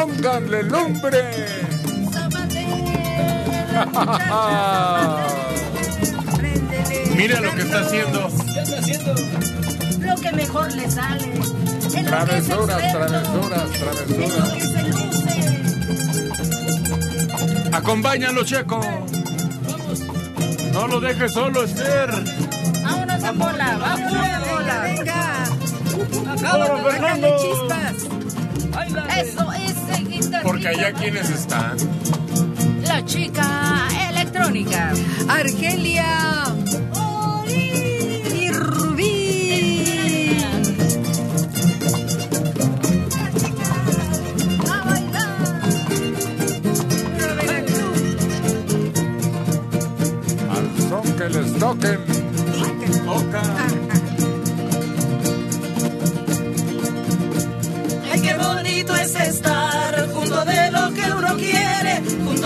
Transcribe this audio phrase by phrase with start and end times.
[0.00, 1.20] Pónganle lumbre.
[7.14, 8.30] Mira lo que está haciendo.
[8.54, 9.14] ¿Qué está haciendo?
[10.00, 11.32] Lo que mejor le sale.
[12.06, 14.48] Travesuras, travesuras, travesuras.
[17.72, 18.80] Acompáñalo, Checo.
[20.72, 22.10] No lo dejes solo, Esther.
[22.82, 24.80] Vámonos a bola, vámonos a bola.
[24.80, 25.44] Venga.
[26.40, 27.36] ¡Vámonos, Fernando!
[27.36, 27.96] Chispas.
[29.18, 29.69] Eso es
[30.42, 31.76] Porque allá quienes están.
[32.86, 34.92] La chica electrónica.
[35.28, 36.44] Argelia.
[37.46, 40.36] Y Rubí.
[44.68, 45.60] A bailar.
[50.50, 51.98] Al son que les toquen.
[53.04, 53.42] Toca.
[58.12, 59.59] Ay, qué bonito es estar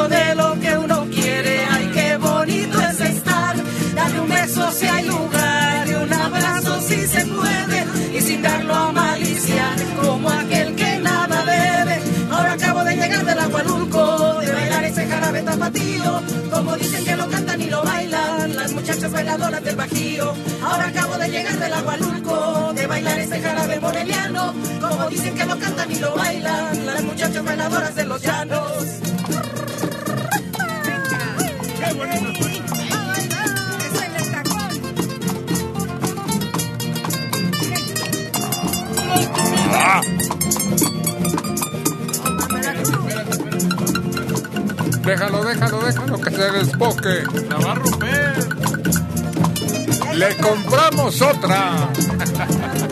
[0.09, 1.65] de lo que uno quiere.
[1.71, 3.57] Ay, qué bonito es estar.
[3.95, 8.75] Darle un beso si hay lugar y un abrazo si se puede y sin darlo
[8.75, 9.65] a malicia
[10.03, 12.01] como aquel que nada debe.
[12.31, 17.29] Ahora acabo de llegar del Agualulco, de bailar ese jarabe tapatío, como dicen que lo
[17.29, 20.35] cantan y lo bailan las muchachas bailadoras del Bajío.
[20.63, 25.59] Ahora acabo de llegar del Agualulco, de bailar ese jarabe moreliano, como dicen que lo
[25.59, 29.05] cantan y lo bailan las muchachas bailadoras de los llanos.
[32.05, 32.35] Tacón.
[45.05, 47.25] Déjalo, déjalo, déjalo que se despoque.
[47.49, 48.35] La va a romper.
[50.15, 51.91] Le compramos otra.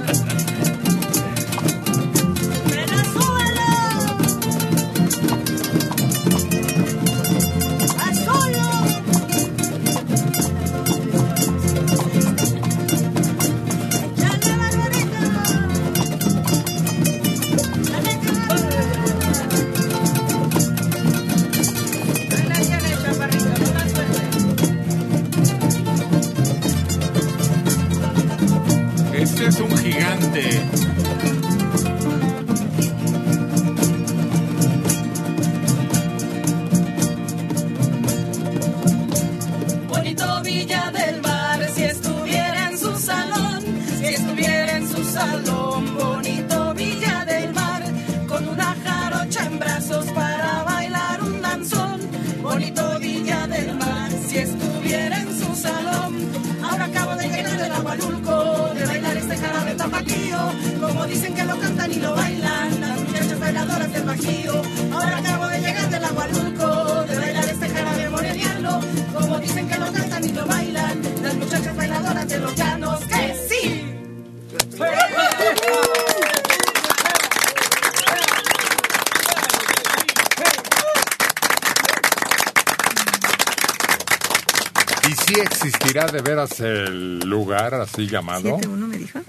[85.92, 88.58] existirá de veras el lugar así llamado?
[88.58, 89.20] 7-1 me dijo.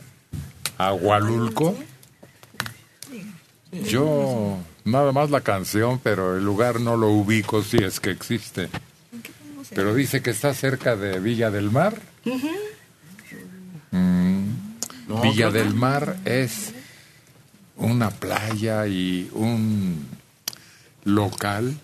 [0.77, 1.75] Agualulco.
[3.71, 8.69] Yo nada más la canción, pero el lugar no lo ubico si es que existe.
[9.75, 11.99] Pero dice que está cerca de Villa del Mar.
[13.91, 14.49] Mm,
[15.07, 16.73] No, Villa que- del Mar es
[17.75, 20.05] una playa y un
[21.03, 21.75] local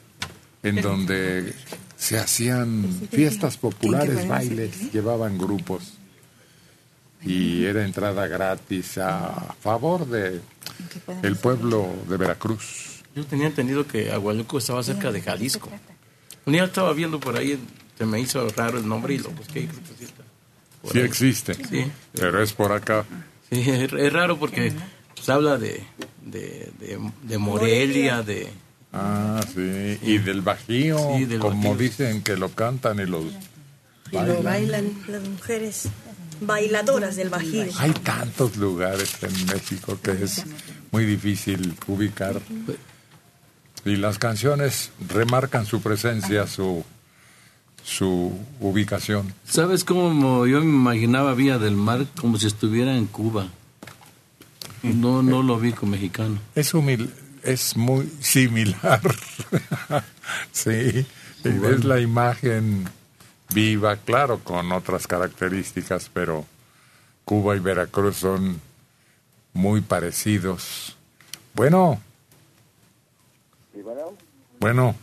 [0.63, 1.53] en donde
[1.99, 5.93] se hacían fiestas populares, bailes, llevaban grupos
[7.21, 10.39] y era entrada gratis a favor de
[11.23, 13.03] el pueblo de Veracruz.
[13.13, 15.69] Yo tenía entendido que Agualuco estaba cerca de Jalisco.
[16.45, 17.59] Un día estaba viendo por ahí,
[17.97, 19.67] se me hizo raro el nombre y lo busqué.
[19.97, 20.23] sí está
[20.81, 21.03] por Sí ahí.
[21.05, 21.91] existe, Sí.
[22.13, 23.03] pero es por acá.
[23.51, 24.71] Sí, es, es raro porque
[25.21, 25.83] se habla de,
[26.23, 28.47] de, de, de Morelia, de...
[28.91, 31.75] Ah, sí, y del Bajío, Sí, del como Bajío.
[31.77, 33.25] dicen que lo cantan y los
[34.11, 35.89] Y lo bailan las mujeres
[36.41, 37.65] bailadoras del Bajío.
[37.77, 40.43] Hay tantos lugares en México que es
[40.91, 42.41] muy difícil ubicar.
[43.85, 46.83] Y las canciones remarcan su presencia, su,
[47.83, 49.33] su ubicación.
[49.47, 53.47] ¿Sabes cómo yo me imaginaba Villa del Mar como si estuviera en Cuba?
[54.81, 56.39] No, no lo vi con mexicano.
[56.55, 57.11] Es humil,
[57.43, 59.01] es muy similar.
[60.51, 61.05] sí,
[61.43, 62.85] y ves la imagen
[63.53, 66.45] viva, claro, con otras características, pero
[67.25, 68.59] Cuba y Veracruz son
[69.53, 70.97] muy parecidos.
[71.53, 71.99] Bueno,
[74.59, 74.95] Bueno,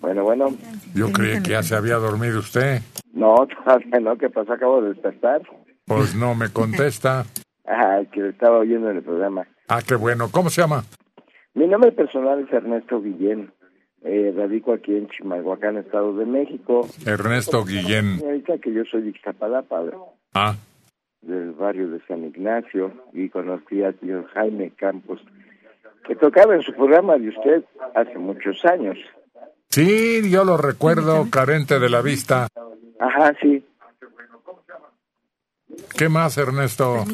[0.00, 0.56] Bueno, bueno.
[0.94, 2.82] yo creí que ya se había dormido usted.
[3.12, 3.34] No,
[4.02, 4.52] no, ¿qué pasó?
[4.52, 5.42] Acabo de despertar.
[5.86, 7.24] Pues no me contesta.
[7.68, 9.44] Ah, que estaba oyendo en el programa.
[9.66, 10.30] Ah, qué bueno.
[10.30, 10.84] ¿Cómo se llama?
[11.56, 13.50] Mi nombre personal es Ernesto Guillén.
[14.04, 16.86] Eh, radico aquí en Chimalhuacán, Estado de México.
[17.04, 18.20] Ernesto Guillén.
[18.22, 19.82] Ahorita que yo soy de Ixtapalapa,
[20.34, 20.54] Ah,
[21.22, 25.20] del barrio de San Ignacio, y conocí al señor Jaime Campos,
[26.06, 27.64] que tocaba en su programa de usted
[27.94, 28.98] hace muchos años.
[29.70, 32.48] sí, yo lo recuerdo, carente de la vista.
[33.00, 33.64] Ajá, sí.
[35.98, 37.04] ¿Qué más, Ernesto?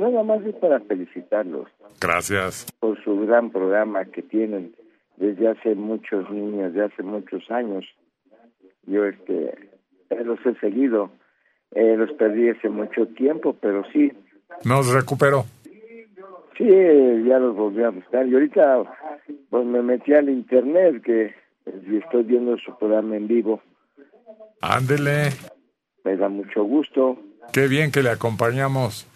[0.00, 1.68] Nada más es para felicitarlos
[2.00, 2.66] Gracias.
[2.80, 4.74] por su gran programa que tienen
[5.16, 7.84] desde hace muchos niños, de hace muchos años.
[8.86, 9.70] Yo este
[10.24, 11.10] los he seguido,
[11.72, 14.12] eh, los perdí hace mucho tiempo, pero sí,
[14.64, 15.44] Nos recuperó.
[16.56, 18.26] sí, ya los volví a buscar.
[18.26, 18.82] Y ahorita
[19.50, 21.34] pues me metí al internet que
[21.88, 23.60] y estoy viendo su programa en vivo.
[24.60, 25.30] Ándele.
[26.04, 27.18] Me da mucho gusto.
[27.52, 29.06] Qué bien que le acompañamos.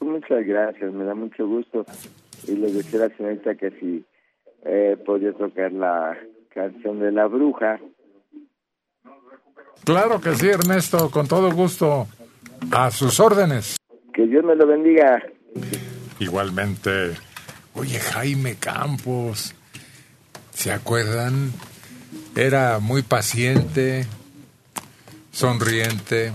[0.00, 1.84] Muchas gracias, me da mucho gusto.
[2.46, 4.04] Y le decía a la señorita que si
[4.64, 6.16] eh, podía tocar la
[6.48, 7.78] canción de la bruja.
[9.84, 12.06] Claro que sí, Ernesto, con todo gusto.
[12.72, 13.76] A sus órdenes.
[14.12, 15.22] Que Dios me lo bendiga.
[16.18, 17.12] Igualmente.
[17.74, 19.54] Oye, Jaime Campos,
[20.50, 21.52] ¿se acuerdan?
[22.34, 24.06] Era muy paciente,
[25.30, 26.32] sonriente,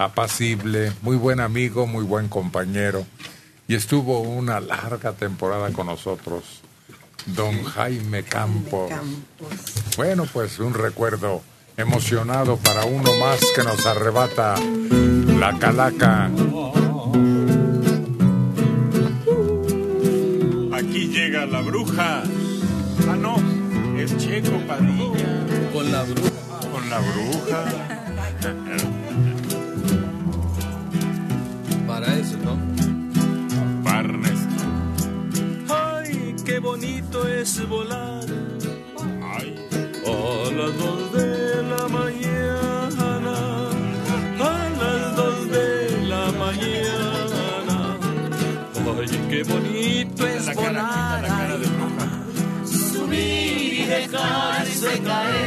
[0.00, 3.04] apacible, muy buen amigo, muy buen compañero.
[3.68, 6.62] Y estuvo una larga temporada con nosotros.
[7.26, 8.90] Don Jaime Campos.
[9.98, 11.42] Bueno, pues un recuerdo
[11.76, 14.54] emocionado para uno más que nos arrebata
[15.38, 16.30] la calaca.
[20.72, 22.22] Aquí llega la bruja.
[23.06, 23.36] Ah, no,
[23.98, 25.46] es Checo Padilla.
[25.74, 26.30] Con la bruja.
[26.72, 27.64] Con la bruja.
[37.40, 38.22] es volar
[39.02, 43.34] a las dos de la mañana,
[44.38, 47.98] a las dos de la mañana.
[48.98, 52.08] Ay, qué bonito es la cara, volar la cara de bruja.
[52.66, 55.39] Subir y dejarse caer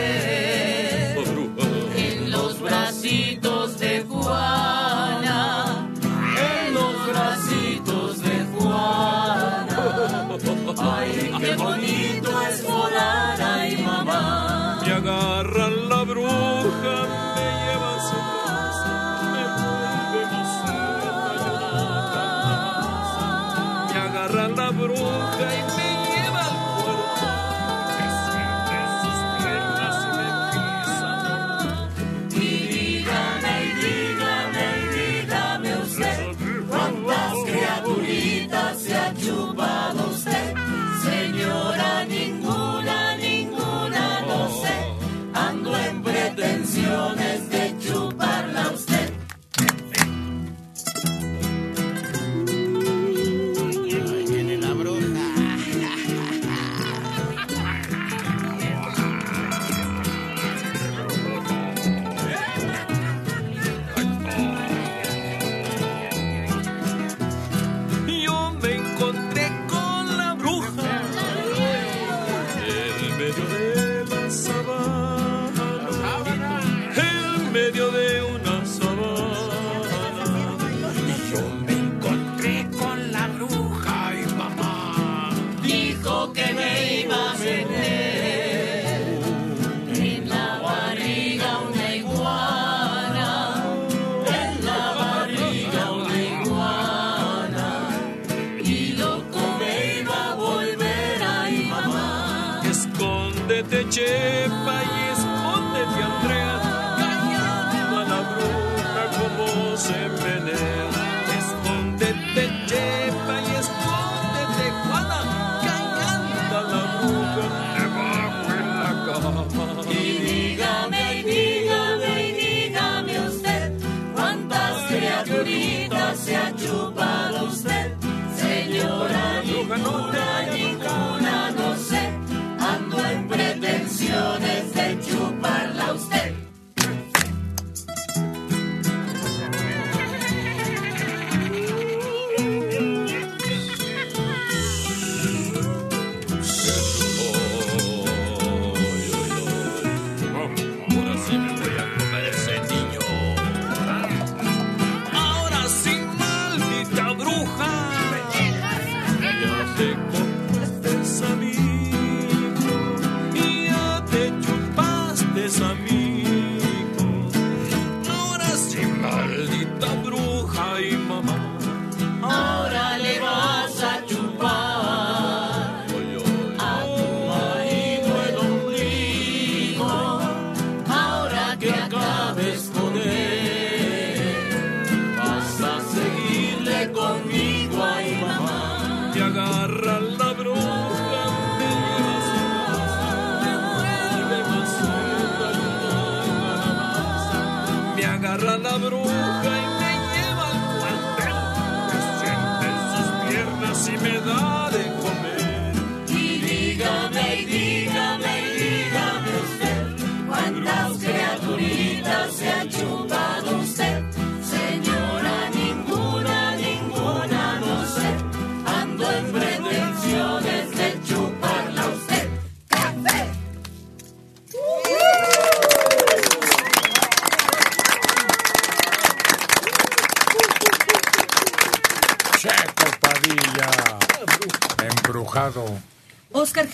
[204.23, 204.82] piernas y me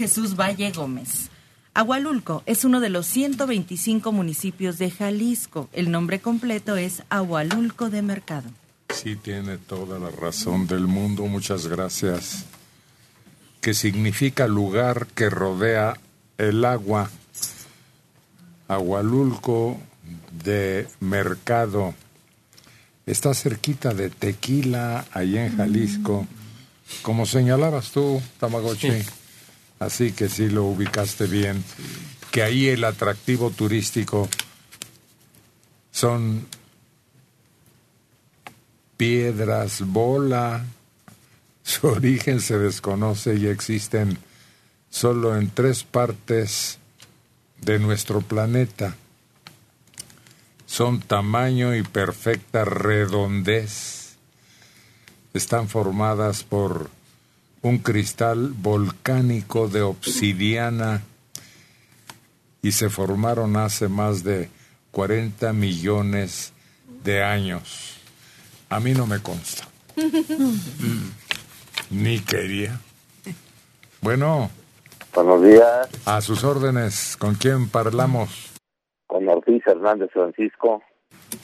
[0.09, 1.29] Jesús Valle Gómez.
[1.75, 5.69] Agualulco es uno de los 125 municipios de Jalisco.
[5.71, 8.49] El nombre completo es Agualulco de Mercado.
[8.89, 11.27] Sí, tiene toda la razón del mundo.
[11.27, 12.45] Muchas gracias.
[13.61, 15.99] Que significa lugar que rodea
[16.39, 17.11] el agua.
[18.67, 19.77] Agualulco
[20.43, 21.93] de Mercado.
[23.05, 26.25] Está cerquita de Tequila, allí en Jalisco.
[27.03, 29.18] Como señalabas tú, Tamagotchi.
[29.79, 31.63] Así que sí lo ubicaste bien.
[32.31, 34.29] Que ahí el atractivo turístico
[35.91, 36.45] son
[38.98, 40.65] piedras bola.
[41.63, 44.17] Su origen se desconoce y existen
[44.89, 46.79] solo en tres partes
[47.62, 48.95] de nuestro planeta.
[50.65, 54.17] Son tamaño y perfecta redondez.
[55.33, 56.89] Están formadas por
[57.61, 61.01] un cristal volcánico de obsidiana
[62.61, 64.49] y se formaron hace más de
[64.91, 66.53] 40 millones
[67.03, 67.97] de años.
[68.69, 69.67] A mí no me consta.
[71.89, 72.79] Ni quería.
[74.01, 74.51] Bueno.
[75.13, 75.89] Buenos días.
[76.05, 77.17] A sus órdenes.
[77.17, 78.53] ¿Con quién parlamos?
[79.07, 80.81] Con Ortiz Hernández Francisco.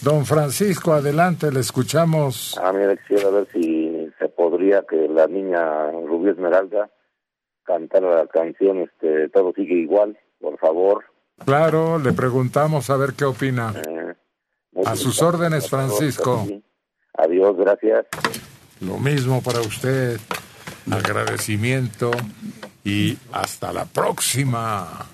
[0.01, 2.57] Don Francisco, adelante, le escuchamos.
[2.57, 3.85] A mí me quisiera ver si
[4.88, 6.89] que la niña Rubí Esmeralda
[7.63, 11.05] cantara la canción este, Todo sigue igual, por favor.
[11.43, 13.74] Claro, le preguntamos a ver qué opina.
[13.88, 14.13] Eh,
[14.86, 16.45] A sus órdenes, Francisco.
[17.13, 18.05] Adiós, gracias.
[18.81, 20.19] Lo mismo para usted.
[20.91, 22.12] Agradecimiento
[22.84, 25.07] y hasta la próxima.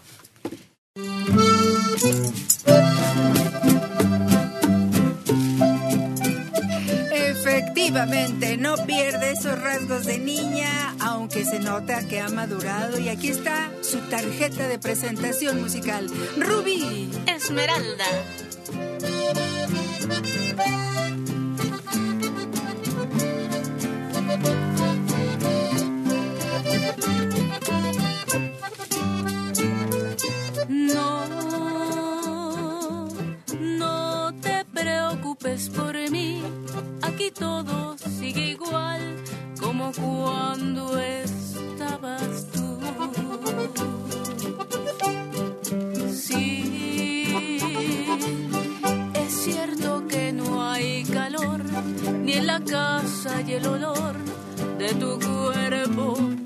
[7.92, 12.98] No pierde esos rasgos de niña, aunque se nota que ha madurado.
[12.98, 16.08] Y aquí está su tarjeta de presentación musical.
[16.38, 17.12] Rubí.
[17.28, 18.06] Esmeralda.
[30.70, 31.26] No,
[33.60, 36.42] no te preocupes por mí,
[37.34, 39.18] todo sigue igual
[39.60, 42.80] como cuando estabas tú.
[46.12, 47.68] Sí,
[49.14, 51.62] es cierto que no hay calor,
[52.24, 54.16] ni en la casa y el olor
[54.78, 56.41] de tu cuerpo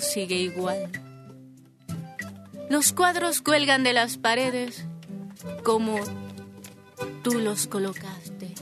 [0.00, 0.90] sigue igual.
[2.68, 4.84] Los cuadros cuelgan de las paredes
[5.62, 5.98] como
[7.22, 8.54] tú los colocaste.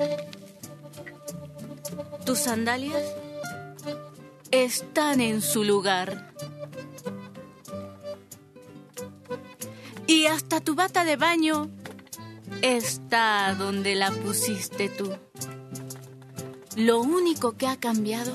[2.24, 3.02] Tus sandalias
[4.50, 6.32] están en su lugar.
[10.06, 11.68] Y hasta tu bata de baño
[12.62, 15.12] está donde la pusiste tú.
[16.76, 18.32] Lo único que ha cambiado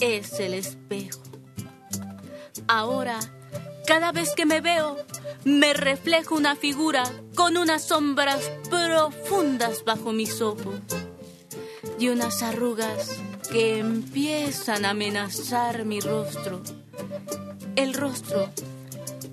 [0.00, 1.27] es el espejo.
[2.68, 3.18] Ahora,
[3.86, 4.98] cada vez que me veo,
[5.44, 7.02] me reflejo una figura
[7.34, 10.74] con unas sombras profundas bajo mis ojos
[11.98, 13.16] y unas arrugas
[13.50, 16.62] que empiezan a amenazar mi rostro.
[17.74, 18.50] El rostro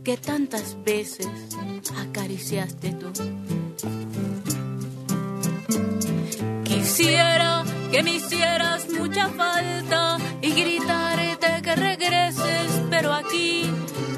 [0.06, 1.28] que tantas veces
[1.98, 3.12] acariciaste tú.
[6.64, 13.70] Quisiera que me hicieras mucha falta y gritarte que regreses, pero aquí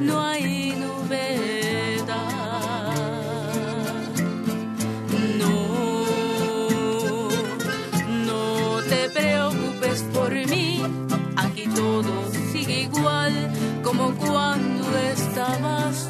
[0.01, 2.05] no hay novedad.
[5.39, 5.55] No,
[8.29, 10.83] no te preocupes por mí,
[11.37, 12.13] aquí todo
[12.51, 13.33] sigue igual
[13.83, 14.85] como cuando
[15.15, 16.07] estabas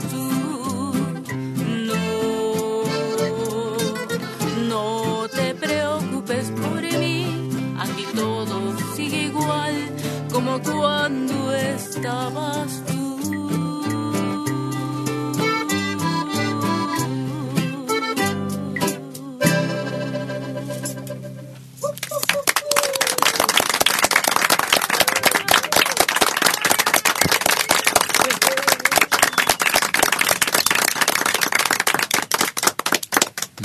[10.63, 12.97] cuando estabas tú.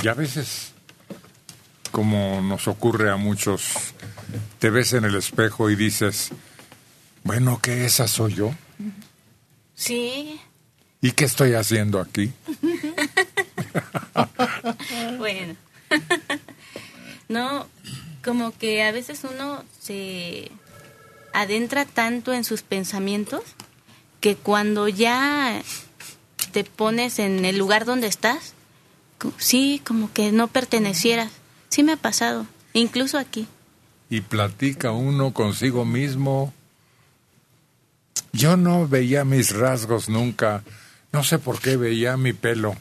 [0.03, 0.73] Y a veces,
[1.91, 3.93] como nos ocurre a muchos,
[4.59, 6.31] te ves en el espejo y dices,
[7.23, 8.53] bueno, que esa soy yo.
[9.75, 10.39] Sí,
[11.03, 12.31] ¿Y qué estoy haciendo aquí?
[15.17, 15.55] bueno.
[17.27, 17.67] no,
[18.23, 20.49] como que a veces uno se
[21.33, 23.43] adentra tanto en sus pensamientos
[24.21, 25.61] que cuando ya
[26.53, 28.53] te pones en el lugar donde estás,
[29.37, 31.33] sí, como que no pertenecieras.
[31.67, 33.45] Sí me ha pasado, incluso aquí.
[34.09, 36.53] Y platica uno consigo mismo.
[38.33, 40.63] Yo no veía mis rasgos nunca.
[41.11, 42.75] No sé por qué veía mi pelo.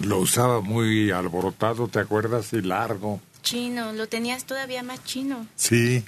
[0.00, 2.52] Lo usaba muy alborotado, ¿te acuerdas?
[2.52, 3.20] Y largo.
[3.42, 5.46] Chino, lo tenías todavía más chino.
[5.56, 6.04] Sí,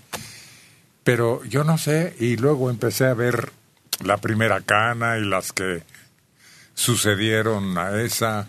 [1.03, 3.53] pero yo no sé, y luego empecé a ver
[4.05, 5.83] la primera cana y las que
[6.75, 8.49] sucedieron a esa,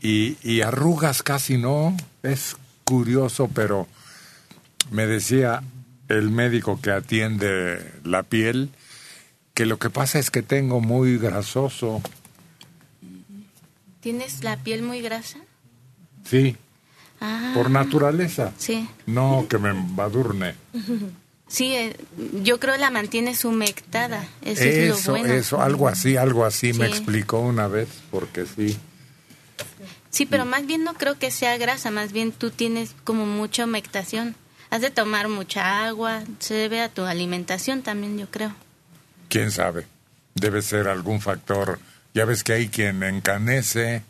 [0.00, 3.88] y, y arrugas casi no, es curioso, pero
[4.90, 5.62] me decía
[6.10, 8.70] el médico que atiende la piel
[9.54, 12.02] que lo que pasa es que tengo muy grasoso,
[14.00, 15.38] ¿Tienes la piel muy grasa?
[16.24, 16.56] sí,
[17.22, 18.88] Ah, por naturaleza, Sí.
[19.06, 20.54] no que me embadurne.
[21.48, 21.96] Sí, eh,
[22.44, 24.24] yo creo la mantienes humectada.
[24.42, 25.34] Eso, es lo Eso, bueno.
[25.34, 28.78] eso, algo así, algo así me explicó una vez, porque sí.
[30.10, 33.64] Sí, pero más bien no creo que sea grasa, más bien tú tienes como mucha
[33.64, 34.36] humectación.
[34.70, 38.54] Has de tomar mucha agua, se debe a tu alimentación también, yo creo.
[39.28, 39.86] quién sabe.
[40.34, 41.80] Debe ser algún factor.
[42.14, 44.02] Ya ves que hay quien encanece.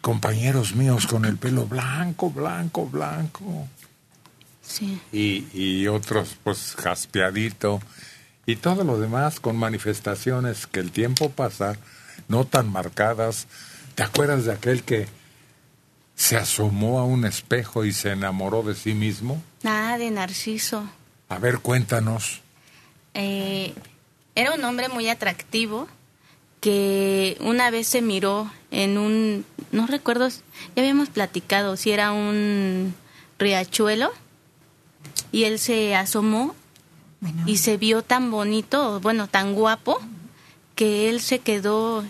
[0.00, 3.68] Compañeros míos con el pelo blanco, blanco, blanco.
[4.62, 5.00] Sí.
[5.12, 7.80] Y, y otros, pues, jaspeadito.
[8.46, 11.76] Y todo lo demás con manifestaciones que el tiempo pasa,
[12.28, 13.46] no tan marcadas.
[13.94, 15.06] ¿Te acuerdas de aquel que
[16.18, 19.40] se asomó a un espejo y se enamoró de sí mismo?
[19.62, 20.82] Nada de Narciso.
[21.28, 22.40] A ver, cuéntanos.
[23.14, 23.72] Eh,
[24.34, 25.86] era un hombre muy atractivo
[26.60, 32.94] que una vez se miró en un, no recuerdo, ya habíamos platicado si era un
[33.38, 34.10] riachuelo
[35.30, 36.56] y él se asomó
[37.46, 40.00] y se vio tan bonito, bueno, tan guapo,
[40.74, 42.04] que él se quedó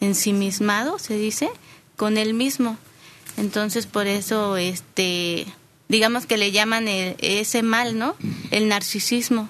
[0.00, 1.50] ensimismado, se dice,
[1.96, 2.76] con él mismo.
[3.36, 5.46] Entonces por eso, este,
[5.88, 8.16] digamos que le llaman el- ese mal, ¿no?
[8.50, 9.48] El narcisismo.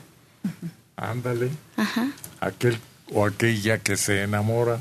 [0.96, 1.50] Ándale.
[1.76, 2.08] Ajá.
[2.40, 2.78] aquel
[3.12, 4.80] o aquella que se enamora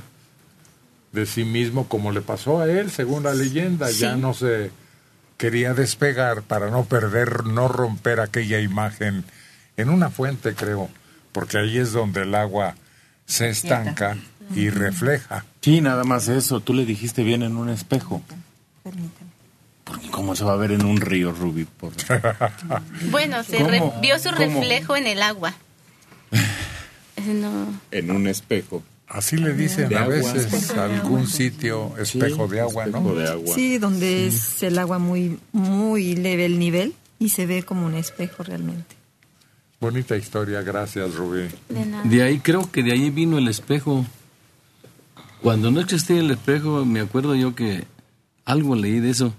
[1.12, 4.00] de sí mismo como le pasó a él según la leyenda Sí.
[4.00, 4.72] ya no se
[5.38, 9.24] quería despegar para no perder no romper aquella imagen
[9.78, 10.90] en una fuente creo
[11.32, 12.76] porque ahí es donde el agua
[13.26, 14.18] se estanca
[14.56, 15.44] y refleja.
[15.62, 16.60] Sí, nada más eso.
[16.62, 18.22] Tú le dijiste bien en un espejo.
[19.84, 21.66] Porque ¿Cómo se va a ver en un río, Rubí?
[21.66, 21.94] Por...
[23.12, 23.58] Bueno, se
[24.02, 24.38] vio su ¿Cómo?
[24.38, 25.54] reflejo en el agua.
[27.26, 27.68] No.
[27.92, 28.84] en un espejo.
[29.08, 30.16] Así le dicen De a agua.
[30.16, 32.98] veces algún sitio espejo de agua, ¿no?
[33.00, 33.56] espejo de agua.
[33.56, 37.96] Sí, donde es el agua muy, muy leve el nivel y se ve como un
[37.96, 38.96] espejo realmente.
[39.80, 41.48] Bonita historia, gracias Rubí.
[42.04, 44.06] De ahí creo que de ahí vino el espejo.
[45.42, 47.86] Cuando no existía el espejo, me acuerdo yo que
[48.46, 49.34] algo leí de eso.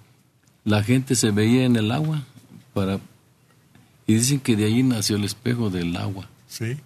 [0.64, 2.24] La gente se veía en el agua
[2.74, 2.98] para
[4.06, 6.28] y dicen que de ahí nació el espejo del agua.
[6.48, 6.76] Sí,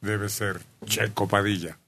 [0.00, 1.78] debe ser Checo Padilla.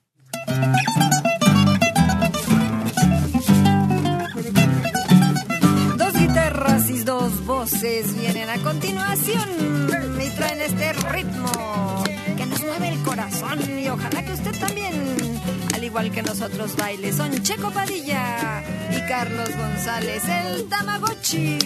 [5.97, 9.49] Dos guitarras y dos voces vienen a continuación
[10.23, 12.05] y traen este ritmo
[15.91, 18.63] igual que nosotros baile, son Checo Padilla
[18.97, 21.59] y Carlos González, el Tamagotchi.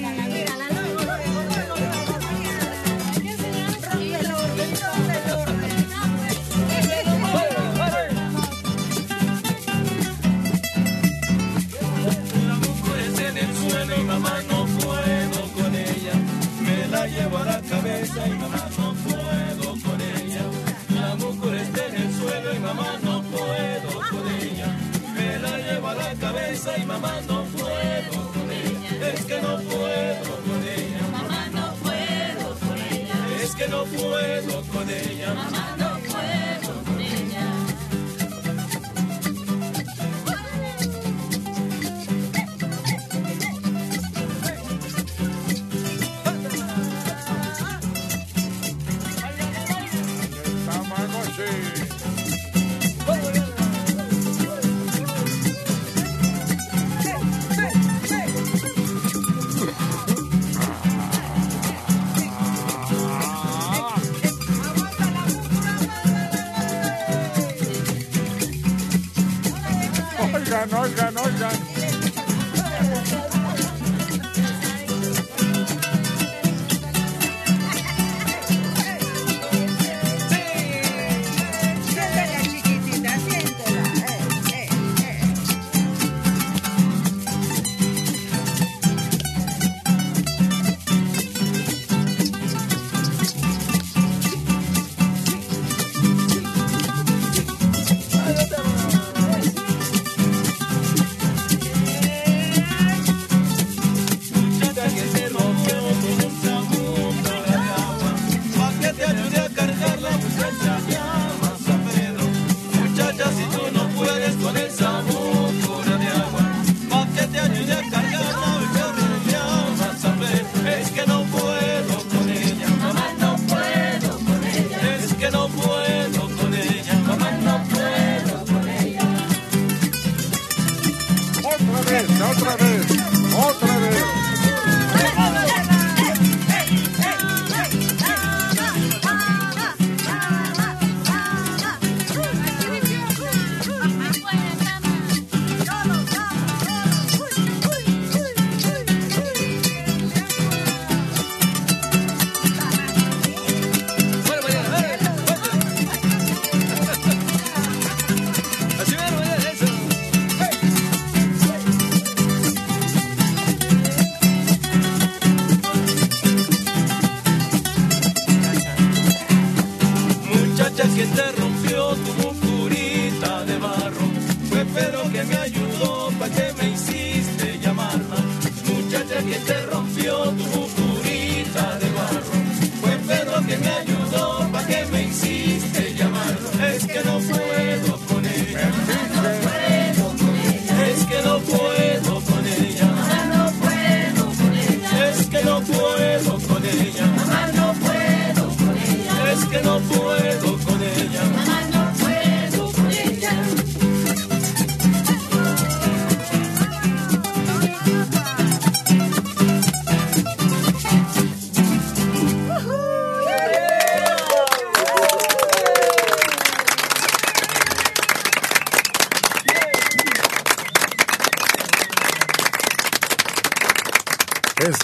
[26.65, 29.09] Cabeza y mamá no puedo con ella.
[29.13, 31.09] Es que no puedo con ella.
[31.13, 33.15] Mamá no puedo con ella.
[33.43, 35.35] Es que no puedo con ella.
[35.35, 35.94] Mamá no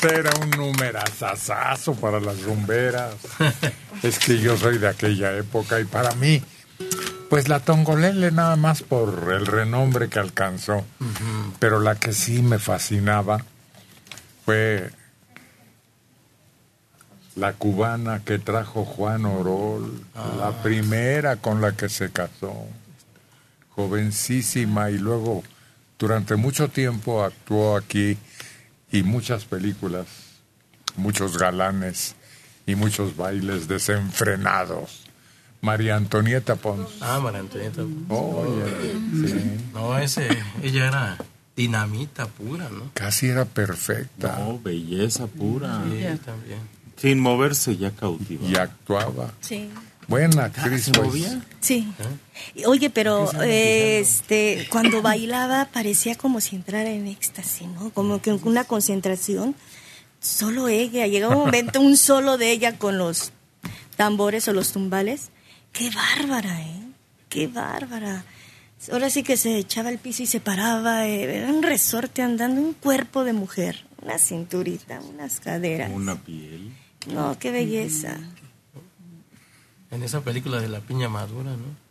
[0.03, 3.17] Este era un numerazazazo para las rumberas.
[4.03, 6.43] es que yo soy de aquella época y para mí
[7.29, 10.87] Pues la Tongolele nada más por el renombre que alcanzó,
[11.59, 13.45] pero la que sí me fascinaba
[14.47, 14.91] fue
[17.37, 20.03] la cubana que trajo Juan Orol,
[20.39, 22.55] la primera con la que se casó,
[23.69, 25.45] jovencísima y luego
[25.99, 28.17] durante mucho tiempo actuó aquí
[28.93, 30.07] y muchas películas,
[30.97, 32.15] muchos galanes
[32.67, 35.03] y muchos bailes desenfrenados.
[35.63, 36.89] María Antonieta Pons.
[37.01, 37.83] Ah, María Antonieta.
[38.09, 38.93] Oye,
[39.27, 39.71] sí.
[39.75, 40.27] No, ese,
[40.63, 41.19] ella era
[41.55, 42.91] dinamita pura, ¿no?
[42.95, 44.39] Casi era perfecta.
[44.39, 45.83] No, belleza pura.
[45.85, 46.61] Sí, también.
[46.97, 48.47] Sin moverse ya cautiva.
[48.47, 49.33] Y actuaba.
[49.41, 49.71] Sí.
[50.11, 50.85] Buena actriz.
[50.85, 51.07] ¿se pues.
[51.07, 51.41] movía?
[51.61, 51.91] Sí.
[52.55, 57.91] Y, Oye, pero eh, este, cuando bailaba parecía como si entrara en éxtasis, ¿no?
[57.91, 59.55] Como que una concentración.
[60.21, 61.07] Solo ella.
[61.07, 63.33] Llegaba un momento, un solo de ella con los
[63.97, 65.31] tambores o los tumbales.
[65.73, 66.83] Qué bárbara, ¿eh?
[67.29, 68.25] Qué bárbara.
[68.93, 71.07] Ahora sí que se echaba al piso y se paraba.
[71.07, 73.87] eh, Era un resorte andando, un cuerpo de mujer.
[74.03, 75.91] Una cinturita, unas caderas.
[75.95, 76.73] Una piel.
[77.07, 78.19] No, qué belleza.
[79.91, 81.91] En esa película de la piña madura, ¿no?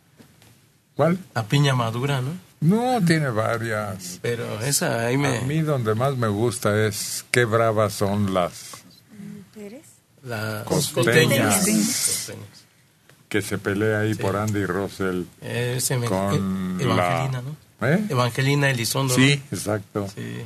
[0.96, 1.18] ¿Cuál?
[1.34, 2.32] La piña madura, ¿no?
[2.60, 4.18] No, tiene varias.
[4.22, 5.40] Pero esa ahí A me...
[5.42, 8.72] mí donde más me gusta es qué bravas son las
[9.54, 9.86] ¿Pérez?
[10.24, 11.56] Las Costeñas.
[11.58, 12.36] costeñas.
[13.28, 17.42] que se pelea ahí por Andy Russell Ese me- con eh, Evangelina, la...
[17.42, 17.56] ¿no?
[17.86, 18.04] ¿Eh?
[18.10, 19.14] Evangelina Elizondo.
[19.14, 19.56] Sí, ¿no?
[19.56, 20.08] exacto.
[20.14, 20.42] Sí.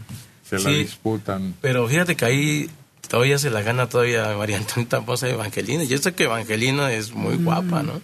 [0.48, 0.74] Se la Sí.
[0.84, 1.54] disputan.
[1.60, 2.70] Pero fíjate que ahí
[3.08, 5.84] todavía se la gana todavía María Antonieta de Evangelina.
[5.84, 8.00] Yo sé que Evangelina es muy guapa, ¿no?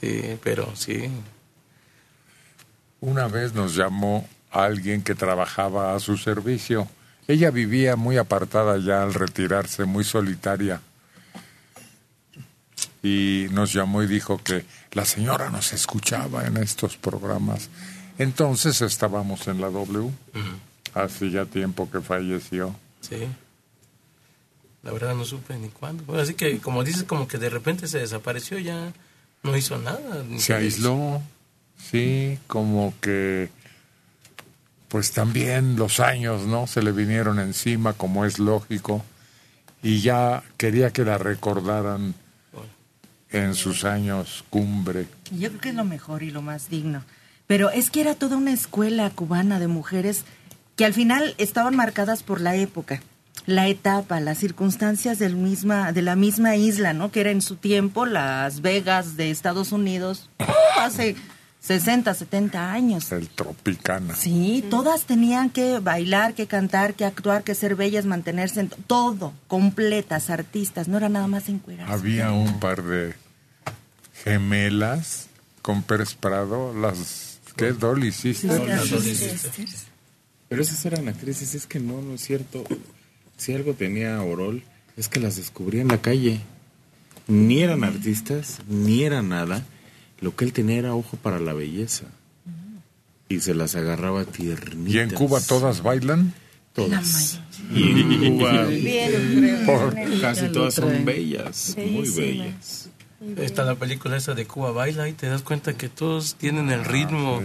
[0.00, 1.10] Sí, pero sí.
[3.00, 6.88] Una vez nos llamó alguien que trabajaba a su servicio.
[7.28, 10.80] Ella vivía muy apartada ya al retirarse, muy solitaria.
[13.02, 17.70] Y nos llamó y dijo que la señora nos escuchaba en estos programas.
[18.18, 20.10] Entonces estábamos en la W.
[20.92, 22.74] Hace ya tiempo que falleció.
[23.00, 23.28] Sí.
[24.82, 26.04] La verdad no supe ni cuándo.
[26.04, 28.92] Bueno, así que, como dices, como que de repente se desapareció, ya
[29.42, 30.24] no hizo nada.
[30.28, 31.20] ni Se aisló,
[31.76, 33.50] sí, como que
[34.90, 36.66] pues también los años, ¿no?
[36.66, 39.04] Se le vinieron encima, como es lógico,
[39.84, 42.14] y ya quería que la recordaran
[43.30, 45.06] en sus años cumbre.
[45.30, 47.04] Y Yo creo que es lo mejor y lo más digno.
[47.46, 50.24] Pero es que era toda una escuela cubana de mujeres
[50.74, 53.00] que al final estaban marcadas por la época,
[53.46, 57.10] la etapa, las circunstancias del misma, de la misma isla, ¿no?
[57.10, 60.30] Que era en su tiempo Las Vegas de Estados Unidos,
[60.78, 61.16] hace
[61.60, 63.12] 60, 70 años.
[63.12, 64.16] El Tropicana.
[64.16, 69.34] Sí, todas tenían que bailar, que cantar, que actuar, que ser bellas, mantenerse en todo,
[69.46, 71.92] completas, artistas, no era nada más encueradas.
[71.92, 73.14] Había un par de
[74.24, 75.28] gemelas
[75.62, 77.72] con Pérez Prado, las ¿qué?
[77.72, 78.66] Dolly Sisters.
[78.66, 79.14] Las Dolly
[80.48, 82.64] Pero esas eran actrices, es que no, no es cierto.
[83.40, 84.62] Si algo tenía Orol,
[84.98, 86.40] es que las descubría en la calle.
[87.26, 89.64] Ni eran artistas, ni era nada.
[90.20, 92.04] Lo que él tenía era ojo para la belleza.
[93.30, 94.94] Y se las agarraba tiernitas.
[94.94, 96.34] ¿Y en Cuba todas bailan?
[96.74, 97.40] Todas.
[97.74, 102.90] Y en Cuba Bien, Por- casi todas son bellas, muy bellas.
[103.36, 106.86] Está la película esa de Cuba Baila y te das cuenta que todos tienen el
[106.86, 107.42] ritmo.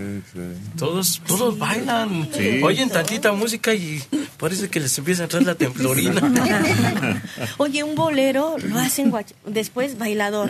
[0.77, 2.29] Todos todos bailan.
[2.31, 2.61] Sí.
[2.63, 4.01] Oyen tantita música y
[4.37, 6.21] parece que les empieza a entrar la temblorina.
[7.57, 9.11] Oye, un bolero lo hacen
[9.45, 10.49] después bailador.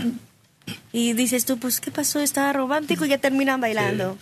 [0.93, 2.19] Y dices tú, pues, ¿qué pasó?
[2.19, 4.17] Estaba romántico y ya terminan bailando.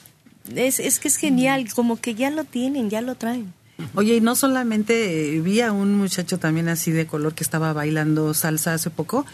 [0.56, 3.54] Es, es que es genial, como que ya lo tienen, ya lo traen.
[3.96, 7.74] Oye, y no solamente eh, vi a un muchacho también así de color que estaba
[7.74, 9.26] bailando salsa hace poco,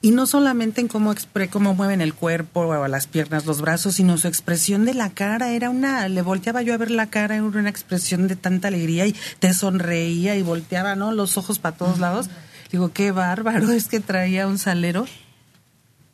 [0.00, 3.96] y no solamente en cómo, expre cómo mueven el cuerpo, o las piernas, los brazos,
[3.96, 7.34] sino su expresión de la cara, era una, le volteaba yo a ver la cara,
[7.34, 11.12] era una expresión de tanta alegría y te sonreía y volteaba, ¿no?
[11.12, 12.30] Los ojos para todos lados.
[12.70, 15.06] Digo, qué bárbaro, es que traía un salero.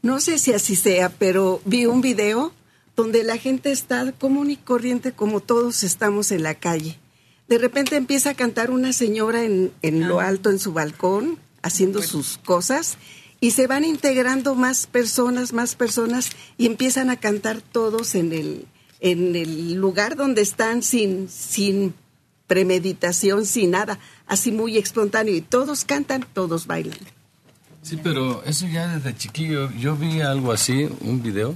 [0.01, 2.53] No sé si así sea, pero vi un video
[2.97, 6.99] donde la gente está común y corriente como todos estamos en la calle.
[7.49, 12.03] De repente empieza a cantar una señora en, en lo alto, en su balcón, haciendo
[12.03, 12.97] sus cosas,
[13.44, 18.64] y se van integrando más personas, más personas, y empiezan a cantar todos en el,
[19.00, 21.92] en el lugar donde están sin, sin
[22.46, 26.96] premeditación, sin nada, así muy espontáneo, y todos cantan, todos bailan.
[27.83, 29.70] Sí, pero eso ya desde chiquillo.
[29.72, 31.54] Yo vi algo así, un video,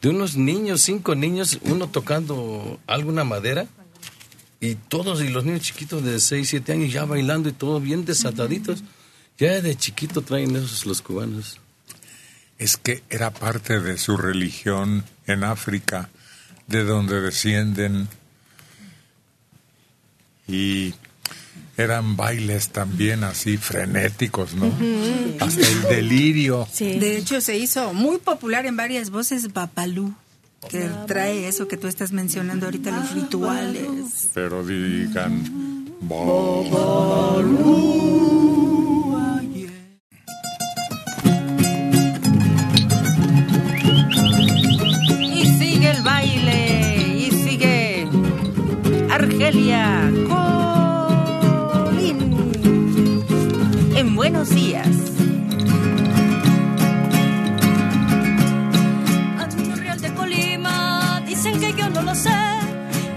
[0.00, 3.66] de unos niños, cinco niños, uno tocando alguna madera,
[4.58, 8.06] y todos, y los niños chiquitos de 6, 7 años ya bailando y todo bien
[8.06, 8.82] desataditos.
[9.38, 11.60] Ya de chiquito traen esos los cubanos.
[12.58, 16.08] es que era parte de su religión en África,
[16.66, 18.08] de donde descienden.
[20.48, 20.94] Y
[21.76, 24.72] eran bailes también así frenéticos, ¿no?
[25.40, 26.66] Hasta el delirio.
[26.78, 30.14] De hecho, se hizo muy popular en varias voces Bapalú,
[30.70, 34.30] que trae eso que tú estás mencionando ahorita, los rituales.
[34.32, 35.42] Pero digan,
[36.00, 38.55] Y
[54.28, 54.88] buenos días.
[59.38, 62.34] Camino Real de Colima, dicen que yo no lo sé.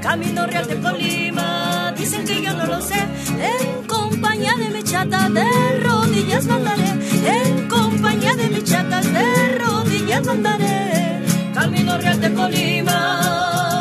[0.04, 3.00] Camino Real de Colima, dicen que yo no lo sé.
[3.42, 6.90] En compañía de mi chata, de rodillas mandaré.
[7.26, 11.24] En compañía de mi chata, de rodillas mandaré.
[11.56, 13.79] Camino Real de Colima.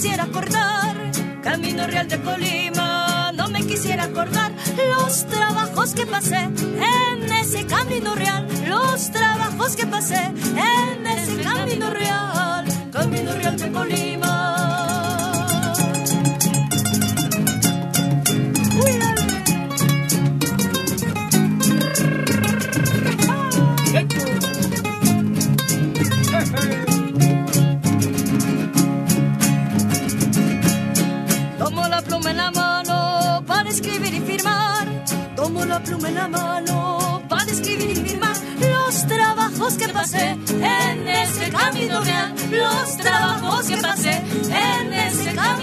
[0.00, 0.94] Quisiera acordar.
[1.42, 8.14] Camino Real de Colima, no me quisiera acordar los trabajos que pasé en ese camino
[8.14, 8.46] real.
[8.64, 12.64] Los trabajos que pasé en ese camino real.
[12.92, 14.87] Camino Real de Colima.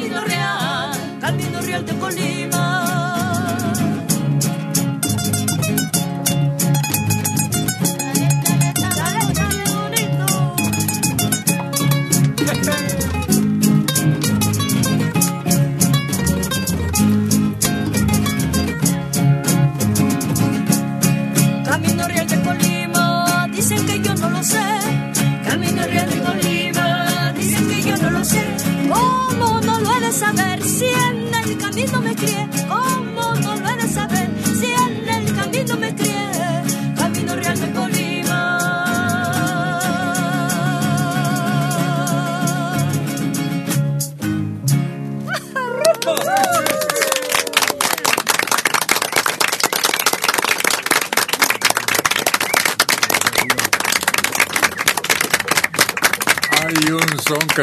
[0.08, 0.75] Camino real.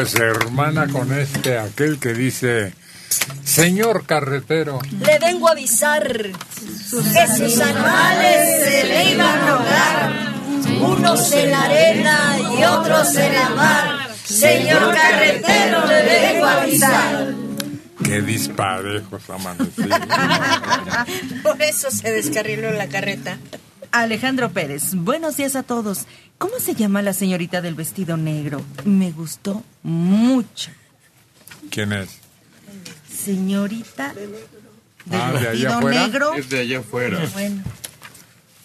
[0.03, 2.73] Que se hermana con este, aquel que dice,
[3.45, 10.11] señor carretero, Le vengo a avisar que sus animales se le iban a rogar,
[10.81, 14.09] unos en la arena y otros en la mar.
[14.25, 17.33] Señor carretero, le vengo a avisar.
[18.03, 19.99] qué disparejos amanecidos.
[21.43, 23.37] Por eso se descarriló la carreta.
[23.93, 26.05] Alejandro Pérez, buenos días a todos.
[26.39, 28.65] ¿Cómo se llama la señorita del vestido negro?
[28.85, 30.71] Me gustó mucho.
[31.69, 32.09] ¿Quién es?
[33.23, 34.33] Señorita del
[35.11, 36.33] Ah, ¿de allá vestido negro.
[36.33, 37.19] Es de allá afuera.
[37.33, 37.61] Bueno.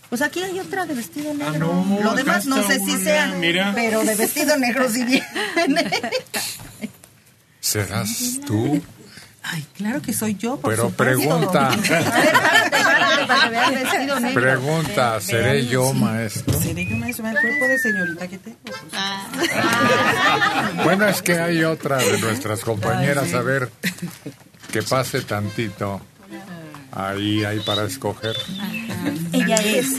[0.08, 1.72] Pues aquí hay otra de vestido negro.
[1.84, 3.72] Ah, no, Lo demás no sé si sean, mira.
[3.74, 5.90] pero de vestido negro sí viene.
[7.60, 8.80] ¿Serás tú?
[9.50, 11.20] Ay, claro que soy yo, por Pero supuesto.
[11.22, 11.68] pregunta.
[11.72, 14.40] A ver, párate, párate, para que veas vestido negro.
[14.42, 16.60] Pregunta, ¿seré yo maestro?
[16.60, 18.58] Seré yo maestro, el cuerpo de señorita que tengo.
[20.84, 23.36] Bueno, es que hay otra de nuestras compañeras, Ay, sí.
[23.36, 23.70] a ver,
[24.72, 26.00] que pase tantito.
[26.92, 28.34] Ahí, ahí para escoger.
[29.32, 29.92] Ella es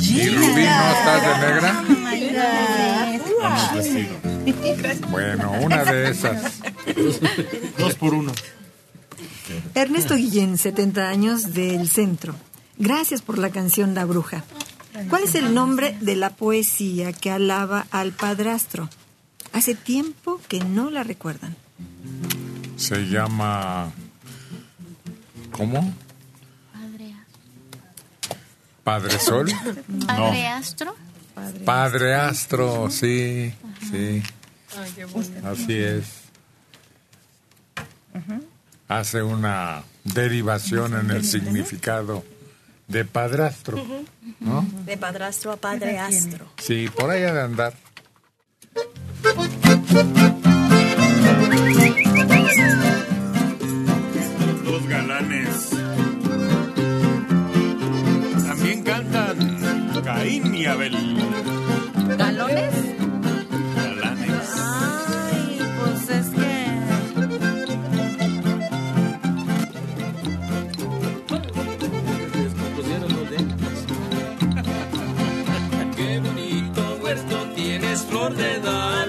[0.00, 1.84] ¿Y Rubí no estás de negra?
[3.40, 4.16] Vamos vestido.
[5.08, 6.42] Bueno, una de esas.
[7.78, 8.32] Dos por uno.
[9.74, 12.34] Ernesto Guillén, 70 años del centro.
[12.78, 14.44] Gracias por la canción La Bruja.
[15.08, 18.88] ¿Cuál es el nombre de la poesía que alaba al padrastro?
[19.52, 21.56] Hace tiempo que no la recuerdan.
[22.76, 23.92] Se llama...
[25.52, 25.94] ¿Cómo?
[28.84, 29.52] ¿Padre Sol?
[30.06, 30.96] Padre Astro.
[31.64, 33.52] Padre Astro, sí,
[33.90, 34.22] sí.
[35.44, 36.06] Así es.
[38.90, 42.24] Hace una derivación en el significado
[42.88, 43.80] de padrastro,
[44.40, 44.66] ¿no?
[44.84, 46.46] De padrastro a padre astro.
[46.58, 47.74] Sí, por ahí ha de andar.
[54.64, 55.70] Dos galanes.
[58.44, 60.96] También cantan Caín y Abel.
[62.18, 62.99] ¿Galones?
[78.10, 78.99] Flor de Dalia.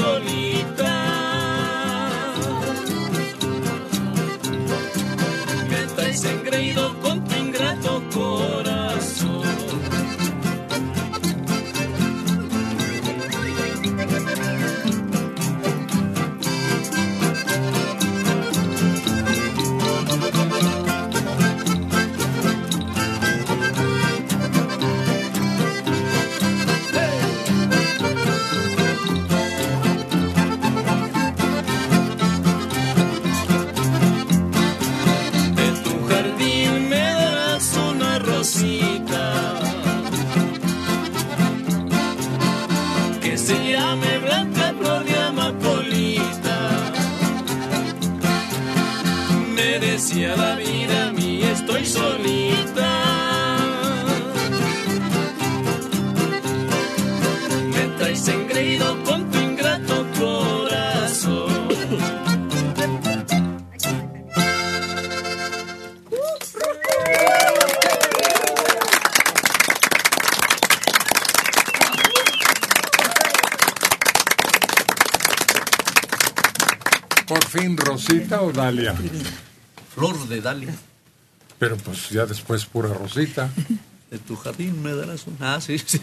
[0.00, 0.29] Estoy
[78.70, 78.94] Dalia.
[79.94, 80.74] Flor de Dalia.
[81.58, 83.50] Pero pues ya después pura Rosita.
[84.10, 85.54] De tu jardín me darás una.
[85.54, 86.00] Ah, sí, sí.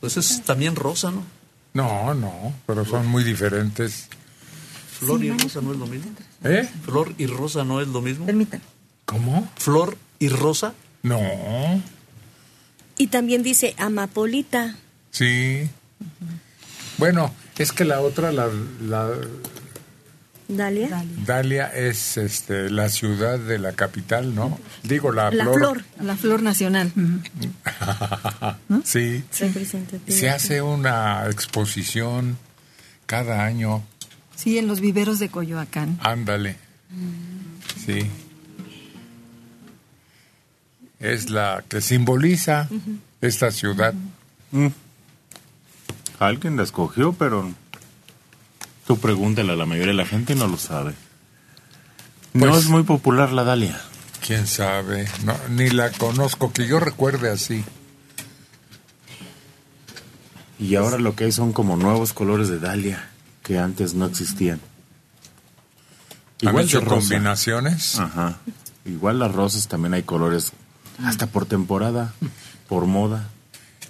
[0.00, 1.24] Pues es también rosa, ¿no?
[1.72, 4.08] No, no, pero son muy diferentes.
[4.98, 6.12] Flor y rosa no es lo mismo.
[6.44, 6.68] ¿Eh?
[6.84, 8.26] Flor y rosa no es lo mismo.
[8.26, 8.62] Permítame.
[9.06, 9.50] ¿Cómo?
[9.56, 10.74] Flor y rosa.
[11.02, 11.20] No.
[12.98, 14.76] Y también dice amapolita.
[15.10, 15.68] Sí.
[16.98, 18.48] Bueno, es que la otra, la,
[18.82, 19.10] la
[20.56, 21.04] Dalia.
[21.26, 24.58] Dalia es este, la ciudad de la capital, ¿no?
[24.82, 26.92] Digo, la, La flor, la flor nacional.
[28.84, 29.24] sí.
[30.08, 32.38] Se hace una exposición
[33.06, 33.82] cada año.
[34.36, 35.98] Sí, en los viveros de Coyoacán.
[36.02, 36.56] Ándale.
[37.84, 38.10] Sí.
[40.98, 42.68] Es la que simboliza
[43.20, 43.94] esta ciudad.
[44.52, 44.68] Mm.
[46.18, 47.50] Alguien la escogió, pero
[48.90, 50.94] tú pregúntale a la mayoría de la gente y no lo sabe.
[52.32, 53.80] no Pues- es muy popular la Dalia.
[54.26, 57.64] Quién sabe, no, ni la conozco, que yo recuerde así.
[60.58, 63.08] Y ahora lo que hay son como nuevos colores de Dalia
[63.44, 64.60] que antes no existían.
[66.44, 67.96] ¿Han de hecho combinaciones?
[67.96, 68.38] Ajá.
[68.84, 70.50] Igual las rosas también hay colores
[71.04, 72.12] hasta por temporada,
[72.68, 73.28] por moda.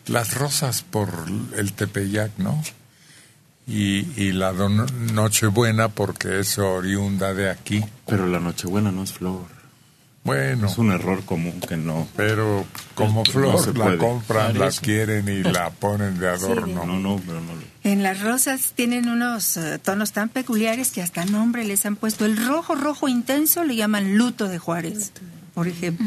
[0.08, 1.08] Las rosas por
[1.56, 2.62] el Tepeyac, ¿no?
[3.70, 7.84] Y, y la Nochebuena porque es oriunda de aquí.
[8.06, 9.60] Pero la Nochebuena no es flor.
[10.24, 10.66] Bueno.
[10.66, 12.06] Es un error común que no.
[12.16, 16.84] Pero como No flor se la compran, la quieren y la ponen de adorno.
[16.84, 17.52] No, no, pero no.
[17.82, 22.26] En las rosas tienen unos eh, tonos tan peculiares que hasta nombre les han puesto.
[22.26, 25.12] El rojo, rojo intenso le llaman luto de Juárez,
[25.54, 26.04] por ejemplo.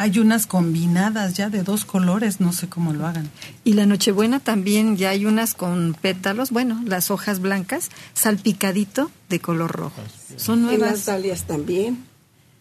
[0.00, 3.28] Hay unas combinadas ya de dos colores, no sé cómo lo hagan.
[3.64, 9.40] Y la Nochebuena también ya hay unas con pétalos, bueno, las hojas blancas, salpicadito de
[9.40, 10.00] color rojo.
[10.36, 11.06] Son En las nuevas.
[11.06, 12.04] dalias también.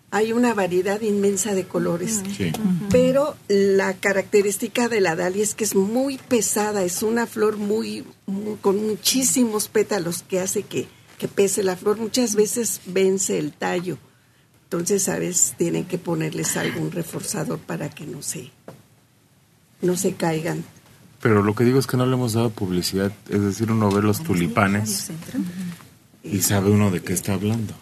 [0.09, 2.23] Hay una variedad inmensa de colores.
[2.35, 2.51] Sí.
[2.89, 8.03] Pero la característica de la dalia es que es muy pesada, es una flor muy,
[8.25, 10.87] muy- con muchísimos pétalos que hace que,
[11.19, 11.97] que pese la flor.
[11.97, 13.97] Muchas veces vence el tallo,
[14.69, 15.53] Entonces, ¿sabes?
[15.57, 18.51] Tienen que ponerles algún reforzador para que no se,
[19.81, 20.65] no se caigan.
[21.21, 23.13] Pero lo que digo es que no le hemos dado publicidad.
[23.29, 25.09] Es decir, uno ve los tulipanes
[26.21, 27.73] y sabe uno de qué está hablando.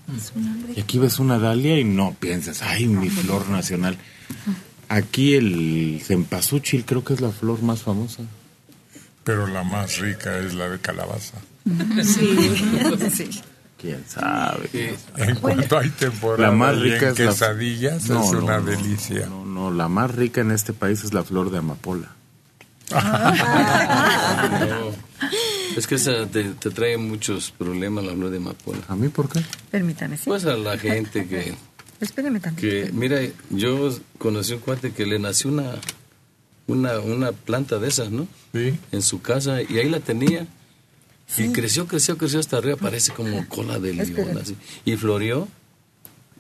[0.76, 3.98] Y aquí ves una dalia y no piensas, ay, mi flor nacional.
[4.88, 8.22] Aquí el cempasúchil creo que es la flor más famosa.
[9.24, 11.40] Pero la más rica es la de calabaza.
[12.04, 12.38] Sí,
[13.12, 13.42] sí.
[13.86, 14.70] ¿Quién sabe?
[15.18, 18.58] En cuanto hay temporada La más rica en es la- quesadillas No, es no, una
[18.60, 19.28] no, delicia.
[19.28, 22.10] No, no, la más rica en este país es la flor de amapola.
[25.78, 28.80] Es que esa te, te trae muchos problemas la flor de amapola.
[28.88, 29.42] ¿A mí por qué?
[29.72, 30.24] Permítame, sí.
[30.28, 31.56] Pues a la gente que,
[32.00, 32.86] Espérame también.
[32.86, 33.20] que mira,
[33.50, 35.72] yo conocí un cuate que le nació una,
[36.68, 38.28] una, una planta de esas, ¿no?
[38.54, 38.78] Sí.
[38.92, 40.48] En su casa y ahí la tenía.
[41.38, 44.42] Y creció, creció, creció hasta arriba, parece como cola de león, Espera.
[44.42, 44.56] así.
[44.86, 45.48] Y floreó.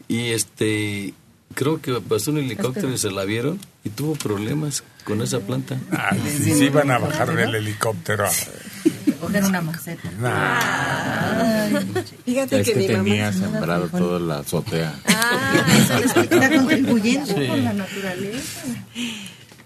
[0.07, 1.13] Y este,
[1.53, 5.79] creo que pasó un helicóptero y se la vieron y tuvo problemas con esa planta.
[5.91, 8.25] Ah, sí, sí iban a bajar del helicóptero.
[9.19, 10.09] Coger una maceta.
[12.25, 13.45] Fíjate Es que, que mi tenía mamá...
[13.45, 14.93] sembrado toda la azotea.
[16.15, 17.47] Está contribuyendo Sí.
[17.47, 18.61] con la naturaleza.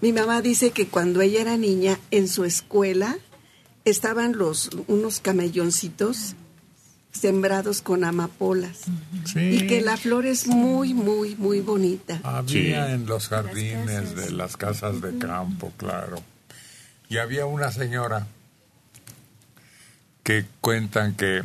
[0.00, 3.18] Mi mamá dice que cuando ella era niña, en su escuela
[3.84, 6.34] estaban los unos camelloncitos
[7.12, 8.82] sembrados con amapolas
[9.34, 12.20] y que la flor es muy, muy, muy bonita.
[12.22, 16.22] Había en los jardines de las casas de campo, claro.
[17.08, 18.28] Y había una señora
[20.22, 21.42] que cuentan que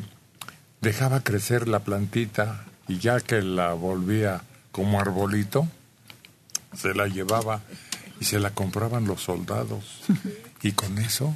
[0.81, 5.67] dejaba crecer la plantita y ya que la volvía como arbolito,
[6.75, 7.61] se la llevaba
[8.19, 10.03] y se la compraban los soldados.
[10.61, 11.35] Y con eso,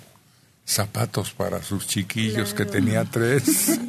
[0.70, 3.80] zapatos para sus chiquillos, que tenía tres.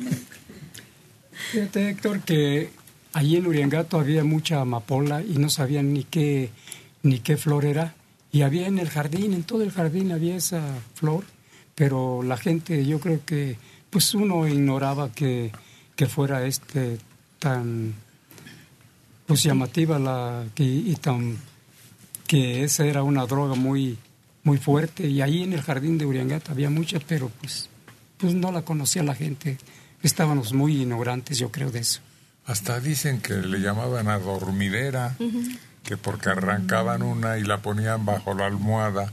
[1.53, 2.71] Fíjate, Héctor, que
[3.13, 6.51] allí en Uriangato había mucha amapola y no sabían ni qué,
[7.03, 7.95] ni qué flor era.
[8.33, 10.63] Y había en el jardín, en todo el jardín había esa
[10.95, 11.25] flor,
[11.75, 13.59] pero la gente, yo creo que,
[13.91, 15.53] pues uno ignoraba que,
[15.97, 16.99] que fuera este
[17.39, 17.93] tan,
[19.27, 21.37] pues llamativa la, que, y tan,
[22.27, 23.99] que esa era una droga muy,
[24.43, 25.07] muy fuerte.
[25.07, 27.69] Y ahí en el jardín de Uriangato había mucha, pero pues,
[28.17, 29.59] pues no la conocía la gente.
[30.03, 32.01] Estábamos muy ignorantes, yo creo, de eso.
[32.47, 35.17] Hasta dicen que le llamaban a dormidera,
[35.85, 39.13] que porque arrancaban una y la ponían bajo la almohada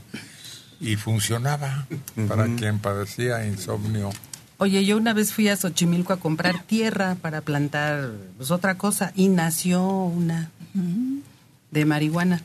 [0.80, 1.86] y funcionaba
[2.26, 4.10] para quien padecía insomnio.
[4.58, 9.12] Oye, yo una vez fui a Xochimilco a comprar tierra para plantar pues, otra cosa
[9.14, 10.50] y nació una
[11.70, 12.42] de marihuana.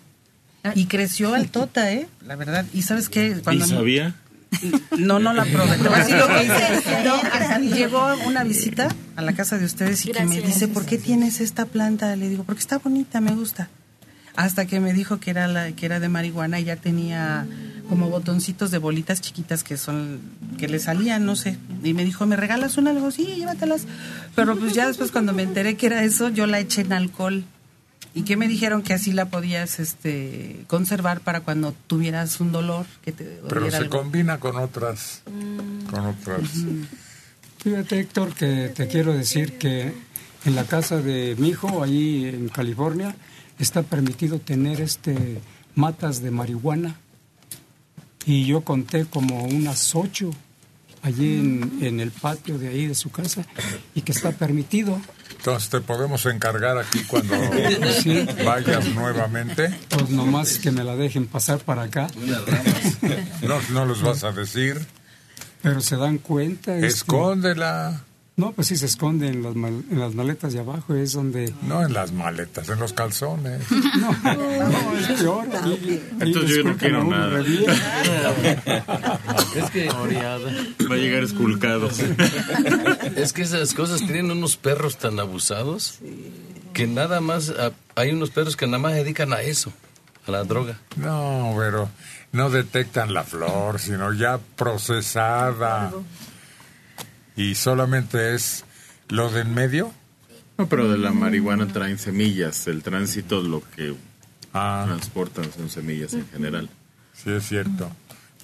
[0.75, 2.07] Y creció altota, ¿eh?
[2.25, 2.65] La verdad.
[2.73, 3.35] ¿Y sabes qué?
[3.51, 4.15] ¿Y sabía?
[4.97, 5.77] No, no la probé.
[5.77, 7.03] Te voy a decir lo que hice.
[7.03, 10.45] No, llegó una visita a la casa de ustedes y que me Gracias.
[10.45, 12.15] dice, ¿por qué tienes esta planta?
[12.15, 13.69] Le digo, porque está bonita, me gusta.
[14.35, 17.45] Hasta que me dijo que era, la, que era de marihuana y ya tenía
[17.89, 20.21] como botoncitos de bolitas chiquitas que son
[20.57, 21.57] que le salían, no sé.
[21.83, 22.91] Y me dijo, ¿me regalas una?
[22.93, 23.85] Le digo, sí, llévatelas.
[24.35, 27.43] Pero pues ya después cuando me enteré que era eso, yo la eché en alcohol.
[28.15, 32.85] Y que me dijeron que así la podías este, conservar para cuando tuvieras un dolor
[33.03, 34.01] que te Pero se algo.
[34.01, 35.23] combina con otras,
[35.89, 36.41] con otras.
[37.57, 39.93] Fíjate, Héctor, que te quiero decir que
[40.45, 43.15] en la casa de mi hijo, allí en California,
[43.57, 45.39] está permitido tener este
[45.75, 46.99] matas de marihuana.
[48.25, 50.31] Y yo conté como unas ocho
[51.03, 53.45] allí en, en el patio de ahí de su casa
[53.93, 54.99] y que está permitido.
[55.37, 57.35] Entonces te podemos encargar aquí cuando
[58.01, 58.25] Sí.
[58.45, 59.69] vayas nuevamente.
[59.89, 62.07] Pues nomás que me la dejen pasar para acá.
[63.41, 64.79] No, no les vas a decir.
[65.61, 66.75] Pero se dan cuenta.
[66.75, 68.03] este, Escóndela.
[68.35, 71.53] No, pues sí se esconde en las, mal- en las maletas de abajo, es donde...
[71.61, 73.61] No en las maletas, en los calzones.
[73.71, 75.47] No, no, es peor.
[75.63, 77.41] ahí- ahí Entonces yo no quiero nada.
[79.55, 81.89] Es que, Va a llegar esculcado.
[83.15, 85.99] es que esas cosas tienen unos perros tan abusados
[86.73, 87.53] que nada más,
[87.95, 89.71] hay unos perros que nada más dedican a eso,
[90.25, 90.79] a la droga.
[90.95, 91.87] No, pero
[92.31, 95.91] no detectan la flor, sino ya procesada.
[97.35, 98.63] Y solamente es
[99.09, 99.91] lo de en medio.
[100.57, 102.67] No, pero de la marihuana traen semillas.
[102.67, 103.95] El tránsito lo que
[104.53, 104.83] Ah.
[104.87, 106.69] transportan son semillas en general.
[107.15, 107.91] Sí, es cierto.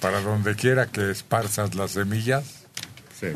[0.02, 2.56] Para donde quiera que esparzas las semillas.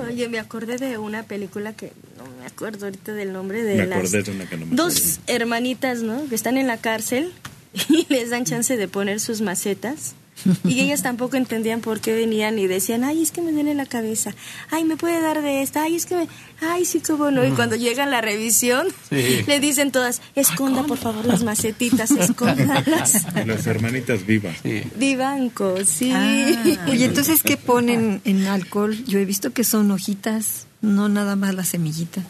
[0.08, 3.86] Oye, me acordé de una película que no me acuerdo ahorita del nombre de Me
[3.86, 6.26] las acordé de una que no me dos hermanitas, ¿no?
[6.30, 7.32] Que están en la cárcel
[7.90, 10.16] y les dan chance de poner sus macetas
[10.66, 13.86] Y ellas tampoco entendían por qué venían y decían, ay, es que me duele la
[13.86, 14.34] cabeza,
[14.72, 16.28] ay, me puede dar de esta, ay, es que me,
[16.62, 17.46] ay, sí, cómo no.
[17.46, 19.44] Y cuando llegan la revisión, Sí.
[19.48, 23.26] le dicen todas, esconda por favor las macetitas, escóndalas.
[23.46, 24.58] Las hermanitas vivas.
[24.98, 26.12] Vivanco, sí.
[26.14, 28.96] Ah, Oye, entonces, ¿qué ponen en alcohol?
[29.06, 32.22] Yo he visto que son hojitas, no nada más la semillita.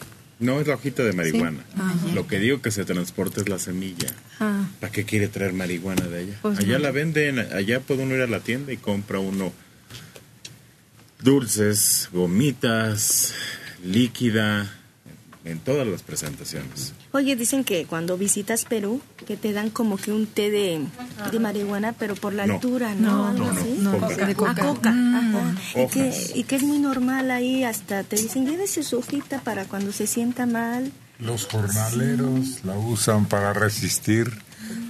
[0.44, 1.64] No es la hojita de marihuana.
[1.76, 1.94] Ah.
[2.14, 4.12] Lo que digo que se transporta es la semilla.
[4.40, 6.38] Ah, ¿Para qué quiere traer marihuana de allá?
[6.42, 6.80] Pues allá no.
[6.80, 9.52] la venden, allá puede uno ir a la tienda y compra uno
[11.22, 13.32] dulces, gomitas,
[13.82, 14.70] líquida,
[15.44, 16.94] en todas las presentaciones.
[17.12, 20.80] Oye, dicen que cuando visitas Perú, que te dan como que un té de,
[21.30, 22.54] de marihuana, pero por la No.
[22.54, 23.10] altura, ¿no?
[23.16, 24.14] No, Algo no, no, así.
[24.16, 24.26] coca.
[24.26, 24.54] de coca.
[24.56, 24.90] Ah, coca.
[24.90, 25.54] ajá.
[25.82, 29.66] Y que, y que es muy normal ahí, hasta te dicen, llévese su hojita para
[29.66, 30.90] cuando se sienta mal.
[31.18, 34.30] Los jornaleros la usan para resistir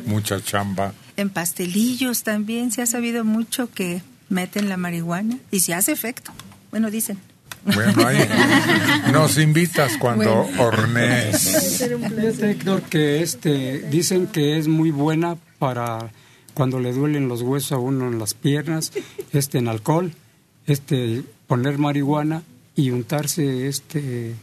[0.06, 0.94] mucha chamba.
[1.16, 6.32] En pastelillos también se ha sabido mucho que meten la marihuana y se hace efecto.
[6.70, 7.18] Bueno, dicen.
[7.64, 8.28] Bueno, ahí
[9.12, 11.78] nos invitas cuando hornees.
[11.78, 16.10] Fíjate, Héctor, que este, dicen que es muy buena para
[16.52, 18.92] cuando le duelen los huesos a uno en las piernas,
[19.32, 20.12] este, en alcohol,
[20.66, 22.42] este, poner marihuana
[22.76, 24.34] y untarse este,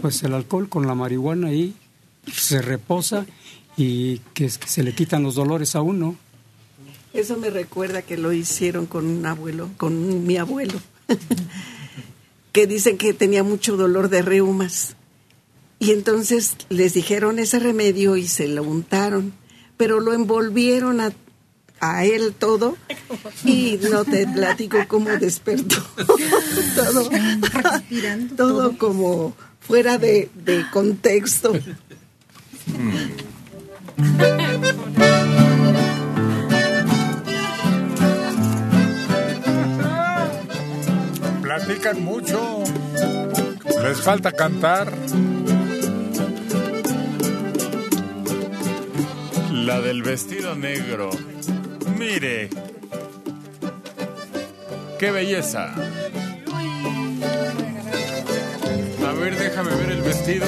[0.00, 1.74] pues el alcohol con la marihuana y
[2.32, 3.26] se reposa
[3.76, 6.16] y que, que se le quitan los dolores a uno.
[7.12, 10.80] Eso me recuerda que lo hicieron con un abuelo, con mi abuelo,
[12.54, 14.94] que dicen que tenía mucho dolor de reumas.
[15.80, 19.34] Y entonces les dijeron ese remedio y se lo untaron,
[19.76, 21.12] pero lo envolvieron a,
[21.80, 22.76] a él todo
[23.44, 25.84] y no te platico cómo despertó.
[26.76, 27.10] todo,
[28.36, 31.52] todo como fuera de, de contexto.
[41.66, 42.62] Platican mucho.
[43.82, 44.92] Les falta cantar.
[49.50, 51.08] La del vestido negro.
[51.98, 52.50] Mire.
[54.98, 55.74] ¡Qué belleza!
[59.06, 60.46] A ver, déjame ver el vestido.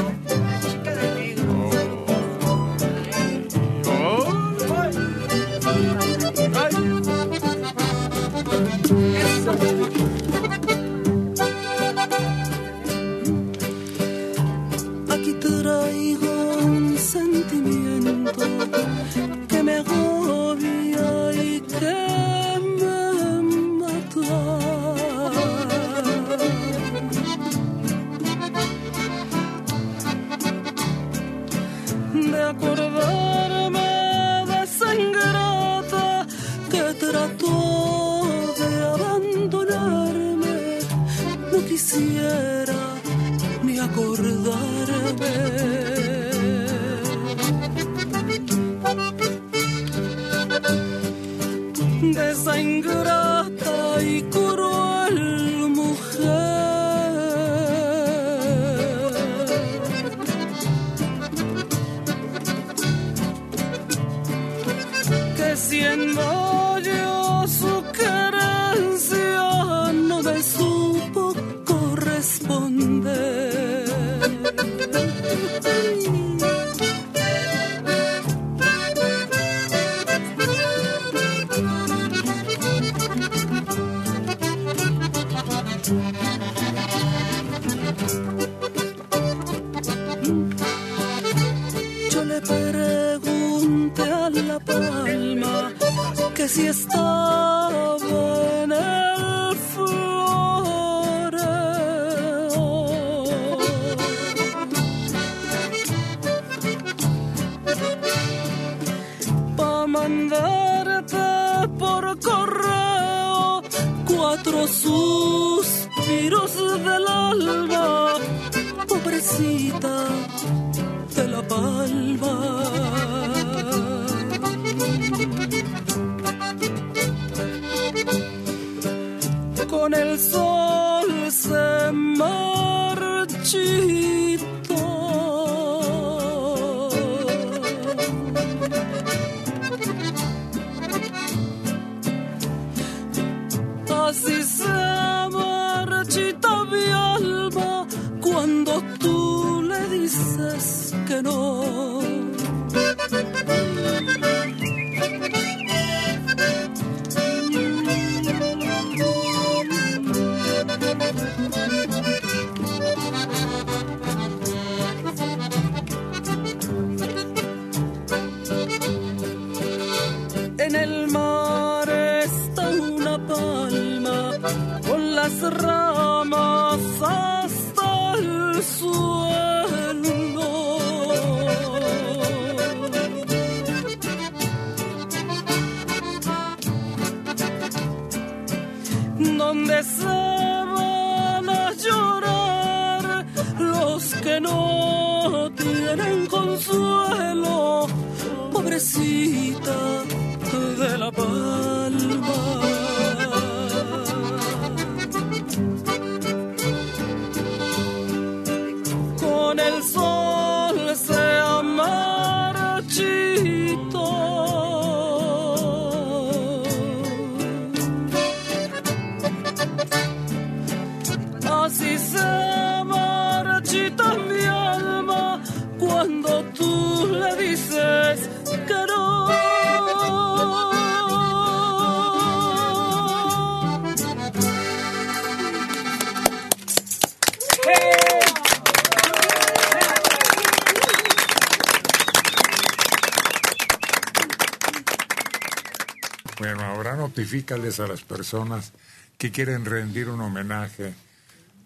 [247.27, 248.73] Ahora notifícales a las personas
[249.19, 250.95] que quieren rendir un homenaje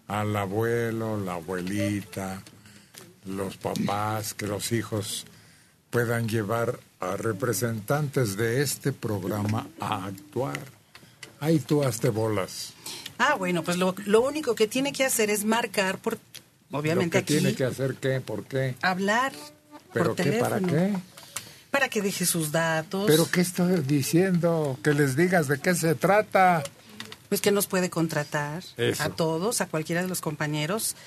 [0.07, 2.41] al abuelo, la abuelita,
[3.25, 5.25] los papás, que los hijos
[5.89, 10.59] puedan llevar a representantes de este programa a actuar.
[11.39, 12.73] Ahí tú hazte bolas.
[13.17, 16.17] Ah, bueno, pues lo, lo único que tiene que hacer es marcar por,
[16.71, 19.33] obviamente Lo que aquí, tiene que hacer qué, por qué, hablar
[19.93, 20.49] pero por qué, teléfono.
[20.49, 20.93] para qué.
[21.71, 23.05] Para que deje sus datos.
[23.07, 26.63] Pero qué estoy diciendo, que les digas de qué se trata.
[27.29, 29.03] Pues que nos puede contratar Eso.
[29.03, 30.97] a todos, a cualquiera de los compañeros.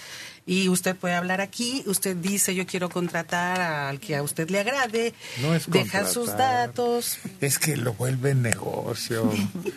[0.47, 4.61] Y usted puede hablar aquí, usted dice yo quiero contratar al que a usted le
[4.61, 7.19] agrade, No es deja sus datos.
[7.41, 9.31] Es que lo vuelven negocio.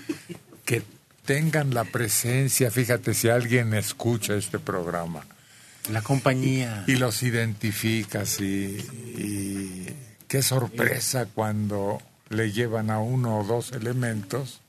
[0.65, 0.83] que
[1.25, 2.71] tengan la presencia.
[2.71, 5.25] Fíjate, si alguien escucha este programa.
[5.91, 6.83] La compañía.
[6.87, 8.77] Y los identificas y,
[9.17, 9.87] y
[10.27, 11.99] qué sorpresa cuando
[12.29, 14.59] le llevan a uno o dos elementos.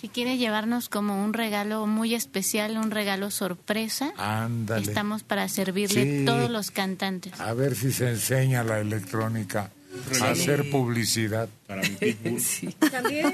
[0.00, 4.82] Si quiere llevarnos como un regalo muy especial, un regalo sorpresa, Ándale.
[4.84, 6.24] estamos para servirle Sí.
[6.24, 7.38] todos los cantantes.
[7.40, 9.70] A ver si se enseña la electrónica
[10.10, 10.24] a Sí.
[10.24, 11.48] hacer publicidad.
[11.68, 12.38] Para mi.
[12.40, 12.72] Sí.
[12.90, 13.32] También.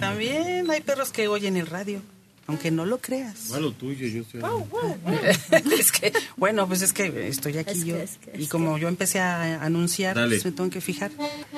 [0.00, 2.00] También hay perros que oyen el radio,
[2.46, 3.50] aunque no lo creas.
[3.50, 4.40] Lo tuyo, yo estoy.
[5.78, 7.96] es que, bueno, pues es que estoy aquí yo.
[8.34, 11.10] y como yo empecé a anunciar, pues me tengo que fijar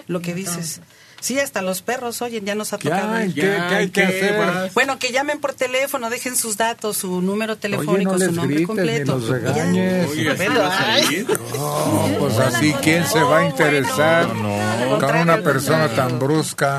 [0.06, 0.80] lo que dices.
[1.20, 3.18] Sí, hasta los perros oyen, ya nos ha Ya, tocado.
[3.34, 4.70] ¿qué- qué hay que hacer?
[4.72, 8.54] Bueno, que llamen por teléfono, dejen sus datos, su número Oye, telefónico, no su nombre
[8.54, 9.14] grites completo.
[9.16, 10.14] ni los regañes.
[10.16, 10.34] Ya.
[10.34, 11.26] Bueno, ay.
[11.56, 16.78] No, pues así, ¿quién se va a interesar con una persona tan brusca,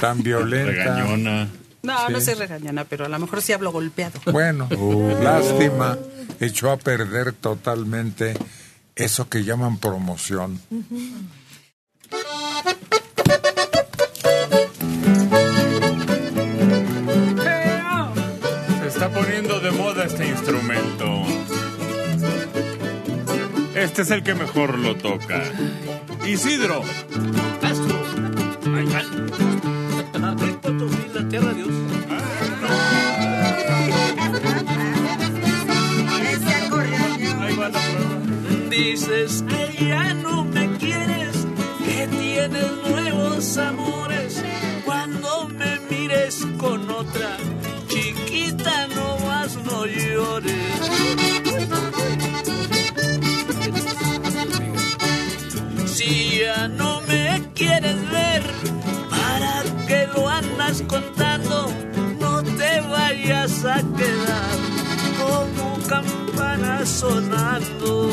[0.00, 0.96] tan violenta?
[0.96, 1.48] Regañona.
[1.82, 4.20] No, no soy regañona, pero a lo mejor sí hablo golpeado.
[4.26, 4.68] Bueno,
[5.22, 5.96] lástima,
[6.40, 8.34] echó a perder totalmente
[8.94, 10.60] eso que llaman promoción.
[18.80, 21.22] Se está poniendo de moda este instrumento.
[23.74, 25.42] Este es el que mejor lo toca.
[26.26, 26.82] Isidro.
[31.30, 31.68] Tierra de Dios.
[38.68, 41.46] Dices que ya no me quieres,
[41.84, 44.42] que tienes nuevos amores.
[44.84, 47.36] Cuando me mires con otra,
[47.88, 50.80] chiquita, no más no llores.
[55.86, 58.42] Si ya no me quieres ver,
[59.10, 61.19] ¿para qué lo andas contando?
[65.90, 68.10] Campana sonando.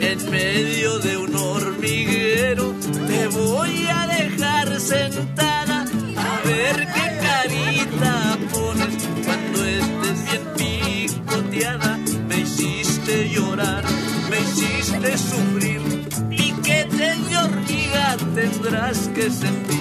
[0.00, 2.74] En medio de un hormiguero
[3.06, 5.84] te voy a dejar sentada
[6.16, 8.94] a ver qué carita pones
[9.24, 11.98] cuando estés bien picoteada.
[12.28, 13.84] Me hiciste llorar,
[14.28, 15.82] me hiciste sufrir
[16.30, 19.79] y que te de hormiga tendrás que sentir.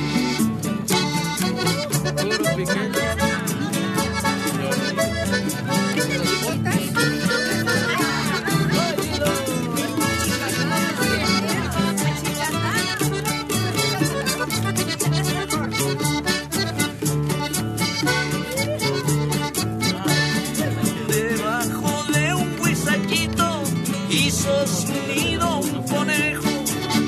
[21.08, 23.64] Debajo de un guisaquito
[24.10, 26.50] hizo unido un conejo,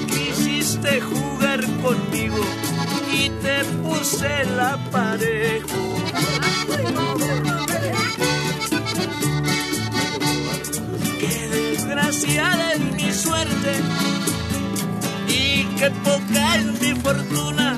[0.08, 2.44] quisiste jugar conmigo
[3.14, 5.82] y te puse la aparejo.
[11.20, 13.74] Qué desgraciada es mi suerte
[15.30, 17.71] y qué poca es mi fortuna.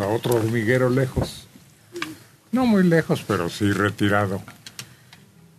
[0.00, 1.46] A otro hormiguero lejos.
[2.52, 4.42] No muy lejos, pero sí retirado.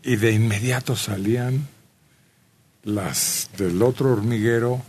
[0.04, 1.68] Y de inmediato salían
[2.84, 4.82] las del otro hormiguero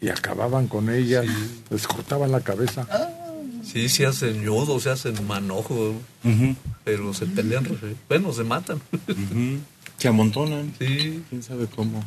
[0.00, 1.26] y acababan con ellas,
[1.68, 2.86] les cortaban la cabeza.
[3.64, 5.94] Sí, se hacen yodo, se hacen manojo,
[6.84, 7.66] pero se pelean,
[8.08, 8.80] bueno, se matan.
[9.98, 10.72] Se amontonan.
[10.78, 11.22] Sí.
[11.28, 12.02] ¿Quién sabe cómo?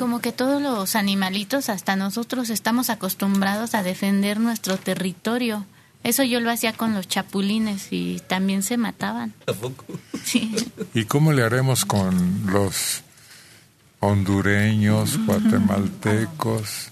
[0.00, 5.66] Como que todos los animalitos, hasta nosotros, estamos acostumbrados a defender nuestro territorio.
[6.02, 9.34] Eso yo lo hacía con los chapulines y también se mataban.
[9.44, 9.84] ¿Tampoco?
[10.24, 10.56] Sí.
[10.94, 13.02] ¿Y cómo le haremos con los
[14.00, 16.88] hondureños, guatemaltecos?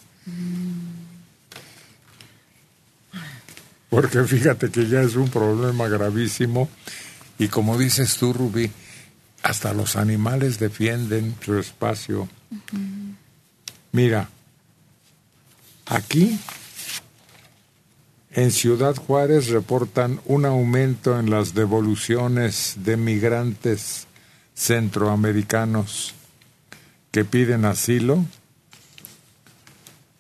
[3.89, 6.69] Porque fíjate que ya es un problema gravísimo
[7.39, 8.71] y como dices tú, Rubí,
[9.43, 12.29] hasta los animales defienden su espacio.
[13.93, 14.29] Mira,
[15.87, 16.39] aquí
[18.31, 24.07] en Ciudad Juárez reportan un aumento en las devoluciones de migrantes
[24.55, 26.15] centroamericanos
[27.11, 28.25] que piden asilo.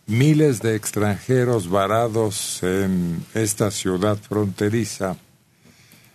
[0.07, 5.17] Miles de extranjeros varados en esta ciudad fronteriza.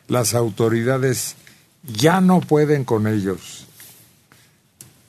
[0.07, 1.35] Las autoridades
[1.83, 3.67] ya no pueden con ellos.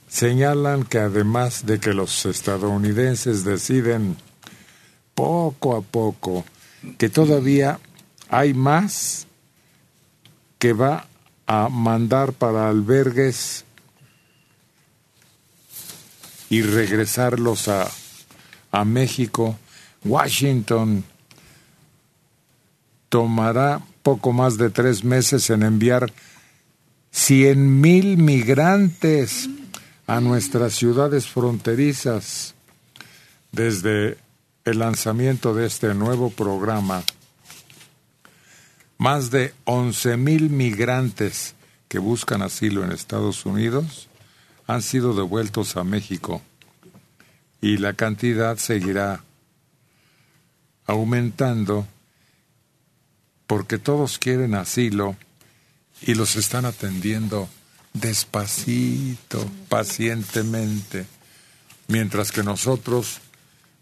[0.08, 4.16] Señalan que además de que los estadounidenses deciden
[5.14, 6.44] poco a poco
[6.98, 7.80] que todavía
[8.28, 9.26] hay más
[10.58, 11.06] que va
[11.46, 13.64] a mandar para albergues
[16.48, 17.90] y regresarlos a,
[18.70, 19.58] a México.
[20.04, 21.04] Washington
[23.08, 26.12] tomará poco más de tres meses en enviar
[27.14, 29.48] cien mil migrantes
[30.08, 32.56] a nuestras ciudades fronterizas
[33.52, 34.18] desde
[34.64, 37.04] el lanzamiento de este nuevo programa.
[38.98, 41.54] Más de 11 mil migrantes
[41.86, 44.08] que buscan asilo en Estados Unidos
[44.66, 46.42] han sido devueltos a México
[47.60, 49.22] y la cantidad seguirá
[50.84, 51.86] aumentando
[53.46, 55.16] porque todos quieren asilo
[56.06, 57.48] y los están atendiendo
[57.94, 61.06] despacito, pacientemente,
[61.88, 63.20] mientras que nosotros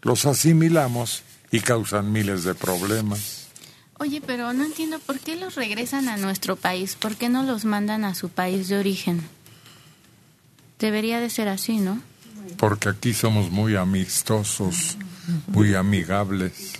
[0.01, 3.47] los asimilamos y causan miles de problemas.
[3.99, 7.65] Oye, pero no entiendo por qué los regresan a nuestro país, por qué no los
[7.65, 9.21] mandan a su país de origen.
[10.79, 12.01] Debería de ser así, ¿no?
[12.57, 14.97] Porque aquí somos muy amistosos,
[15.47, 16.73] muy amigables.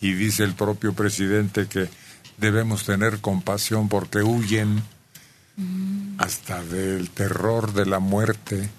[0.00, 1.88] Y dice el propio presidente que
[2.38, 4.82] debemos tener compasión porque huyen
[6.18, 8.70] hasta del terror de la muerte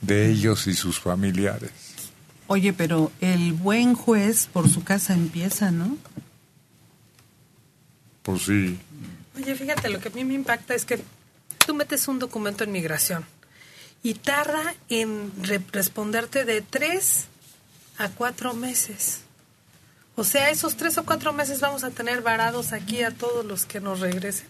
[0.00, 1.70] de ellos y sus familiares.
[2.48, 5.96] Oye, pero el buen juez por su casa empieza, ¿no?
[8.22, 8.78] Pues sí,
[9.36, 11.02] Oye, fíjate, lo que a mí me impacta es que
[11.66, 13.24] tú metes un documento en migración
[14.02, 17.26] y tarda en re- responderte de tres
[17.98, 19.20] a cuatro meses.
[20.16, 23.66] O sea, esos tres o cuatro meses vamos a tener varados aquí a todos los
[23.66, 24.48] que nos regresen.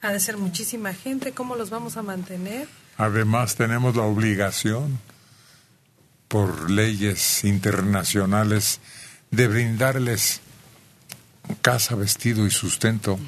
[0.00, 2.66] Ha de ser muchísima gente, ¿cómo los vamos a mantener?
[2.96, 4.98] Además, tenemos la obligación,
[6.28, 8.80] por leyes internacionales,
[9.30, 10.40] de brindarles
[11.60, 13.18] casa, vestido y sustento.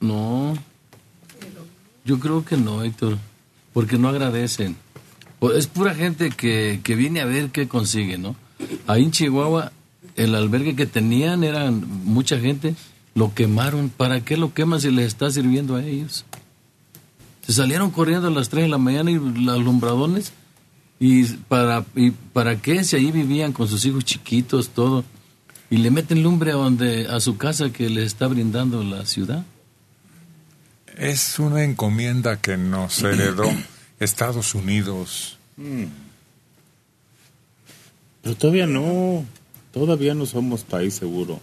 [0.00, 0.56] No,
[2.04, 3.18] yo creo que no, Héctor,
[3.74, 4.76] porque no agradecen.
[5.54, 8.36] Es pura gente que, que viene a ver qué consigue, ¿no?
[8.86, 9.72] Ahí en Chihuahua,
[10.16, 12.74] el albergue que tenían eran mucha gente,
[13.14, 13.88] lo quemaron.
[13.88, 16.24] ¿Para qué lo queman si les está sirviendo a ellos?
[17.46, 20.32] Se salieron corriendo a las 3 de la mañana y los alumbradones.
[20.98, 22.82] ¿Y para, ¿Y para qué?
[22.82, 25.04] Si ahí vivían con sus hijos chiquitos, todo.
[25.70, 29.44] Y le meten lumbre a, donde, a su casa que le está brindando la ciudad.
[30.96, 33.44] Es una encomienda que nos heredó
[34.00, 35.38] Estados Unidos.
[35.56, 35.84] Mm.
[38.26, 39.24] Pero todavía no,
[39.72, 41.38] todavía no somos país seguro.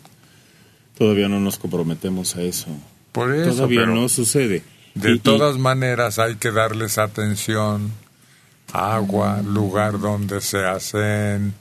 [0.98, 2.68] Todavía no nos comprometemos a eso.
[3.14, 4.64] Por eso, todavía no sucede.
[4.94, 7.94] De Y- y- todas maneras hay que darles atención,
[8.74, 11.54] agua, lugar donde se hacen.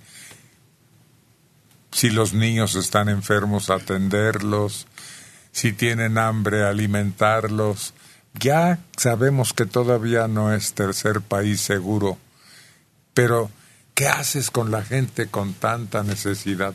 [1.93, 4.89] Si los niños están enfermos, atenderlos.
[5.53, 7.95] Si tienen hambre, alimentarlos.
[8.41, 12.19] Ya sabemos que todavía no es tercer país seguro,
[13.15, 13.51] pero
[13.95, 16.75] ¿qué haces con la gente con tanta necesidad?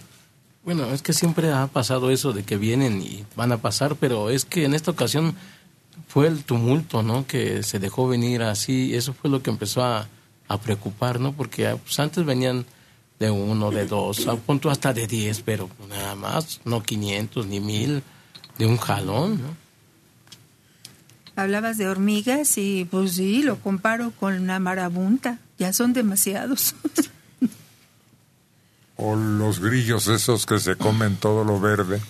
[0.63, 4.30] Bueno, es que siempre ha pasado eso de que vienen y van a pasar, pero
[4.30, 5.36] es que en esta ocasión
[6.07, 7.26] fue el tumulto, ¿no?
[7.26, 10.07] Que se dejó venir así, eso fue lo que empezó a,
[10.47, 11.34] a preocupar, ¿no?
[11.34, 12.65] Porque ah, pues, antes venían
[13.20, 17.59] de uno, de dos, a punto hasta de diez, pero nada más, no 500 ni
[17.59, 18.03] mil,
[18.57, 19.68] de un jalón, ¿no?
[21.36, 25.39] Hablabas de hormigas y pues sí, lo comparo con una marabunta.
[25.57, 26.75] Ya son demasiados.
[28.99, 32.01] O los grillos esos que se comen todo lo verde.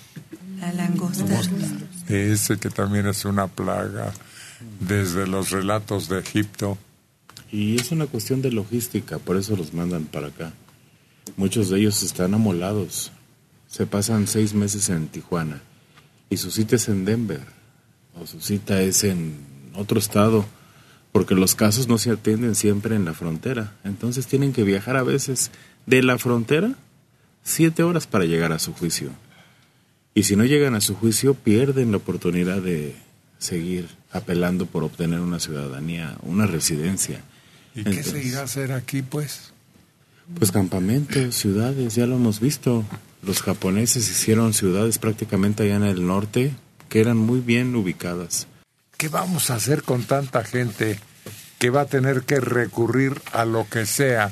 [0.58, 1.42] La langosta.
[2.08, 4.14] Ese que también es una plaga
[4.80, 6.78] desde los relatos de Egipto.
[7.52, 10.54] Y es una cuestión de logística, por eso los mandan para acá.
[11.36, 13.12] Muchos de ellos están amolados.
[13.68, 15.62] Se pasan seis meses en Tijuana
[16.30, 17.42] y su cita es en Denver
[18.20, 19.36] o su cita es en
[19.76, 20.46] otro estado,
[21.12, 23.76] porque los casos no se atienden siempre en la frontera.
[23.84, 25.52] Entonces tienen que viajar a veces
[25.86, 26.76] de la frontera
[27.44, 29.10] siete horas para llegar a su juicio.
[30.14, 32.96] Y si no llegan a su juicio, pierden la oportunidad de
[33.38, 37.22] seguir apelando por obtener una ciudadanía, una residencia.
[37.76, 39.54] ¿Y qué se irá a hacer aquí, pues?
[40.38, 42.84] Pues campamentos, ciudades, ya lo hemos visto.
[43.22, 46.52] Los japoneses hicieron ciudades prácticamente allá en el norte
[46.90, 48.48] que eran muy bien ubicadas.
[48.98, 51.00] ¿Qué vamos a hacer con tanta gente
[51.60, 54.32] que va a tener que recurrir a lo que sea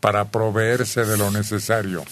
[0.00, 2.04] para proveerse de lo necesario?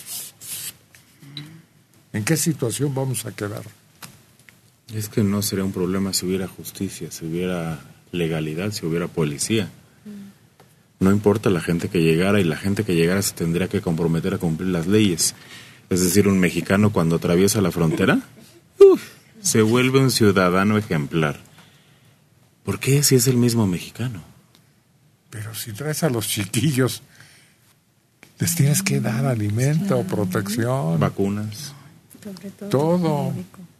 [2.14, 3.62] ¿En qué situación vamos a quedar?
[4.94, 7.80] Es que no sería un problema si hubiera justicia, si hubiera
[8.12, 9.68] legalidad, si hubiera policía.
[11.00, 14.32] No importa la gente que llegara y la gente que llegara se tendría que comprometer
[14.32, 15.34] a cumplir las leyes.
[15.90, 18.20] Es decir, un mexicano cuando atraviesa la frontera
[19.42, 21.43] se vuelve un ciudadano ejemplar.
[22.64, 24.22] ¿Por qué si es el mismo mexicano?
[25.30, 27.02] Pero si traes a los chiquillos,
[28.38, 31.74] les tienes que dar alimento, protección, Vacunas,
[32.70, 33.32] todo.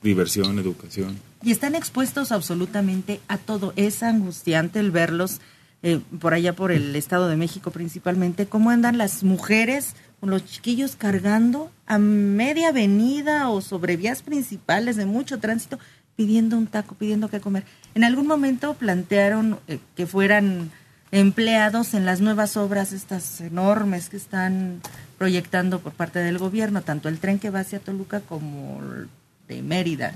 [0.03, 1.19] diversión, educación.
[1.43, 3.73] Y están expuestos absolutamente a todo.
[3.77, 5.41] Es angustiante el verlos
[5.83, 10.43] eh, por allá por el Estado de México principalmente, cómo andan las mujeres con los
[10.47, 15.79] chiquillos cargando a media avenida o sobre vías principales de mucho tránsito,
[16.17, 17.65] pidiendo un taco, pidiendo que comer.
[17.95, 20.71] En algún momento plantearon eh, que fueran
[21.11, 24.81] empleados en las nuevas obras estas enormes que están
[25.17, 29.09] proyectando por parte del gobierno, tanto el tren que va hacia Toluca como el
[29.47, 30.15] de Mérida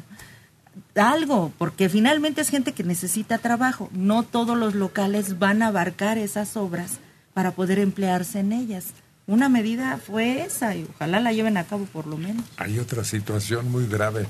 [0.94, 3.88] algo, porque finalmente es gente que necesita trabajo.
[3.92, 6.98] No todos los locales van a abarcar esas obras
[7.34, 8.86] para poder emplearse en ellas.
[9.26, 12.44] Una medida fue esa y ojalá la lleven a cabo por lo menos.
[12.56, 14.26] Hay otra situación muy grave.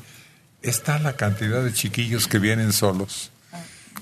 [0.61, 3.31] Está la cantidad de chiquillos que vienen solos,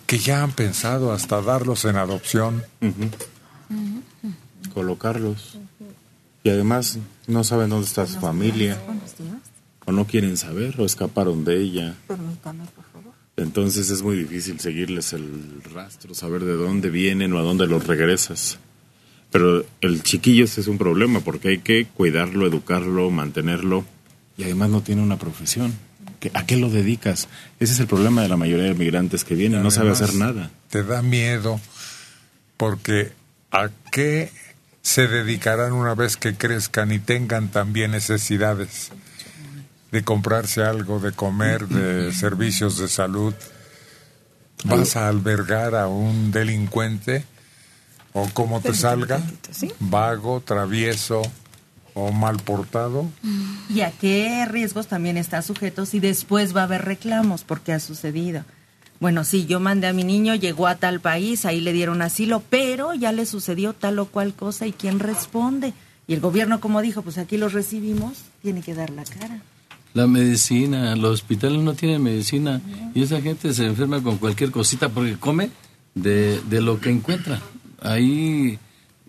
[0.06, 2.62] que ya han pensado hasta darlos en adopción.
[4.72, 5.58] Colocarlos.
[6.44, 8.78] Y además no saben dónde está su familia,
[9.84, 11.96] o no quieren saber, o escaparon de ella.
[12.06, 13.12] Permítame, por favor.
[13.36, 17.86] Entonces es muy difícil seguirles el rastro, saber de dónde vienen o a dónde los
[17.86, 18.58] regresas.
[19.30, 23.84] Pero el chiquillo ese es un problema porque hay que cuidarlo, educarlo, mantenerlo
[24.38, 25.72] y además no tiene una profesión.
[26.30, 27.28] ¿Qué- ¿A qué lo dedicas?
[27.60, 30.50] Ese es el problema de la mayoría de migrantes que vienen, no sabe hacer nada.
[30.70, 31.60] Te da miedo
[32.56, 33.12] porque
[33.52, 34.30] ¿a qué
[34.82, 38.90] se dedicarán una vez que crezcan y tengan también necesidades
[39.92, 43.34] de comprarse algo, de comer, de servicios de salud?
[44.64, 47.24] ¿Vas a albergar a un delincuente
[48.14, 49.20] o como te salga,
[49.80, 51.22] vago, travieso
[51.96, 53.06] o mal portado?
[53.70, 57.42] ¿Y a qué riesgos también está sujeto si después va a haber reclamos?
[57.42, 58.44] Porque ha sucedido.
[59.00, 62.42] Bueno, sí, yo mandé a mi niño, llegó a tal país, ahí le dieron asilo,
[62.50, 65.72] pero ya le sucedió tal o cual cosa y quién responde.
[66.06, 69.40] Y el gobierno, como dijo, pues aquí los recibimos, tiene que dar la cara.
[69.94, 72.60] La medicina, los hospitales no tienen medicina
[72.94, 75.50] y esa gente se enferma con cualquier cosita porque come
[75.94, 77.40] de, de lo que encuentra.
[77.80, 78.58] Ahí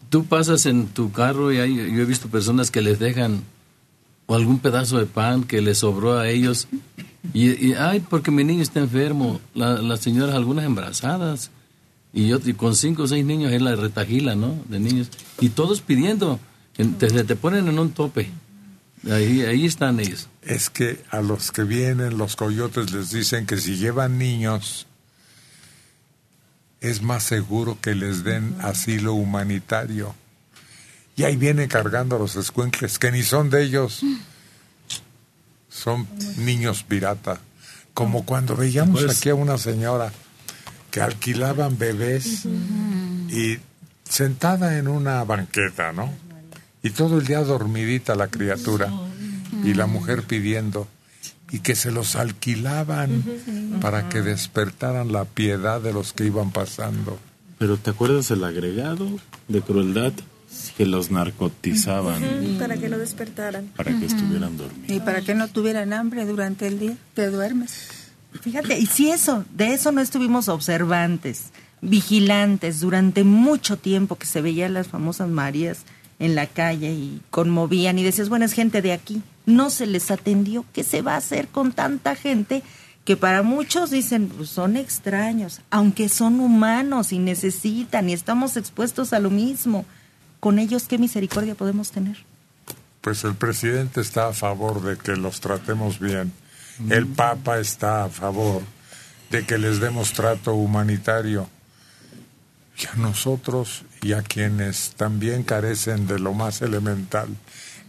[0.09, 3.41] tú pasas en tu carro y hay, yo he visto personas que les dejan
[4.25, 6.67] o algún pedazo de pan que les sobró a ellos
[7.33, 11.51] y, ay, porque mi niño está enfermo, La- las señoras algunas embarazadas
[12.13, 14.55] y yo y con cinco o seis niños en la retajila, ¿no?
[14.69, 15.09] De niños
[15.41, 16.39] y todos pidiendo,
[16.77, 18.29] en- te, te ponen en un tope.
[19.11, 20.27] Ahí, ahí están ellos.
[20.41, 24.87] Es que a los que vienen los coyotes les dicen que si llevan niños
[26.81, 30.15] es más seguro que les den asilo humanitario.
[31.15, 34.01] Y ahí vienen cargando a los escuincles que ni son de ellos.
[35.69, 36.07] Son
[36.37, 37.39] niños pirata.
[37.93, 40.11] Como cuando veíamos Pues- aquí a una señora
[40.91, 42.45] que alquilaban bebés
[43.29, 43.57] y
[44.07, 46.13] sentada en una banqueta, ¿no?
[46.83, 48.91] Y todo el día dormidita la criatura
[49.63, 50.87] y la mujer pidiendo
[51.51, 53.23] y que se los alquilaban
[53.81, 57.17] para que despertaran la piedad de los que iban pasando.
[57.57, 59.07] Pero ¿te acuerdas el agregado
[59.47, 60.13] de crueldad?
[60.77, 62.21] Que los narcotizaban
[62.59, 63.65] Para que no despertaran.
[63.75, 64.89] para que estuvieran dormidos.
[64.89, 67.89] Y para que no tuvieran hambre durante el día, te duermes.
[68.41, 71.45] Fíjate, y si eso, de eso no estuvimos observantes,
[71.81, 75.79] vigilantes durante mucho tiempo que se veían las famosas Marías
[76.19, 79.21] en la calle y conmovían y decías, bueno, es gente de aquí.
[79.47, 80.65] No se les atendió.
[80.73, 82.61] ¿Qué se va a hacer con tanta gente
[83.05, 89.13] que para muchos dicen, pues son extraños, aunque son humanos y necesitan y estamos expuestos
[89.13, 89.85] a lo mismo?
[90.41, 92.17] Con ellos, ¿qué misericordia podemos tener?
[92.99, 96.33] Pues el presidente está a favor de que los tratemos bien.
[96.89, 98.61] El Papa está a favor
[99.31, 101.49] de que les demos trato humanitario.
[102.77, 107.29] Y a nosotros y a quienes también carecen de lo más elemental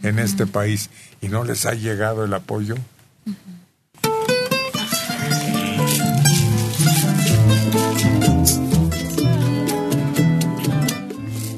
[0.01, 0.89] en este país
[1.21, 2.75] y no les ha llegado el apoyo.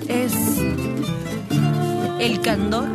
[0.08, 0.34] es
[2.20, 2.90] el candor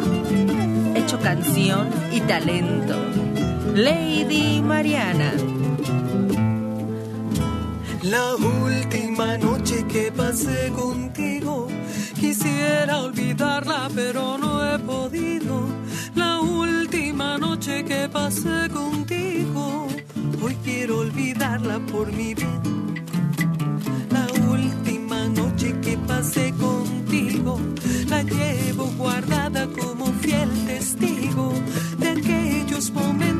[0.94, 2.94] hecho canción y talento.
[3.74, 5.32] Lady Mariana.
[8.02, 11.68] La última noche que pasé contigo,
[12.14, 15.85] quisiera olvidarla, pero no he podido.
[16.16, 19.86] La última noche que pasé contigo,
[20.42, 22.60] hoy quiero olvidarla por mi bien.
[24.10, 27.60] La última noche que pasé contigo,
[28.08, 31.52] la llevo guardada como fiel testigo
[31.98, 33.35] de aquellos momentos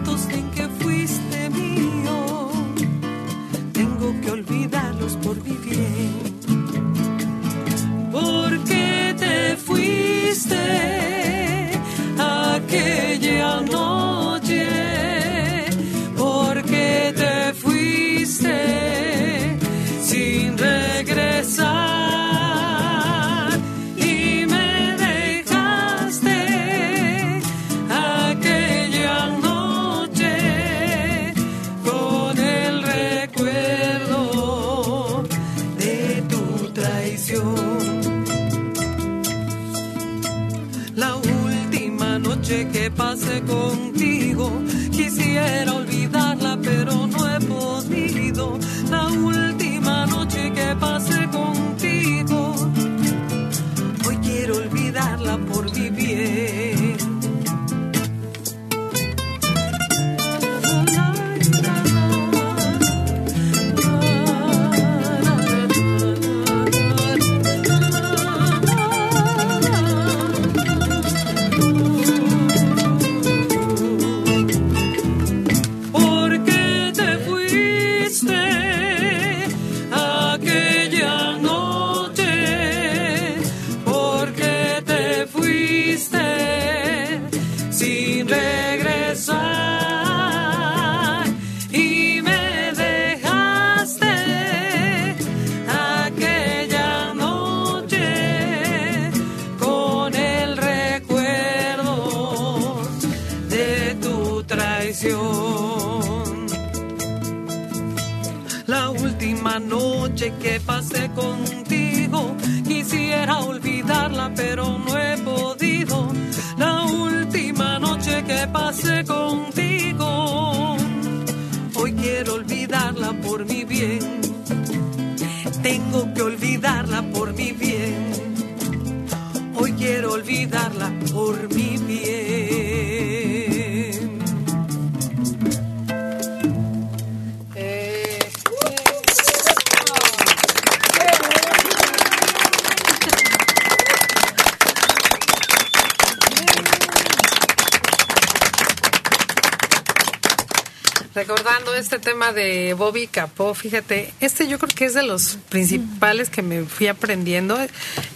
[152.67, 156.89] de Bobby Capó, fíjate, este yo creo que es de los principales que me fui
[156.89, 157.57] aprendiendo.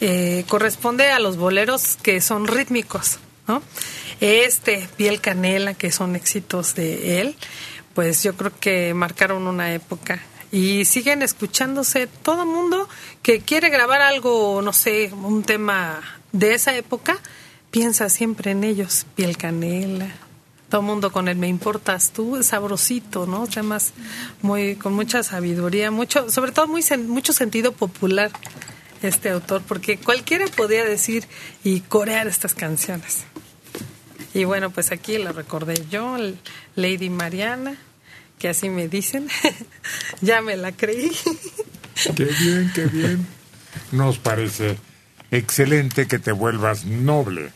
[0.01, 3.63] Eh, corresponde a los boleros que son rítmicos, ¿no?
[4.21, 7.37] Este, Piel Canela, que son éxitos de él,
[7.95, 10.21] pues yo creo que marcaron una época.
[10.51, 12.89] Y siguen escuchándose todo mundo
[13.23, 16.01] que quiere grabar algo, no sé, un tema
[16.33, 17.19] de esa época,
[17.71, 19.07] piensa siempre en ellos.
[19.15, 20.13] Piel Canela,
[20.71, 23.47] todo mundo con el me importas tú, sabrosito, ¿no?
[23.47, 23.93] Temas
[24.41, 28.31] muy, con mucha sabiduría, mucho, sobre todo muy, mucho sentido popular
[29.03, 31.27] este autor, porque cualquiera podía decir
[31.65, 33.25] y corear estas canciones.
[34.33, 36.17] Y bueno, pues aquí la recordé yo,
[36.77, 37.77] Lady Mariana,
[38.39, 39.29] que así me dicen,
[40.21, 41.11] ya me la creí.
[42.17, 43.27] Qué bien, qué bien.
[43.93, 44.79] Nos parece
[45.31, 47.53] excelente que te vuelvas noble.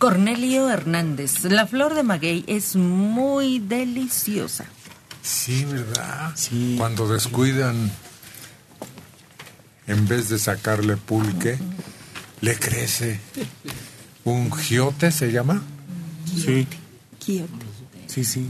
[0.00, 4.64] Cornelio Hernández, la flor de maguey es muy deliciosa.
[5.20, 6.34] Sí, ¿verdad?
[6.78, 7.92] Cuando descuidan,
[9.86, 11.58] en vez de sacarle pulque,
[12.40, 13.20] le crece
[14.24, 15.60] un giote, ¿se llama?
[16.24, 16.66] Sí.
[18.06, 18.48] Sí, sí.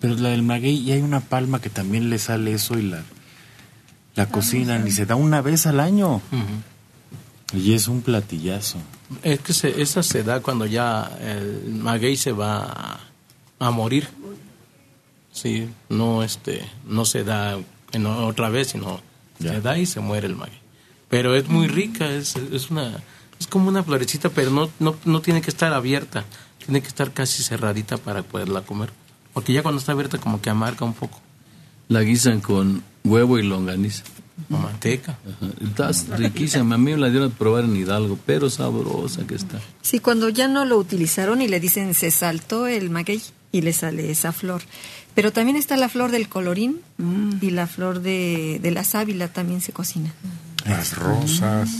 [0.00, 3.02] Pero la del maguey, y hay una palma que también le sale eso y la,
[4.16, 6.20] la cocinan y se da una vez al año.
[7.54, 8.76] Y es un platillazo.
[9.22, 13.00] Es que se- esa se da cuando ya el maguey se va a,
[13.58, 14.08] a morir.
[15.32, 17.58] Sí, no este, no se da
[17.92, 19.00] en otra vez, sino
[19.40, 20.58] se da y se muere el maguey.
[21.08, 23.02] Pero es muy rica, es, es una
[23.40, 26.24] es como una florecita, pero no, no, no tiene que estar abierta,
[26.64, 28.90] tiene que estar casi cerradita para poderla comer.
[29.32, 31.20] Porque ya cuando está abierta como que amarga un poco.
[31.88, 34.04] La guisan con huevo y longaniza.
[34.48, 35.16] Manteca.
[35.60, 36.74] Está riquísima.
[36.74, 39.60] A mí me la dieron a probar en Hidalgo, pero sabrosa que está.
[39.82, 43.72] Sí, cuando ya no lo utilizaron y le dicen se saltó el maguey y le
[43.72, 44.62] sale esa flor.
[45.14, 46.80] Pero también está la flor del colorín
[47.40, 50.12] y la flor de, de la sábila también se cocina.
[50.66, 51.70] Las rosas,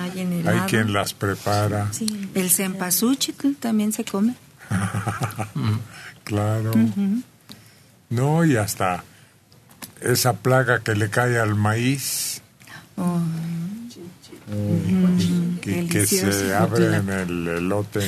[0.00, 1.92] Hay en el hay quien las prepara.
[1.92, 4.34] Sí, el cempasúchil también se come.
[6.24, 6.70] claro.
[6.70, 7.22] Ujú.
[8.08, 9.04] No, y hasta
[10.00, 12.42] esa plaga que le cae al maíz,
[12.98, 13.20] Oh.
[15.60, 16.56] que, que se Delicioso.
[16.56, 18.00] abre en el elote.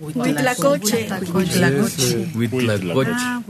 [0.00, 1.06] Huitlacoche.
[1.06, 3.10] Ese, Huitlacoche.
[3.14, 3.42] Ah,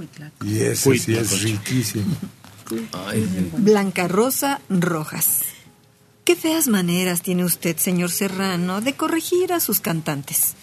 [0.44, 2.16] Y ese sí es riquísimo.
[3.58, 5.40] Blanca Rosa Rojas.
[6.24, 10.54] Qué feas maneras tiene usted, señor Serrano, de corregir a sus cantantes.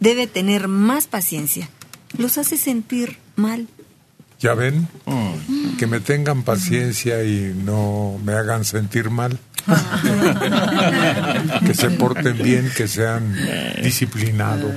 [0.00, 1.68] Debe tener más paciencia.
[2.16, 3.68] Los hace sentir mal.
[4.40, 4.88] ¿Ya ven?
[5.78, 9.38] Que me tengan paciencia y no me hagan sentir mal.
[11.66, 13.36] que se porten bien, que sean
[13.82, 14.74] disciplinados,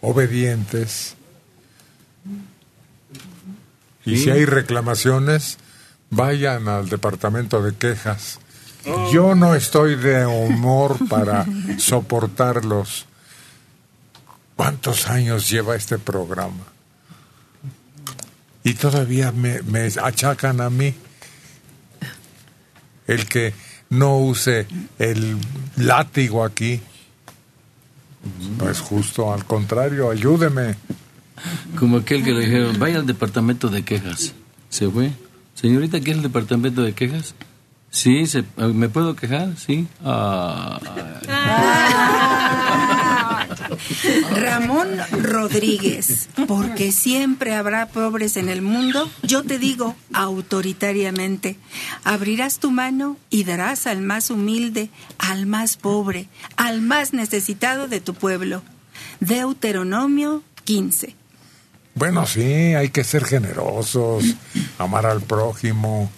[0.00, 1.16] obedientes.
[4.04, 5.58] Y si hay reclamaciones,
[6.10, 8.38] vayan al departamento de quejas.
[9.12, 11.44] Yo no estoy de humor para
[11.78, 13.06] soportarlos.
[14.54, 16.77] ¿Cuántos años lleva este programa?
[18.68, 20.92] Y todavía me, me achacan a mí
[23.06, 23.54] el que
[23.88, 24.66] no use
[24.98, 25.38] el
[25.76, 26.80] látigo aquí.
[28.58, 30.74] No es justo, al contrario, ayúdeme.
[31.78, 34.34] Como aquel que le dijeron, vaya al departamento de quejas.
[34.68, 35.12] Se fue.
[35.54, 37.34] Señorita, ¿qué es el departamento de quejas?
[37.90, 39.56] Sí, se- ¿me puedo quejar?
[39.56, 39.86] Sí.
[40.04, 40.78] Ah,
[44.34, 44.88] Ramón
[45.22, 51.56] Rodríguez, porque siempre habrá pobres en el mundo, yo te digo autoritariamente,
[52.04, 58.00] abrirás tu mano y darás al más humilde, al más pobre, al más necesitado de
[58.00, 58.62] tu pueblo.
[59.20, 61.14] Deuteronomio 15.
[61.94, 62.42] Bueno, sí,
[62.74, 64.24] hay que ser generosos,
[64.78, 66.10] amar al prójimo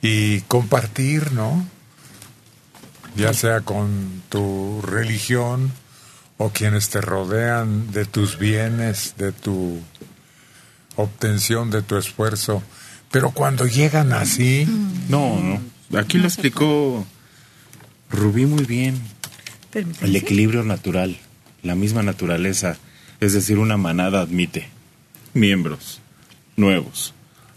[0.00, 1.66] y compartir, ¿no?
[3.16, 5.72] Ya sea con tu religión
[6.38, 9.80] o quienes te rodean de tus bienes, de tu
[10.96, 12.62] obtención, de tu esfuerzo.
[13.10, 14.66] Pero cuando llegan así...
[15.08, 15.98] No, no.
[15.98, 17.06] Aquí lo explicó
[18.10, 19.00] Rubí muy bien.
[19.74, 21.18] El equilibrio natural,
[21.62, 22.78] la misma naturaleza,
[23.20, 24.68] es decir, una manada admite
[25.34, 26.00] miembros
[26.56, 27.12] nuevos,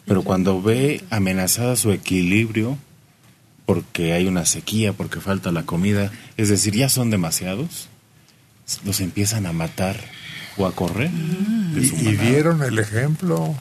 [0.05, 2.77] pero cuando ve amenazada su equilibrio
[3.65, 7.87] porque hay una sequía, porque falta la comida, es decir, ya son demasiados,
[8.85, 9.99] los empiezan a matar
[10.57, 11.09] o a correr.
[11.11, 13.55] de su Y, y dieron el ejemplo,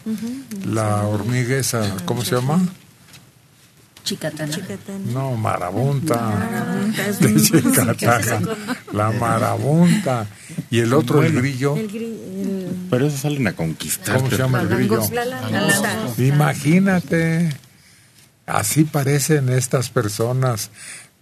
[0.67, 2.61] la hormiga esa, ¿cómo se llama?
[4.03, 4.57] Chicatana.
[5.13, 6.17] No, marabunta.
[6.17, 8.41] Marabunta es De Chicatana.
[8.93, 10.27] La marabunta.
[10.71, 11.77] Y el otro, el grillo.
[12.91, 14.17] Pero eso salen a conquistar.
[14.17, 15.01] ¿Cómo se llama el grillo?
[16.19, 17.51] Imagínate.
[18.47, 20.71] Así parecen estas personas.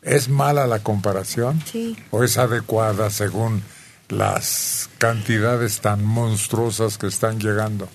[0.00, 1.60] ¿Es mala la comparación?
[1.70, 1.96] Sí.
[2.10, 3.62] ¿O es adecuada según
[4.08, 7.88] las cantidades tan monstruosas que están llegando?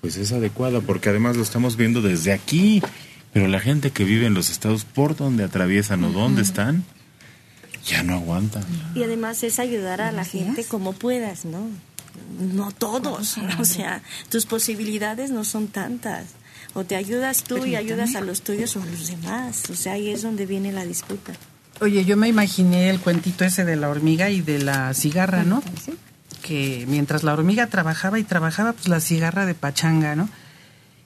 [0.00, 2.82] Pues es adecuada porque además lo estamos viendo desde aquí.
[3.32, 6.84] Pero la gente que vive en los estados por donde atraviesan o donde están,
[7.84, 8.62] ya no aguanta.
[8.94, 11.68] Y además es ayudar a la gente como puedas, ¿no?
[12.40, 16.28] No todos, o sea, tus posibilidades no son tantas.
[16.72, 19.68] O te ayudas tú y ayudas a los tuyos o a los demás.
[19.70, 21.32] O sea, ahí es donde viene la disputa.
[21.80, 25.62] Oye, yo me imaginé el cuentito ese de la hormiga y de la cigarra, ¿no?
[26.42, 30.28] Que mientras la hormiga trabajaba y trabajaba, pues la cigarra de pachanga, ¿no?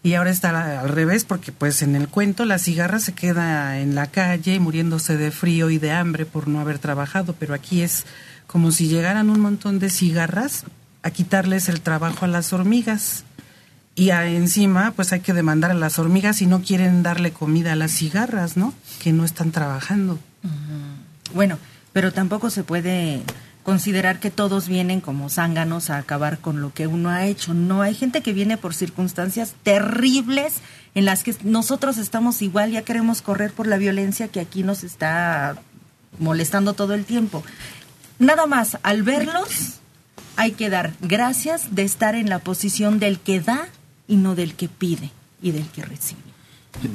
[0.02, 3.94] Y ahora está al revés porque pues en el cuento la cigarra se queda en
[3.94, 8.06] la calle muriéndose de frío y de hambre por no haber trabajado, pero aquí es
[8.46, 10.64] como si llegaran un montón de cigarras
[11.02, 13.24] a quitarles el trabajo a las hormigas.
[13.94, 17.72] Y a- encima pues hay que demandar a las hormigas si no quieren darle comida
[17.72, 18.72] a las cigarras, ¿no?
[19.02, 20.18] Que no están trabajando.
[21.34, 21.58] Bueno,
[21.92, 23.22] pero tampoco se puede
[23.62, 27.54] considerar que todos vienen como zánganos a acabar con lo que uno ha hecho.
[27.54, 30.54] No, hay gente que viene por circunstancias terribles
[30.94, 34.82] en las que nosotros estamos igual, ya queremos correr por la violencia que aquí nos
[34.82, 35.56] está
[36.18, 37.44] molestando todo el tiempo.
[38.18, 39.80] Nada más, al verlos,
[40.36, 43.68] hay que dar gracias de estar en la posición del que da
[44.08, 45.10] y no del que pide
[45.40, 46.20] y del que recibe.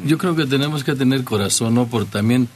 [0.06, 1.88] Yo creo que tenemos que tener corazón, ¿no?
[1.88, 2.50] Por también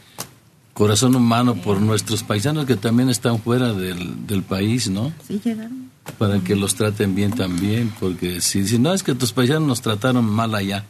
[0.79, 5.11] corazón humano por nuestros paisanos que también están fuera del, del país, ¿no?
[5.27, 5.91] Sí, llegaron.
[6.17, 9.81] Para que los traten bien también, porque si, si no es que tus paisanos nos
[9.81, 10.85] trataron mal allá.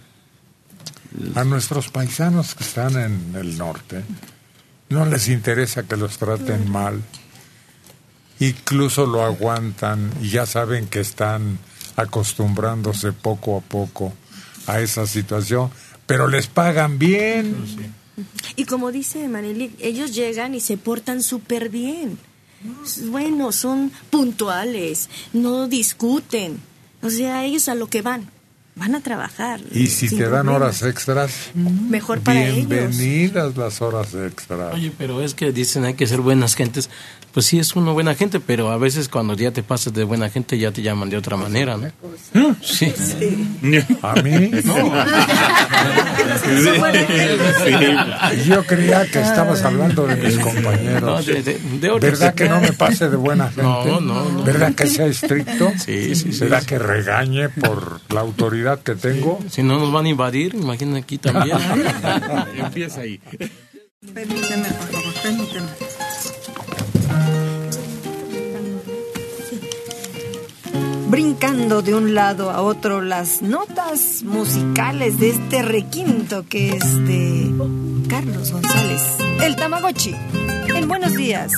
[1.34, 4.04] A nuestros paisanos que están en el norte,
[4.90, 7.02] no les interesa que los traten mal.
[8.40, 11.58] Incluso lo aguantan y ya saben que están
[11.96, 14.14] acostumbrándose poco a poco
[14.68, 15.72] a esa situación,
[16.06, 17.56] pero les pagan bien.
[18.56, 22.18] Y como dice Maneli, ellos llegan y se portan súper bien.
[23.06, 26.60] Bueno, son puntuales, no discuten.
[27.02, 28.30] O sea, ellos a lo que van,
[28.80, 29.60] van a trabajar.
[29.72, 30.56] Y si te dan problemas.
[30.56, 32.68] horas extras, Mejor para ellos.
[32.68, 34.74] bienvenidas las horas extras.
[34.74, 36.90] Oye, pero es que dicen hay que ser buenas gentes.
[37.34, 40.30] Pues sí, es uno buena gente, pero a veces cuando ya te pasas de buena
[40.32, 41.92] gente ya te llaman de otra manera, ¿no?
[42.62, 42.92] Sí.
[44.02, 44.50] ¿A mí?
[48.46, 51.02] Yo creía que estabas hablando de mis compañeros.
[51.02, 51.60] No, de- de-.
[52.00, 53.64] ¿Verdad que no me pase de buena gente?
[53.64, 54.44] No, no, no.
[54.44, 55.72] ¿Verdad que sea estricto?
[55.84, 56.40] Sí, sí, sí.
[56.42, 59.40] ¿Verdad que regañe por la autoridad que tengo?
[59.50, 61.58] Si no nos van a invadir, imagina aquí también.
[62.56, 63.20] Empieza ahí.
[64.14, 65.68] Permíteme, por favor, permíteme.
[71.10, 77.52] Brincando de un lado a otro las notas musicales de este requinto que es de
[78.08, 80.16] Carlos González, el Tamagotchi.
[80.76, 81.52] En Buenos Días.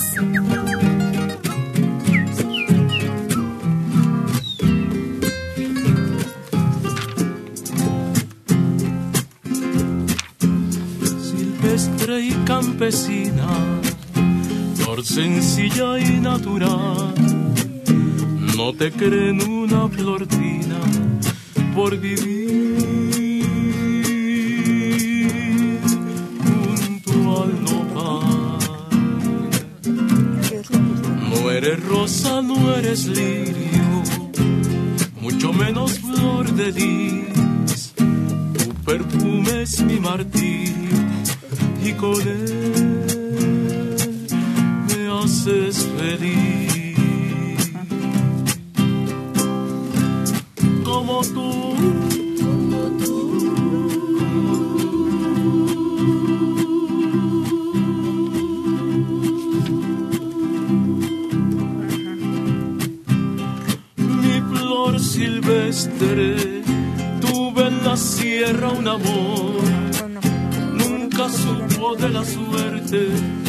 [11.78, 13.48] Silvestre y campesina,
[14.74, 17.14] flor sencilla y natural.
[18.56, 20.80] No te creen una flor fina
[21.74, 23.40] por vivir
[26.44, 28.58] junto al nopal.
[31.30, 34.02] No eres rosa, no eres lirio,
[35.20, 37.94] mucho menos flor de lis.
[37.96, 40.81] Tu perfume es mi martirio
[41.84, 43.04] él
[44.88, 47.72] me haces feliz.
[50.84, 51.74] Como tú,
[52.40, 53.18] como tú,
[63.96, 66.62] mi flor silvestre,
[67.20, 69.62] tuve en la sierra un amor,
[70.74, 71.61] nunca supo
[71.96, 73.41] de la suerte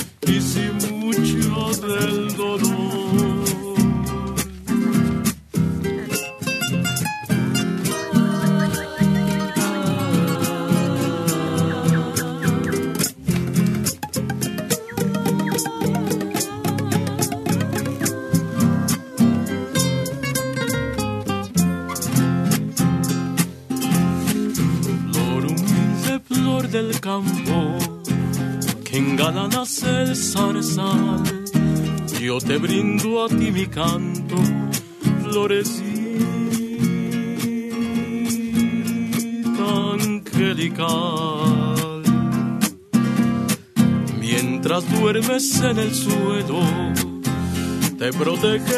[33.21, 34.35] a ti mi canto,
[35.23, 35.93] florecita
[39.93, 41.23] angelical.
[44.19, 46.61] Mientras duermes en el suelo,
[47.97, 48.72] te protege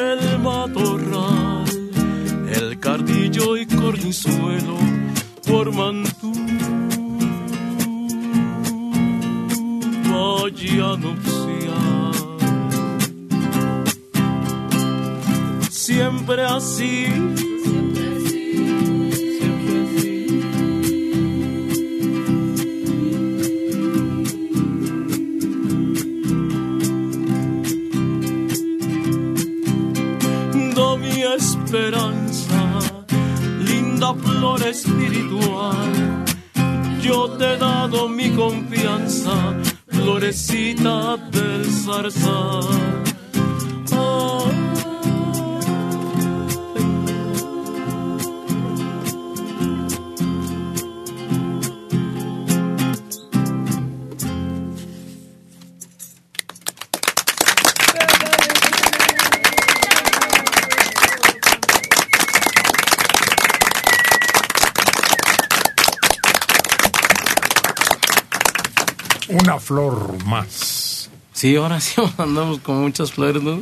[69.65, 71.09] flor más.
[71.33, 73.61] Sí, ahora sí andamos con muchas flores, ¿no?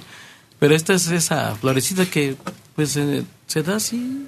[0.59, 2.35] Pero esta es esa florecita que
[2.75, 4.27] pues eh, se da así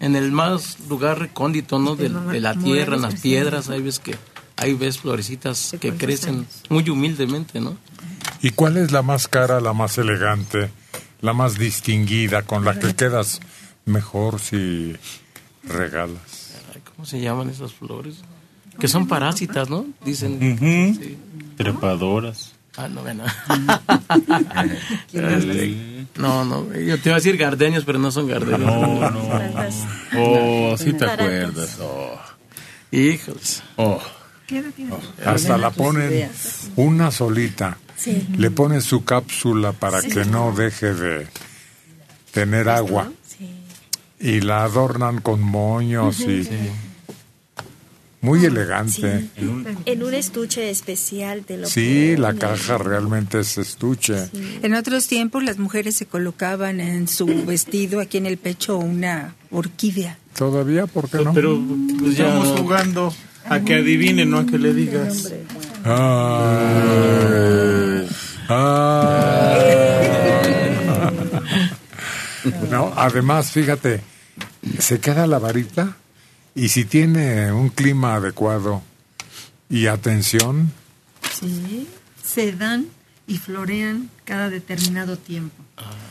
[0.00, 1.96] en el más lugar recóndito, ¿no?
[1.96, 4.16] De, de la tierra, en las piedras, ahí ves que
[4.56, 7.76] ahí ves florecitas que crecen muy humildemente, ¿no?
[8.42, 10.70] ¿Y cuál es la más cara, la más elegante,
[11.20, 13.40] la más distinguida, con la que quedas
[13.84, 14.96] mejor si
[15.64, 16.54] regalas?
[16.94, 18.16] ¿Cómo se llaman esas flores?
[18.78, 19.86] Que son parásitas, ¿no?
[20.04, 20.38] Dicen.
[20.58, 21.16] Sí.
[21.56, 22.52] Trepadoras.
[22.76, 23.24] Ah, no, bueno.
[26.18, 28.60] No, no, yo te iba a decir gardenias, pero no son gardenias.
[28.60, 29.20] No, no.
[30.18, 31.78] Oh, sí te acuerdas.
[31.80, 32.18] Oh.
[32.90, 33.62] Hijos.
[33.76, 34.00] Oh.
[35.24, 36.30] Hasta la ponen
[36.76, 37.76] una solita.
[37.96, 38.26] Sí.
[38.36, 40.08] Le ponen su cápsula para Sí.
[40.08, 41.26] que no deje de
[42.30, 43.10] tener agua.
[44.18, 46.48] Y la adornan con moños y...
[48.26, 49.28] Muy elegante.
[49.84, 52.40] En un estuche especial te lo Sí, la ponen.
[52.40, 54.16] caja realmente es estuche.
[54.62, 59.36] En otros tiempos las mujeres se colocaban en su vestido aquí en el pecho una
[59.52, 60.18] orquídea.
[60.36, 60.88] ¿Todavía?
[60.88, 61.32] ¿Por qué no?
[61.32, 61.56] Pero
[62.00, 63.14] pues, estamos jugando
[63.48, 65.32] a que adivinen, no a que le digas.
[65.84, 65.94] Ay.
[68.48, 69.62] Ay.
[72.70, 74.00] No, además, fíjate,
[74.80, 75.96] se queda la varita
[76.56, 78.82] y si tiene un clima adecuado
[79.70, 80.72] y atención,
[81.38, 81.86] Sí,
[82.24, 82.86] se dan
[83.26, 85.62] y florean cada determinado tiempo.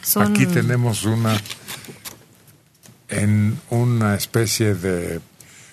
[0.04, 1.36] Son aquí tenemos una
[3.10, 5.20] en una especie de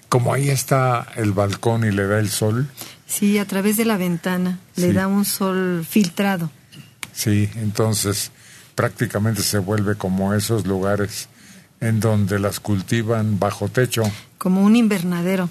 [0.09, 2.69] como ahí está el balcón y le da el sol,
[3.07, 6.51] Sí, a través de la ventana le da un sol filtrado.
[7.13, 8.31] sí, entonces
[8.75, 11.29] prácticamente se vuelve como esos lugares
[11.83, 14.05] en donde las cultivan bajo techo.
[14.39, 15.51] como un invernadero.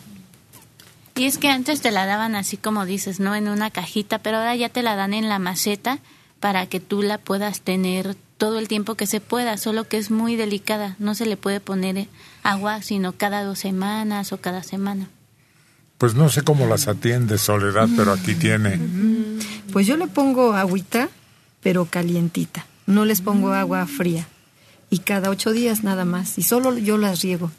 [1.16, 3.36] Y es que antes te la daban así como dices, ¿no?
[3.36, 6.00] En una cajita, pero ahora ya te la dan en la maceta
[6.40, 10.10] para que tú la puedas tener todo el tiempo que se pueda, solo que es
[10.10, 12.08] muy delicada, no se le puede poner eh,
[12.44, 15.10] agua sino cada dos semanas o cada semana.
[15.98, 18.80] Pues no sé cómo las atiende Soledad, pero aquí tiene.
[19.72, 21.10] Pues yo le pongo agüita,
[21.62, 22.66] pero calientita.
[22.88, 24.28] No les pongo agua fría.
[24.92, 26.38] Y cada ocho días nada más.
[26.38, 27.50] Y solo yo las riego.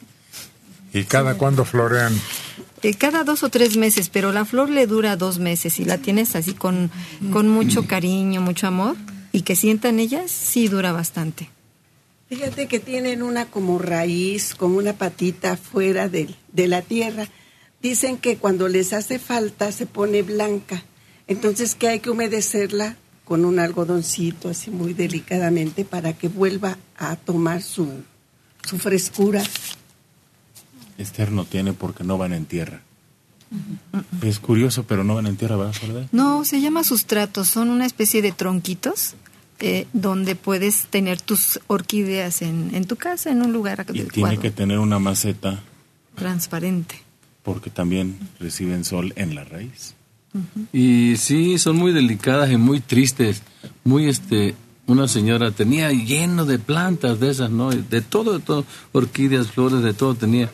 [0.92, 2.14] ¿Y cada cuándo florean?
[2.82, 5.80] Eh, cada dos o tres meses, pero la flor le dura dos meses.
[5.80, 6.90] Y la tienes así con,
[7.32, 8.96] con mucho cariño, mucho amor.
[9.32, 11.48] Y que sientan ellas, sí dura bastante.
[12.28, 17.28] Fíjate que tienen una como raíz, como una patita fuera de, de la tierra.
[17.80, 20.84] Dicen que cuando les hace falta se pone blanca.
[21.28, 27.16] Entonces que hay que humedecerla con un algodoncito así muy delicadamente para que vuelva a
[27.16, 27.88] tomar su,
[28.68, 29.42] su frescura.
[30.98, 32.82] Esther no tiene porque no van en tierra.
[34.22, 36.06] Es curioso, pero no van en tierra, ¿verdad, Soledad?
[36.12, 37.48] No, se llama sustratos.
[37.48, 39.14] Son una especie de tronquitos
[39.60, 44.10] eh, donde puedes tener tus orquídeas en, en tu casa, en un lugar Y adecuado,
[44.30, 45.60] tiene que tener una maceta
[46.14, 46.96] transparente.
[47.42, 49.94] porque también reciben sol en la raíz.
[50.72, 53.42] Y sí, son muy delicadas y muy tristes.
[53.84, 54.54] Muy, este,
[54.86, 57.70] una señora tenía lleno de plantas de esas, ¿no?
[57.70, 60.50] De todo, de todo, orquídeas, flores, de todo tenía.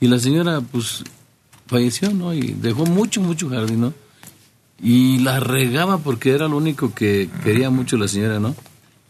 [0.00, 1.04] Y la señora, pues,
[1.66, 2.32] falleció, ¿no?
[2.32, 3.94] Y dejó mucho, mucho jardín, ¿no?
[4.80, 8.54] Y la regaba porque era lo único que quería mucho la señora, ¿no?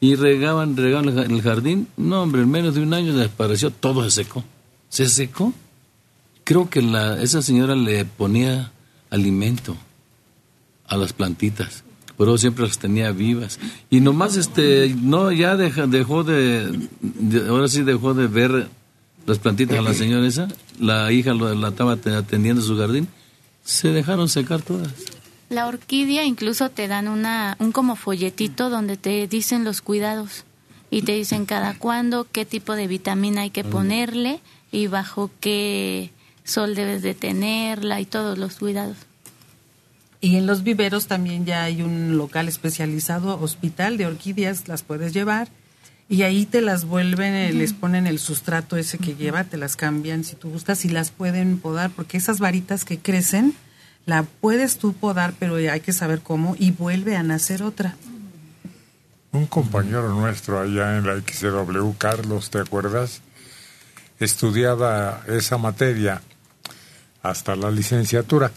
[0.00, 1.88] Y regaban, regaban en el jardín.
[1.96, 4.44] No, hombre, en menos de un año desapareció, todo se secó.
[4.88, 5.52] Se secó.
[6.44, 8.72] Creo que la, esa señora le ponía
[9.10, 9.76] alimento
[10.88, 11.84] a las plantitas,
[12.16, 13.58] pero siempre las tenía vivas.
[13.90, 16.88] Y nomás, este, no, ya dejó de,
[17.48, 18.68] ahora sí dejó de ver
[19.26, 20.48] las plantitas a la señora esa,
[20.80, 23.08] la hija la estaba atendiendo su jardín,
[23.62, 24.92] se dejaron secar todas.
[25.50, 30.44] La orquídea incluso te dan una, un como folletito donde te dicen los cuidados
[30.90, 34.40] y te dicen cada cuándo, qué tipo de vitamina hay que ponerle
[34.72, 36.12] y bajo qué
[36.44, 38.96] sol debes de tenerla y todos los cuidados.
[40.20, 45.12] Y en los viveros también ya hay un local especializado, hospital de orquídeas, las puedes
[45.12, 45.48] llevar
[46.08, 49.76] y ahí te las vuelven, eh, les ponen el sustrato ese que lleva, te las
[49.76, 53.54] cambian si tú gustas y las pueden podar porque esas varitas que crecen,
[54.06, 57.94] la puedes tú podar, pero hay que saber cómo y vuelve a nacer otra.
[59.32, 63.20] Un compañero nuestro allá en la XW, Carlos, ¿te acuerdas?
[64.18, 66.22] Estudiaba esa materia
[67.22, 68.50] hasta la licenciatura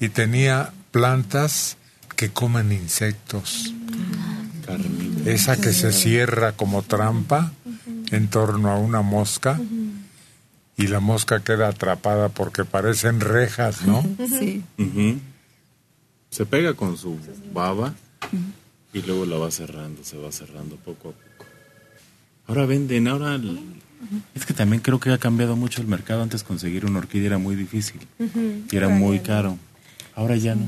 [0.00, 1.76] y tenía plantas
[2.14, 3.74] que comen insectos.
[5.26, 7.50] Esa que se cierra como trampa
[8.12, 9.60] en torno a una mosca
[10.76, 14.04] y la mosca queda atrapada porque parecen rejas, ¿no?
[14.38, 14.62] Sí.
[16.30, 17.18] Se pega con su
[17.52, 17.92] baba
[18.92, 21.50] y luego la va cerrando, se va cerrando poco a poco.
[22.46, 23.40] Ahora venden, ahora...
[24.32, 26.22] Es que también creo que ha cambiado mucho el mercado.
[26.22, 28.00] Antes conseguir una orquídea era muy difícil
[28.70, 29.58] y era muy caro.
[30.14, 30.64] Ahora ya no.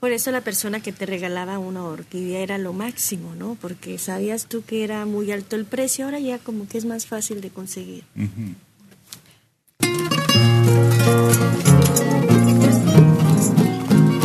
[0.00, 3.58] Por eso la persona que te regalaba una orquídea era lo máximo, ¿no?
[3.60, 7.04] Porque sabías tú que era muy alto el precio, ahora ya como que es más
[7.06, 8.04] fácil de conseguir.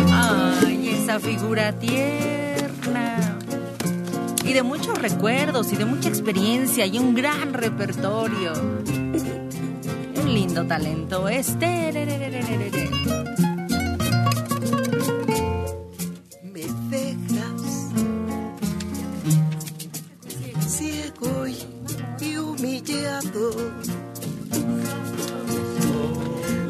[0.09, 3.37] Ay, esa figura tierna.
[4.45, 8.53] Y de muchos recuerdos y de mucha experiencia y un gran repertorio.
[10.15, 11.75] Un lindo talento este.
[23.35, 23.75] Humillado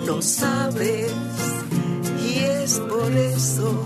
[0.06, 1.12] no sabes
[2.24, 3.86] y es por eso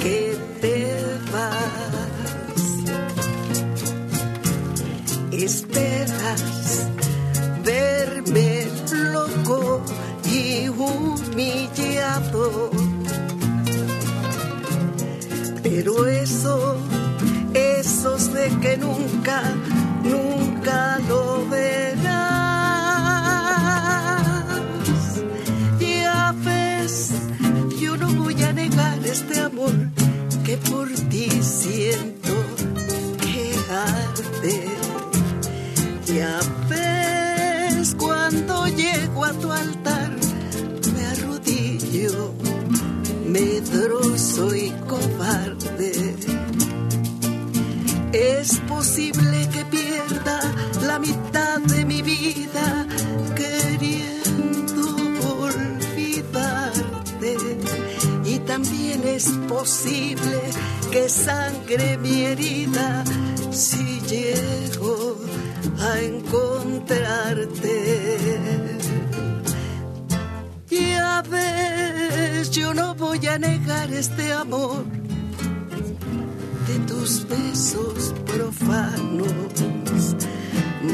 [0.00, 0.96] que te
[1.32, 1.48] vas.
[5.32, 6.86] Esperas
[7.64, 8.68] verme
[9.12, 9.82] loco
[10.24, 12.70] y humillado.
[15.62, 16.76] Pero eso,
[17.54, 19.42] eso sé que nunca,
[20.02, 20.47] nunca
[21.08, 22.28] lo verás.
[27.80, 29.72] yo no voy a negar este amor
[30.44, 32.34] que por ti siento
[33.22, 34.64] que arde.
[36.06, 40.10] Ya ves cuando llego a tu altar,
[40.94, 42.34] me arrodillo,
[43.26, 46.16] medroso y cobarde.
[48.12, 50.40] Es posible que pierda
[50.98, 52.86] mitad de mi vida
[53.34, 54.82] queriendo
[55.44, 57.36] olvidarte.
[58.24, 60.40] Y también es posible
[60.90, 63.04] que sangre mi herida
[63.50, 65.18] si llego
[65.80, 67.76] a encontrarte.
[70.70, 74.84] Ya ves, yo no voy a negar este amor
[76.68, 79.32] de tus besos profanos,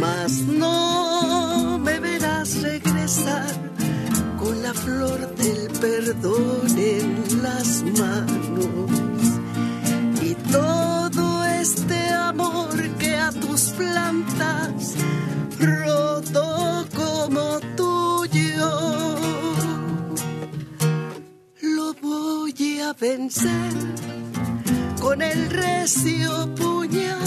[0.00, 3.46] mas no me verás regresar
[4.38, 9.24] con la flor del perdón en las manos
[10.22, 14.94] y todo este amor que a tus plantas
[15.58, 19.16] rodó como tuyo
[21.62, 23.72] lo voy a vencer
[25.00, 27.18] con el recio puñal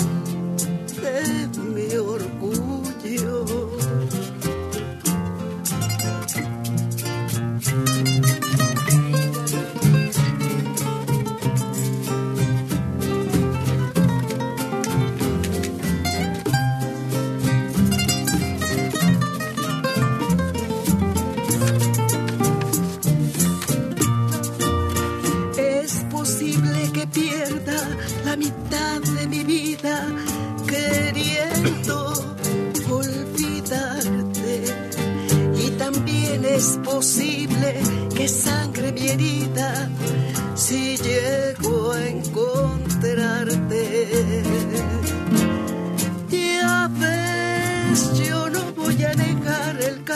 [1.02, 2.36] de mi orgullo.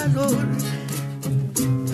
[0.01, 0.47] calor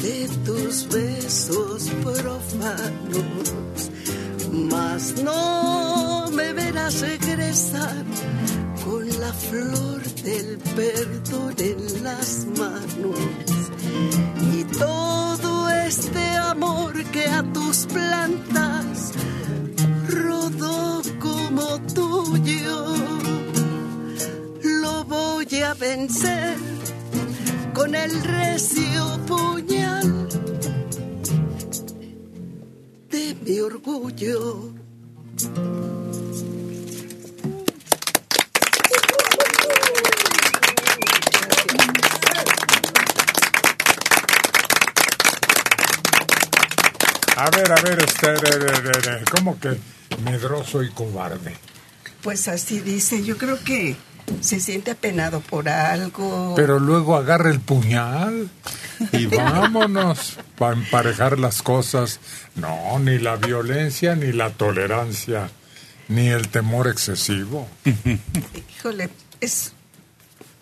[0.01, 3.91] de tus besos profanos,
[4.71, 8.05] mas no me verás regresar
[8.85, 13.19] con la flor del perdón en las manos
[14.53, 19.11] y todo este amor que a tus plantas
[20.07, 22.95] rodó como tuyo.
[24.63, 26.76] Lo voy a vencer
[27.77, 30.27] con el recio puñal
[33.11, 34.73] de mi orgullo.
[47.35, 49.77] A ver, a ver, este, de- de- de- de, ¿cómo que
[50.23, 51.55] medroso y cobarde?
[52.23, 53.95] Pues así dice, yo creo que
[54.41, 56.53] se siente apenado por algo.
[56.55, 58.49] Pero luego agarra el puñal
[59.11, 62.19] y vámonos para emparejar las cosas.
[62.55, 65.49] No, ni la violencia, ni la tolerancia,
[66.07, 67.67] ni el temor excesivo.
[68.77, 69.09] Híjole,
[69.39, 69.73] es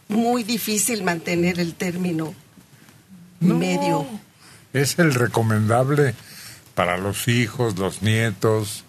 [0.08, 2.34] muy difícil mantener el término
[3.40, 4.08] medio.
[4.74, 6.14] Es el recomendable
[6.76, 8.84] para los hijos, los nietos,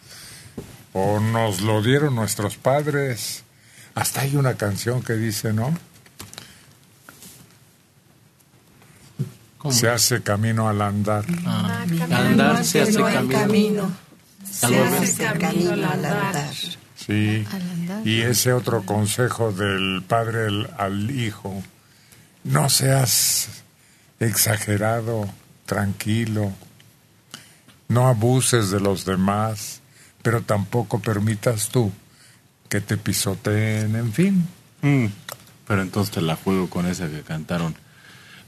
[0.93, 3.45] o nos lo dieron nuestros padres.
[3.97, 5.75] Hasta hay una canción que dice, ¿no?
[9.71, 11.25] Se hace camino al andar.
[11.47, 13.39] Ah, al andar se hace camino.
[13.39, 13.97] camino.
[14.49, 16.53] Se hace camino al andar.
[16.95, 17.47] Sí.
[18.05, 20.47] Y ese otro consejo del padre
[20.77, 21.63] al hijo,
[22.45, 23.49] no seas
[24.21, 25.27] exagerado,
[25.65, 26.53] tranquilo,
[27.89, 29.81] no abuses de los demás,
[30.21, 31.91] pero tampoco permitas tú
[32.69, 34.47] que te pisoteen, en fin.
[34.83, 35.07] Mm,
[35.67, 37.75] pero entonces te la juego con esa que cantaron.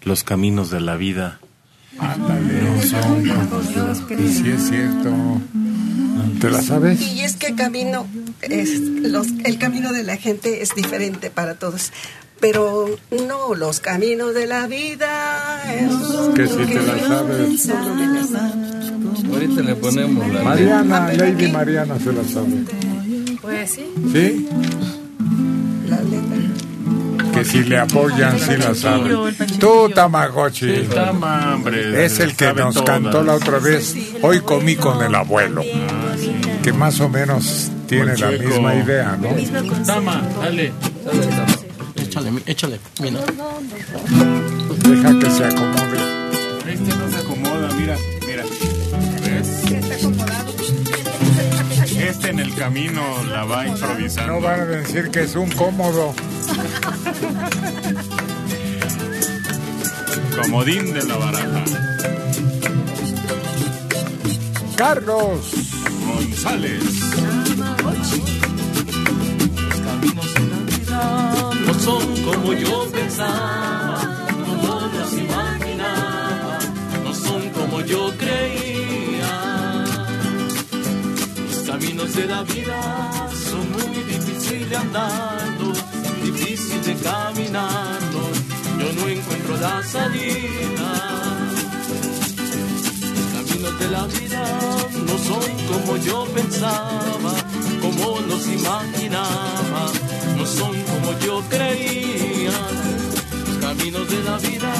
[0.04, 1.40] Los caminos de la vida.
[1.98, 3.94] Ándale, no son como yo.
[3.94, 5.40] Sí, es cierto.
[6.40, 7.00] ¿Te la sabes?
[7.00, 8.06] Y es que camino,
[8.42, 11.92] es, los, el camino de la gente es diferente para todos.
[12.40, 12.88] Pero
[13.26, 15.60] no, los caminos de la vida.
[15.74, 15.92] Es
[16.36, 17.68] Que si te la sabes.
[19.32, 22.64] Ahorita le ponemos la Mariana, Lady Mariana se la sabe.
[23.40, 23.92] Pues sí.
[24.12, 24.48] ¿Sí?
[27.32, 29.14] Que si le apoyan, sí la sabe.
[29.60, 30.74] Tú, Tamagotchi.
[30.76, 32.88] Sí, Tama, hombre, Es el que nos todas.
[32.90, 33.94] cantó la otra vez.
[34.22, 35.62] Hoy comí con el abuelo.
[36.62, 39.28] Que más o menos tiene la misma idea, ¿no?
[39.84, 40.72] Tama, dale.
[41.96, 42.80] Échale, mi- échale.
[43.00, 43.20] Mira.
[44.88, 45.98] Deja que se acomode.
[46.72, 47.96] Este no se acomoda, mira,
[48.26, 48.44] mira.
[49.24, 49.62] ¿Ves?
[52.28, 54.34] En el camino la va improvisando.
[54.34, 56.14] No van a decir que es un cómodo.
[60.42, 61.64] Comodín de la baraja.
[64.76, 65.54] Carlos
[66.06, 66.82] González.
[71.66, 73.97] no son como yo pensaba,
[81.78, 85.72] caminos de la vida son muy difíciles de andando,
[86.24, 88.20] difícil de caminando,
[88.80, 90.90] yo no encuentro la salida.
[93.14, 94.44] Los caminos de la vida
[95.06, 97.34] no son como yo pensaba,
[97.80, 99.84] como los imaginaba,
[100.36, 102.58] no son como yo creía.
[103.46, 104.72] Los caminos de la vida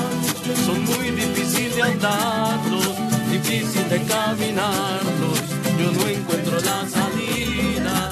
[0.66, 2.88] son muy difíciles de andarlos,
[3.30, 8.10] difícil de caminarlos, yo no encuentro la salida.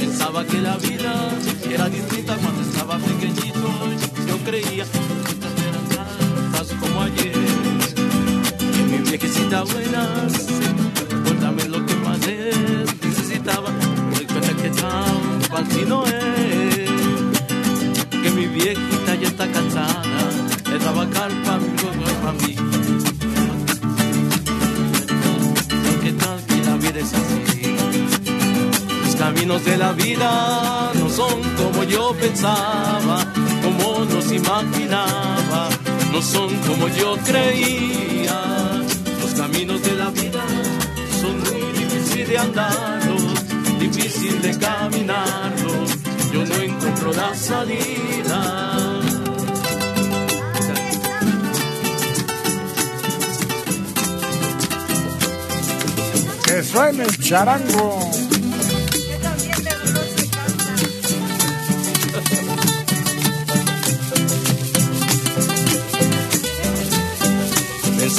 [0.00, 1.12] Pensaba que la vida
[1.70, 3.68] era distinta cuando estaba pequeñito,
[4.26, 7.32] yo creía que como ayer.
[8.74, 10.08] Que mi viejecita buena
[11.24, 16.90] cuéntame lo que más él necesitaba me doy cuenta que tan fácil no es.
[18.22, 20.30] Que mi viejita ya está cansada
[20.70, 21.68] de trabajar para mí,
[22.22, 23.01] para mí
[29.42, 33.26] caminos de la vida no son como yo pensaba,
[33.60, 35.68] como nos imaginaba,
[36.12, 38.40] no son como yo creía.
[39.20, 40.44] Los caminos de la vida
[41.20, 43.22] son muy difíciles de andarlos,
[43.80, 45.90] difícil de caminarlos.
[46.32, 49.00] Yo no encuentro la salida.
[56.44, 58.31] Que suene el charango.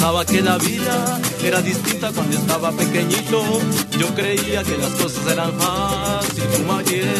[0.04, 3.42] Pensaba que la vida era distinta cuando estaba pequeñito.
[3.98, 7.14] Yo creía que las cosas eran fáciles como ayer.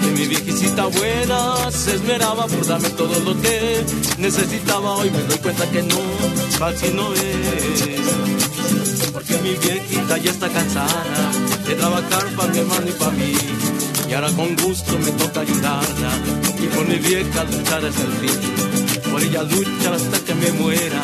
[0.00, 3.84] Que mi viejecita buena se esmeraba por darme todo lo que
[4.18, 4.92] necesitaba.
[4.92, 5.98] Hoy me doy cuenta que no,
[6.56, 7.90] fácil no es.
[9.12, 11.32] Porque mi viejita ya está cansada
[11.66, 13.34] de trabajar para mi hermano y para mí.
[14.08, 16.12] Y ahora con gusto me toca ayudarla
[16.62, 19.10] y por mi vieja luchar hasta el fin.
[19.10, 21.02] Por ella luchar hasta que me muera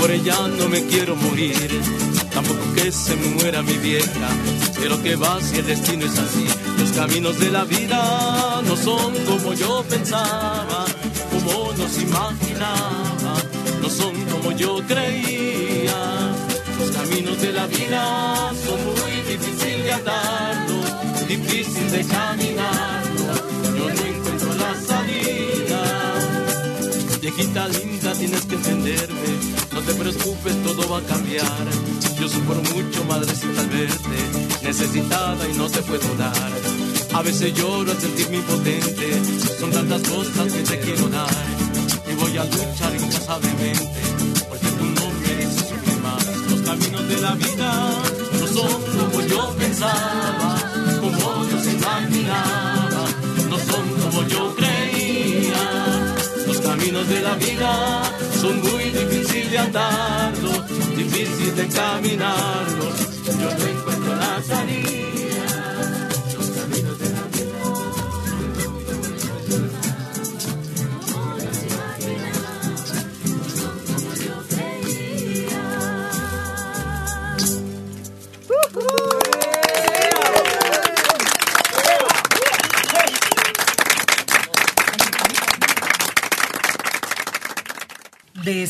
[0.00, 1.80] por ella no me quiero morir.
[2.32, 4.28] Tampoco que se me muera mi vieja,
[4.80, 6.46] pero que va si el destino es así.
[6.78, 10.86] Los caminos de la vida no son como yo pensaba,
[11.30, 13.34] como nos imaginaba,
[13.82, 16.00] no son como yo creía.
[16.78, 20.80] Los caminos de la vida son muy difíciles de andarlo,
[21.28, 23.26] difícil de caminarlo.
[23.76, 24.99] Yo no encuentro la salida.
[27.36, 29.30] Viejita linda, tienes que entenderme.
[29.72, 31.64] No te preocupes, todo va a cambiar.
[32.18, 34.18] Yo sufro mucho, madrecita, al verte,
[34.62, 36.50] necesitada y no te puedo dar.
[37.14, 39.22] A veces lloro al sentirme impotente,
[39.60, 41.30] son tantas cosas que te quiero dar.
[42.10, 44.02] Y voy a luchar incansablemente,
[44.48, 46.26] porque tú no mereces sufrir más.
[46.50, 47.90] Los caminos de la vida
[48.40, 50.19] no son como yo pensaba,
[57.08, 58.02] de la vida
[58.40, 62.94] son muy difíciles de andarlos, difícil de caminarlos.
[63.24, 65.29] Yo no encuentro la salida.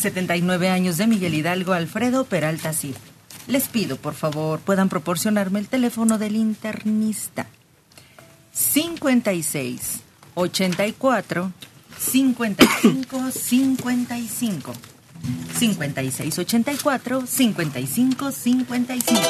[0.01, 2.97] 79 años de Miguel Hidalgo, Alfredo Peralta Cid.
[3.47, 7.47] Les pido, por favor, puedan proporcionarme el teléfono del internista.
[8.53, 10.01] 56
[10.35, 11.53] 84
[11.99, 14.73] 55 55.
[15.59, 19.21] 56 84 55 55.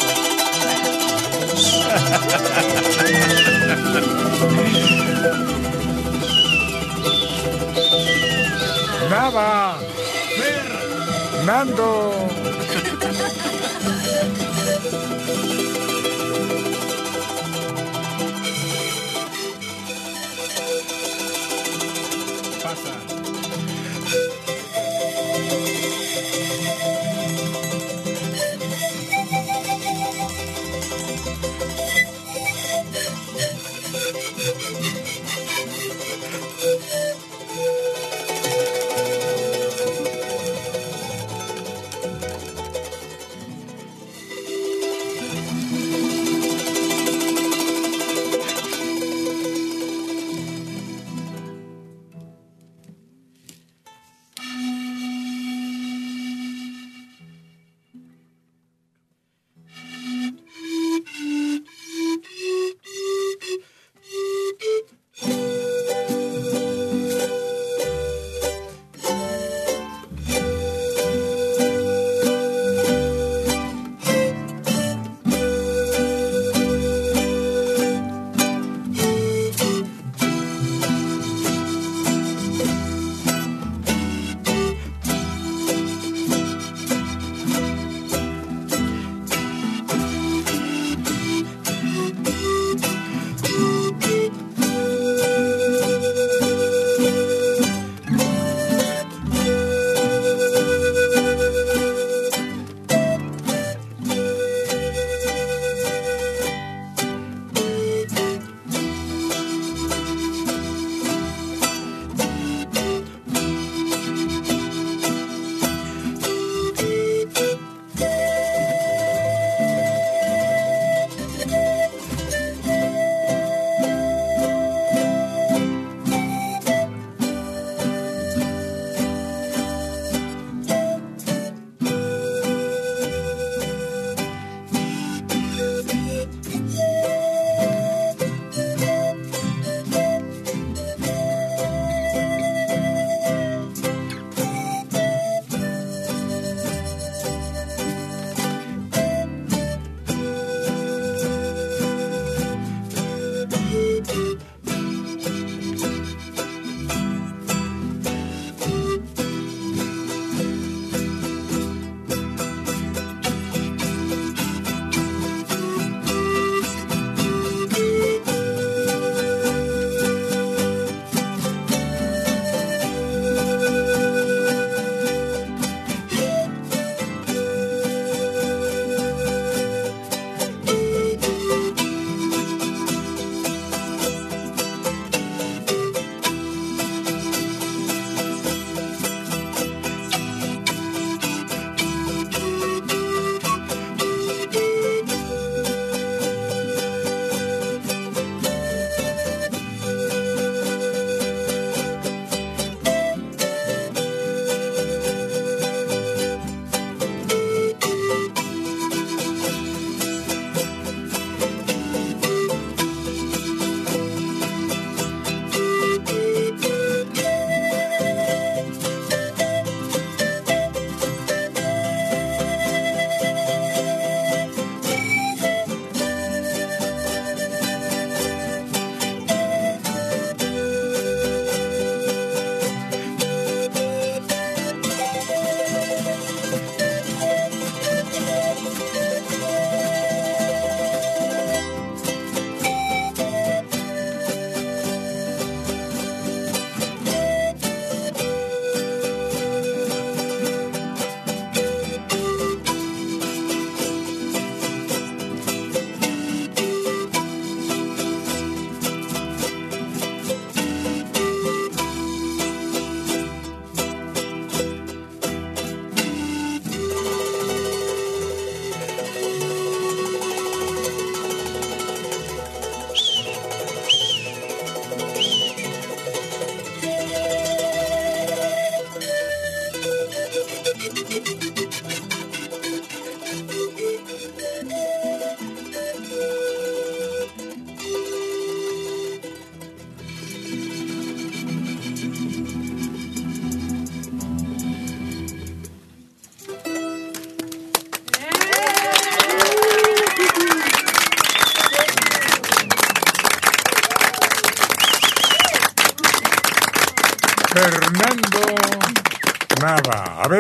[9.11, 9.77] Nada.
[11.45, 12.50] Nando.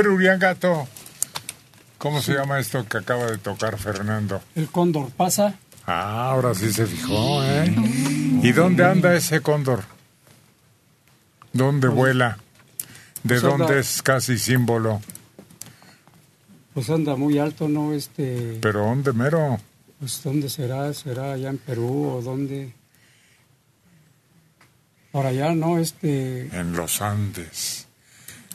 [0.01, 0.89] Ver, Uriangato,
[1.99, 4.41] ¿cómo se llama esto que acaba de tocar Fernando?
[4.55, 5.59] El cóndor pasa.
[5.87, 7.71] Ah, ahora sí se fijó, ¿eh?
[8.43, 9.85] ¿Y dónde anda ese cóndor?
[11.53, 12.39] ¿Dónde vuela?
[13.25, 15.03] ¿De Pues anda- dónde es casi símbolo?
[16.73, 17.93] Pues anda muy alto, ¿no?
[17.93, 19.61] Este, ¿Pero dónde mero?
[19.99, 20.95] pues ¿dónde será?
[20.95, 22.73] ¿Será allá en Perú o dónde?
[25.13, 25.79] Por allá, ¿no?
[25.79, 27.80] Este, En los Andes,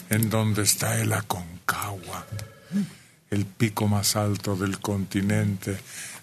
[0.10, 2.26] en donde está el Aconcagua,
[3.32, 5.77] el pico más alto del continente,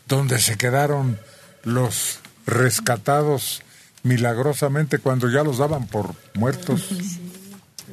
[0.07, 1.19] donde se quedaron
[1.65, 3.63] los rescatados
[4.03, 6.91] milagrosamente cuando ya los daban por muertos.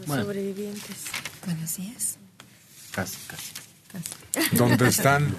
[0.08, 0.96] Los sobrevivientes.
[1.46, 2.18] Buenos días.
[2.92, 4.56] Casi, casi.
[4.56, 5.34] donde están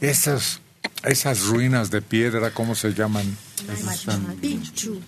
[0.00, 0.60] esas,
[1.04, 3.36] esas ruinas de piedra, ¿cómo se llaman?
[3.84, 5.00] Machu Picchu.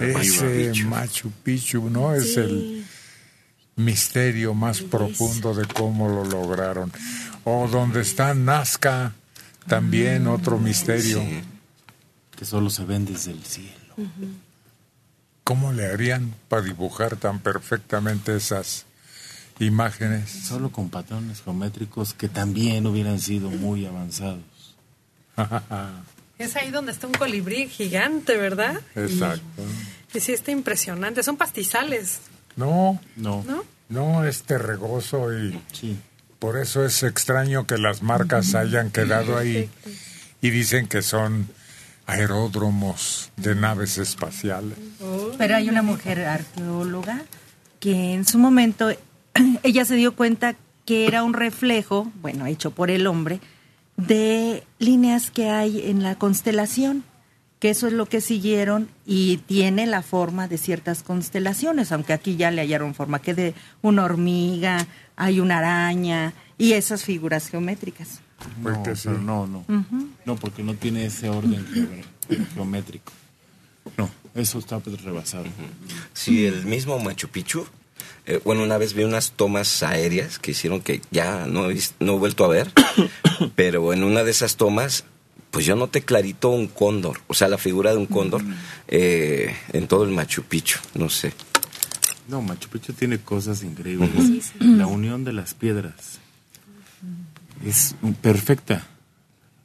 [0.00, 2.14] Ese Machu Picchu, ¿no?
[2.14, 2.40] Es Sí.
[2.40, 2.86] el
[3.76, 6.92] misterio más profundo de cómo lo lograron.
[7.44, 9.12] O donde está Nazca,
[9.66, 11.22] también otro misterio.
[12.36, 13.72] Que solo se ven desde el cielo.
[15.44, 18.86] ¿Cómo le harían para dibujar tan perfectamente esas
[19.58, 20.30] imágenes?
[20.30, 24.42] Solo con patrones geométricos que también hubieran sido muy avanzados.
[26.38, 28.80] Es ahí donde está un colibrí gigante, ¿verdad?
[28.96, 29.62] Exacto.
[30.12, 31.22] Y sí, está impresionante.
[31.22, 32.18] Son pastizales,
[32.56, 33.64] No, no, ¿no?
[33.88, 35.58] no es terregoso y
[36.38, 39.70] por eso es extraño que las marcas hayan quedado ahí
[40.40, 41.48] y dicen que son
[42.06, 44.76] aeródromos de naves espaciales.
[45.38, 47.22] Pero hay una mujer arqueóloga
[47.80, 48.90] que en su momento
[49.62, 53.40] ella se dio cuenta que era un reflejo, bueno, hecho por el hombre,
[53.96, 57.04] de líneas que hay en la constelación,
[57.62, 62.34] que eso es lo que siguieron y tiene la forma de ciertas constelaciones, aunque aquí
[62.34, 64.84] ya le hallaron forma que de una hormiga,
[65.14, 68.18] hay una araña y esas figuras geométricas.
[68.64, 69.08] Pues no, sí.
[69.22, 69.64] no,
[70.24, 70.34] no.
[70.34, 71.64] Porque no tiene ese orden
[72.52, 73.12] geométrico.
[73.96, 75.44] No, eso está pues rebasado.
[76.14, 77.64] Sí, el mismo Machu Picchu.
[78.26, 82.14] eh, bueno, una vez vi unas tomas aéreas que hicieron que ya no he, no
[82.14, 82.72] he vuelto a ver,
[83.54, 85.04] pero en una de esas tomas,
[85.52, 88.42] pues yo noté clarito un cóndor, o sea, la figura de un cóndor
[88.88, 91.34] eh, en todo el Machu Picchu, no sé.
[92.26, 94.10] No, Machu Picchu tiene cosas increíbles.
[94.16, 94.52] Sí, sí.
[94.60, 96.18] La unión de las piedras
[97.64, 98.86] es perfecta,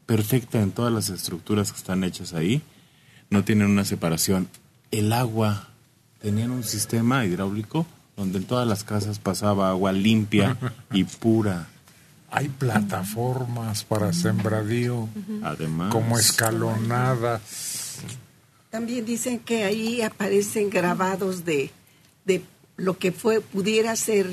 [0.06, 2.62] perfecta en todas las estructuras que están hechas ahí.
[3.30, 4.50] No tienen una separación.
[4.92, 5.70] El agua,
[6.22, 7.86] tenían un sistema hidráulico
[8.18, 10.58] donde en todas las casas pasaba agua limpia
[10.92, 11.70] y pura.
[12.30, 15.08] Hay plataformas para sembradío,
[15.44, 18.00] Además, como escalonadas.
[18.70, 21.72] También dicen que ahí aparecen grabados de,
[22.26, 22.44] de
[22.76, 24.28] lo que fue pudiera ser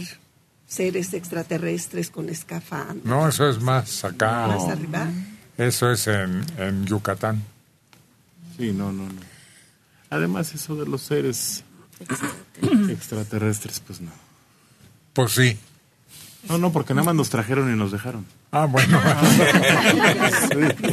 [0.67, 3.03] seres extraterrestres con escafandra.
[3.05, 4.49] No, eso es más acá.
[4.49, 5.09] Más arriba.
[5.57, 7.43] Eso es en, en Yucatán.
[8.57, 9.21] Sí, no, no, no.
[10.11, 11.63] Además, eso de los seres
[12.89, 14.11] extraterrestres, pues no.
[15.13, 15.57] Pues sí.
[16.49, 18.25] No, no, porque nada más nos trajeron y nos dejaron.
[18.53, 19.01] Ah, bueno.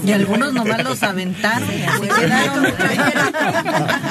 [0.03, 2.65] Y algunos nomás los aventaron y así quedaron.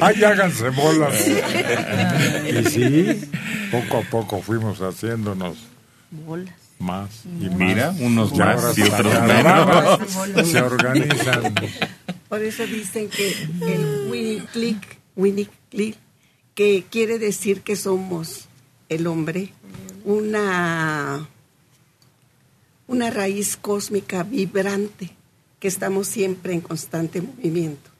[0.00, 1.14] Ay, háganse bolas.
[1.26, 3.20] Y sí,
[3.70, 5.56] poco a poco fuimos haciéndonos
[6.10, 6.54] Bolas.
[6.78, 7.10] más
[7.40, 7.58] y más.
[7.58, 10.48] Mira, unos Y más y otros menos.
[10.48, 11.54] Se organizan.
[12.28, 15.96] Por eso dicen que el Winnie Click, Winnie Click,
[16.54, 18.46] que quiere decir que somos
[18.88, 19.52] el hombre,
[20.04, 21.26] una,
[22.86, 25.10] una raíz cósmica vibrante,
[25.58, 27.90] que estamos siempre en constante movimiento.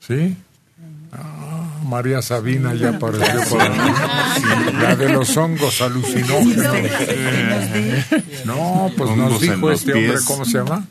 [0.00, 0.36] ¿Sí?
[1.12, 3.78] Ah, María Sabina ya apareció por ahí.
[4.80, 6.76] La de los hongos alucinógenos.
[8.44, 10.16] No, pues nos dijo este hombre.
[10.26, 10.86] ¿cómo se llama?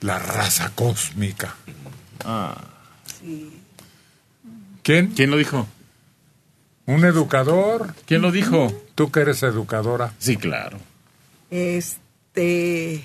[0.00, 1.54] La raza cósmica.
[2.24, 2.56] Ah.
[4.82, 5.08] ¿Quién?
[5.08, 5.66] ¿Quién lo dijo?
[6.86, 7.94] ¿Un educador?
[8.06, 8.83] ¿Quién lo dijo?
[8.94, 10.12] Tú que eres educadora.
[10.18, 10.78] Sí, claro.
[11.50, 13.04] Este,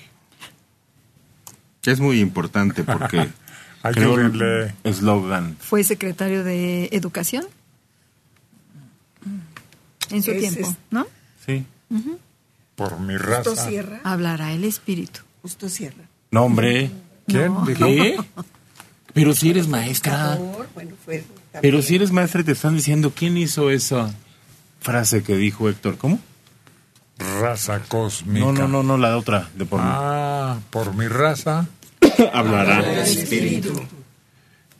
[1.85, 3.29] Es muy importante porque
[3.83, 4.73] Ayúdenle.
[4.83, 5.55] eslogan.
[5.59, 7.45] Fue secretario de Educación
[10.11, 11.07] en su tiempo, es- ¿no?
[11.45, 11.65] Sí.
[12.75, 13.67] Por mi Justo raza.
[13.69, 13.99] Sierra.
[14.03, 15.21] Hablará el espíritu.
[15.41, 16.03] Justo Sierra.
[16.31, 16.91] No, hombre.
[17.27, 17.53] ¿Quién?
[17.53, 17.65] No.
[17.65, 18.17] ¿Qué?
[19.13, 20.37] Pero si eres maestra.
[20.75, 21.23] Bueno, fue
[21.61, 24.13] Pero si eres maestra y te están diciendo quién hizo esa
[24.79, 25.97] frase que dijo Héctor.
[25.97, 26.19] ¿Cómo?
[27.41, 28.45] Raza cósmica.
[28.45, 29.49] No, no, no, no, la otra.
[29.55, 29.87] De por mí.
[29.89, 31.67] Ah, por mi raza.
[32.33, 32.79] Hablará.
[32.79, 33.73] El espíritu.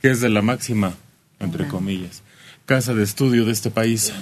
[0.01, 0.93] Que es de la máxima,
[1.39, 2.23] entre comillas.
[2.65, 4.13] Casa de estudio de este país.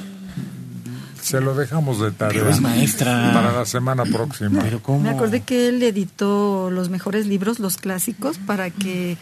[1.21, 2.39] Se lo dejamos de tarea.
[2.41, 3.31] Pero es maestra.
[3.33, 4.61] Para la semana próxima.
[4.63, 5.01] Pero ¿cómo?
[5.01, 9.17] Me acordé que él editó los mejores libros, los clásicos, para que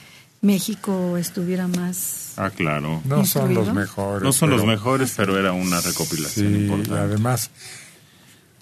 [0.45, 2.33] México estuviera más...
[2.37, 3.01] Ah, claro.
[3.05, 4.23] No son los mejores.
[4.23, 6.99] No son los pero- mejores, pero era una recopilación Sí, importante.
[6.99, 7.49] además,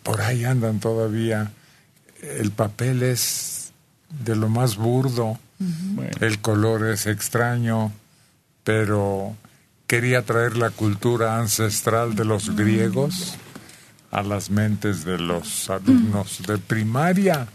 [0.04, 1.52] por ahí andan todavía.
[2.22, 3.72] El papel es
[4.24, 5.38] de lo más burdo.
[6.20, 7.92] El color es extraño,
[8.64, 9.36] pero
[9.88, 13.36] quería traer la cultura ancestral de los griegos
[14.12, 17.48] a las mentes de los alumnos de primaria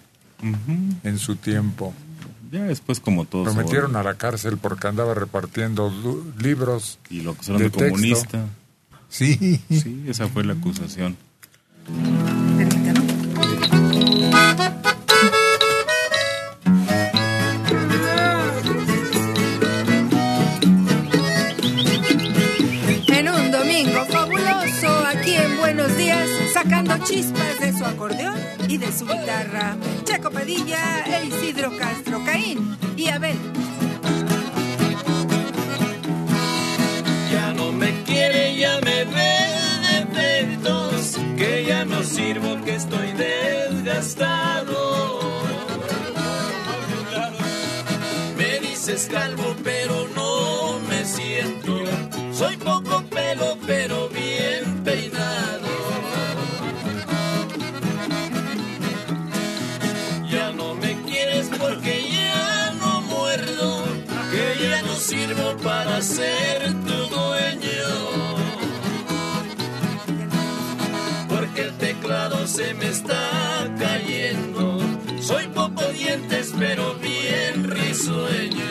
[0.42, 1.94] en su tiempo.
[2.50, 3.46] Ya después como todos.
[3.46, 5.92] Lo metieron a la cárcel porque andaba repartiendo
[6.38, 8.46] libros Y lo acusaron de de comunista.
[9.08, 9.60] Sí.
[9.70, 11.16] Sí, esa fue la acusación.
[23.08, 28.93] En un domingo fabuloso, aquí en Buenos Días, sacando chispas de su acordeón y de
[28.93, 29.77] su guitarra.
[30.05, 33.39] Checo Padilla e Isidro Castro, Caín y Abel.
[37.32, 39.39] Ya no me quiere, ya me ve
[40.15, 44.69] defectos, que ya no sirvo, que estoy desgastado.
[48.36, 51.78] Me dices calvo, pero no me siento.
[52.32, 54.07] Soy poco pelo, pero
[76.59, 78.64] pero bien risueño.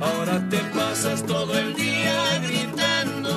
[0.00, 3.30] Ahora te pasas todo el día gritando,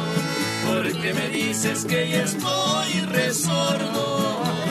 [0.68, 4.63] porque me dices que ya estoy resordo.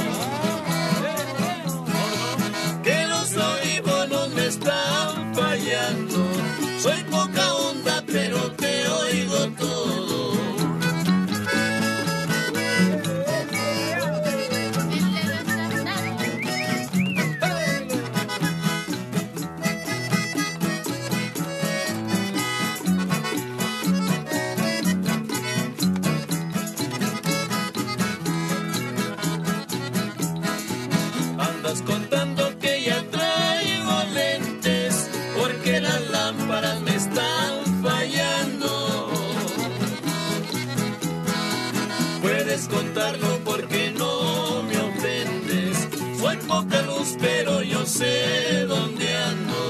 [47.22, 49.60] Pero yo sé dónde ando.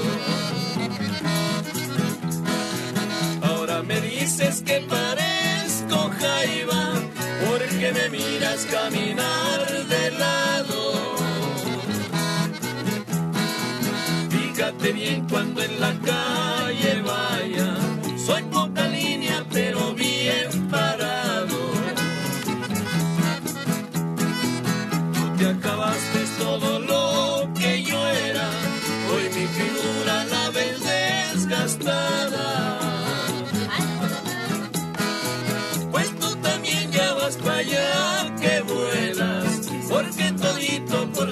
[3.43, 6.93] Ahora me dices que parezco jaiba
[7.47, 9.59] porque me miras caminar
[9.93, 10.81] de lado.
[14.29, 17.32] Fíjate bien cuando en la calle vaya.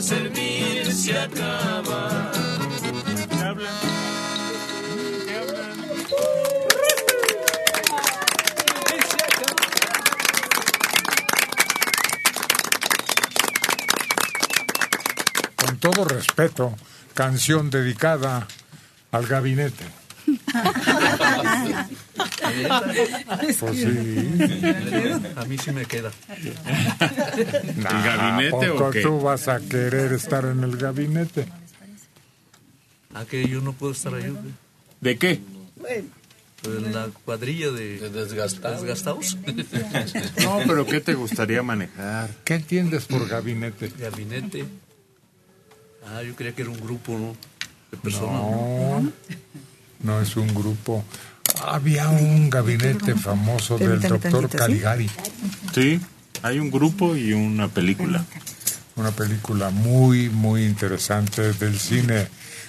[0.02, 2.32] Por servir se acaba.
[15.56, 16.76] Con todo respeto,
[17.14, 18.48] canción dedicada
[19.12, 19.86] al gabinete.
[23.60, 23.86] Pues sí.
[25.36, 26.12] A mí sí me queda.
[27.78, 29.02] Nah, gabinete ¿a o qué?
[29.02, 31.48] tú vas a querer estar en el gabinete?
[33.14, 34.30] Ah, que yo no puedo estar ahí.
[34.30, 34.54] güey.
[35.02, 35.40] ¿De qué?
[35.76, 36.04] Pues
[36.78, 39.38] en la cuadrilla de, desgastados.
[40.44, 42.30] No, pero ¿qué te gustaría manejar?
[42.44, 43.92] ¿Qué entiendes por gabinete?
[43.98, 44.66] Gabinete.
[46.08, 47.36] Ah, yo creía que era un grupo, ¿no?
[47.92, 48.42] De personas.
[48.42, 49.12] No,
[50.04, 51.04] no es un grupo.
[51.66, 54.50] Había un gabinete famoso del doctor.
[54.50, 55.10] Caligari.
[55.74, 56.00] Sí,
[56.42, 58.26] hay un grupo y una película.
[58.96, 62.28] Una película muy, muy interesante del cine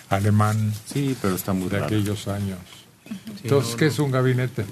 [0.09, 0.73] alemán.
[0.87, 2.59] Sí, pero está muy de aquellos años.
[3.07, 3.15] Sí,
[3.45, 3.91] Entonces, no, ¿qué no.
[3.91, 4.65] es un gabinete?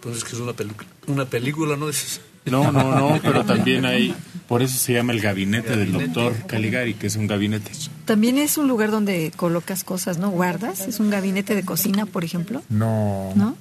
[0.00, 0.88] Pues es que es una película.
[1.06, 1.88] Una película, ¿no?
[1.88, 2.20] Es...
[2.46, 4.14] No, no, no, pero también hay,
[4.50, 7.70] por eso se llama el gabinete, del doctor Caligari, que es un gabinete.
[8.04, 10.30] También es un lugar donde colocas cosas, ¿no?
[10.30, 10.80] Guardas.
[10.80, 12.60] Es un gabinete de cocina, por ejemplo.
[12.68, 13.32] No.
[13.36, 13.56] ¿No?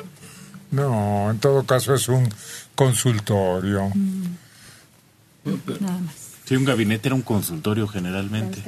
[0.71, 2.27] No, en todo caso es un
[2.73, 3.91] consultorio.
[5.45, 6.15] Nada más.
[6.45, 8.63] Sí, un gabinete era un consultorio generalmente.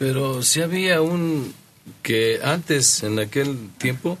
[0.00, 1.54] Pero sí había un
[2.02, 4.18] que antes, en aquel tiempo,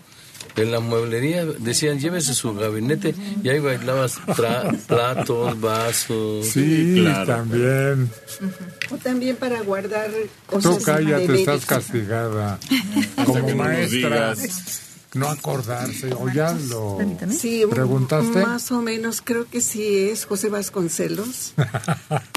[0.56, 6.46] en la mueblería decían llévese su gabinete y ahí bailabas tra- platos, vasos.
[6.48, 8.10] Sí, también.
[8.90, 10.10] O también para guardar
[10.50, 12.58] Tú cosas cállate, de estás castigada.
[13.24, 14.34] Como maestra,
[15.14, 16.12] no acordarse.
[16.14, 16.98] O ya lo
[17.36, 18.42] Sí, preguntaste.
[18.42, 21.54] más o menos creo que sí es José Vasconcelos.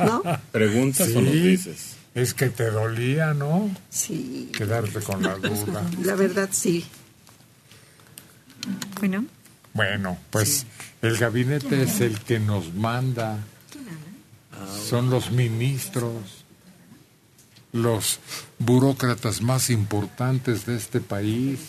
[0.03, 0.23] ¿No?
[0.51, 1.93] ¿Preguntas o nos dices?
[2.15, 3.69] es que te dolía, ¿no?
[3.91, 4.49] Sí.
[4.57, 5.83] Quedarte con la duda.
[6.03, 6.83] La verdad sí.
[8.99, 9.25] Bueno.
[9.73, 10.65] Bueno, pues
[11.01, 13.37] el gabinete es el que nos manda.
[14.89, 16.43] Son los ministros,
[17.71, 18.19] los
[18.57, 21.59] burócratas más importantes de este país.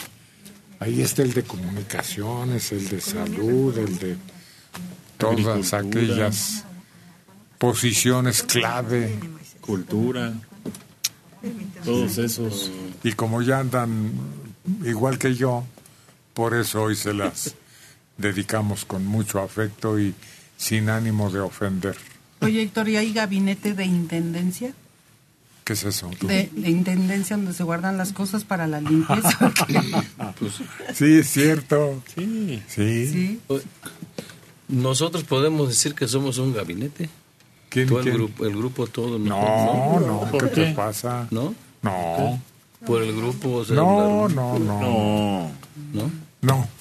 [0.81, 4.17] Ahí está el de comunicaciones, el de salud, el de
[5.19, 6.65] todas aquellas
[7.59, 9.19] posiciones clave.
[9.61, 10.33] Cultura.
[11.85, 12.71] Todos esos.
[13.03, 14.13] Y como ya andan
[14.85, 15.65] igual que yo,
[16.39, 17.57] por eso hoy se las
[18.17, 20.15] dedicamos con mucho afecto y
[20.57, 21.97] sin ánimo de ofender.
[22.41, 24.73] Oye, Héctor, ¿y hay gabinete de intendencia?
[25.65, 26.09] ¿Qué es eso?
[26.21, 29.53] De, de intendencia donde se guardan las cosas para la limpieza.
[30.95, 32.05] Sí, es cierto.
[32.15, 32.63] Sí.
[32.69, 33.41] Sí.
[34.69, 37.11] Nosotros podemos decir que somos un gabinete.
[37.69, 39.19] ¿Quién, Todo el grupo, el grupo todo.
[39.19, 41.27] No, no, ¿qué ¿Por te pasa?
[41.33, 41.53] ¿No?
[41.83, 42.41] No.
[42.87, 43.55] Por el grupo.
[43.55, 44.57] o sea, no, no.
[44.61, 45.51] No.
[45.93, 46.28] ¿No?
[46.43, 46.78] No.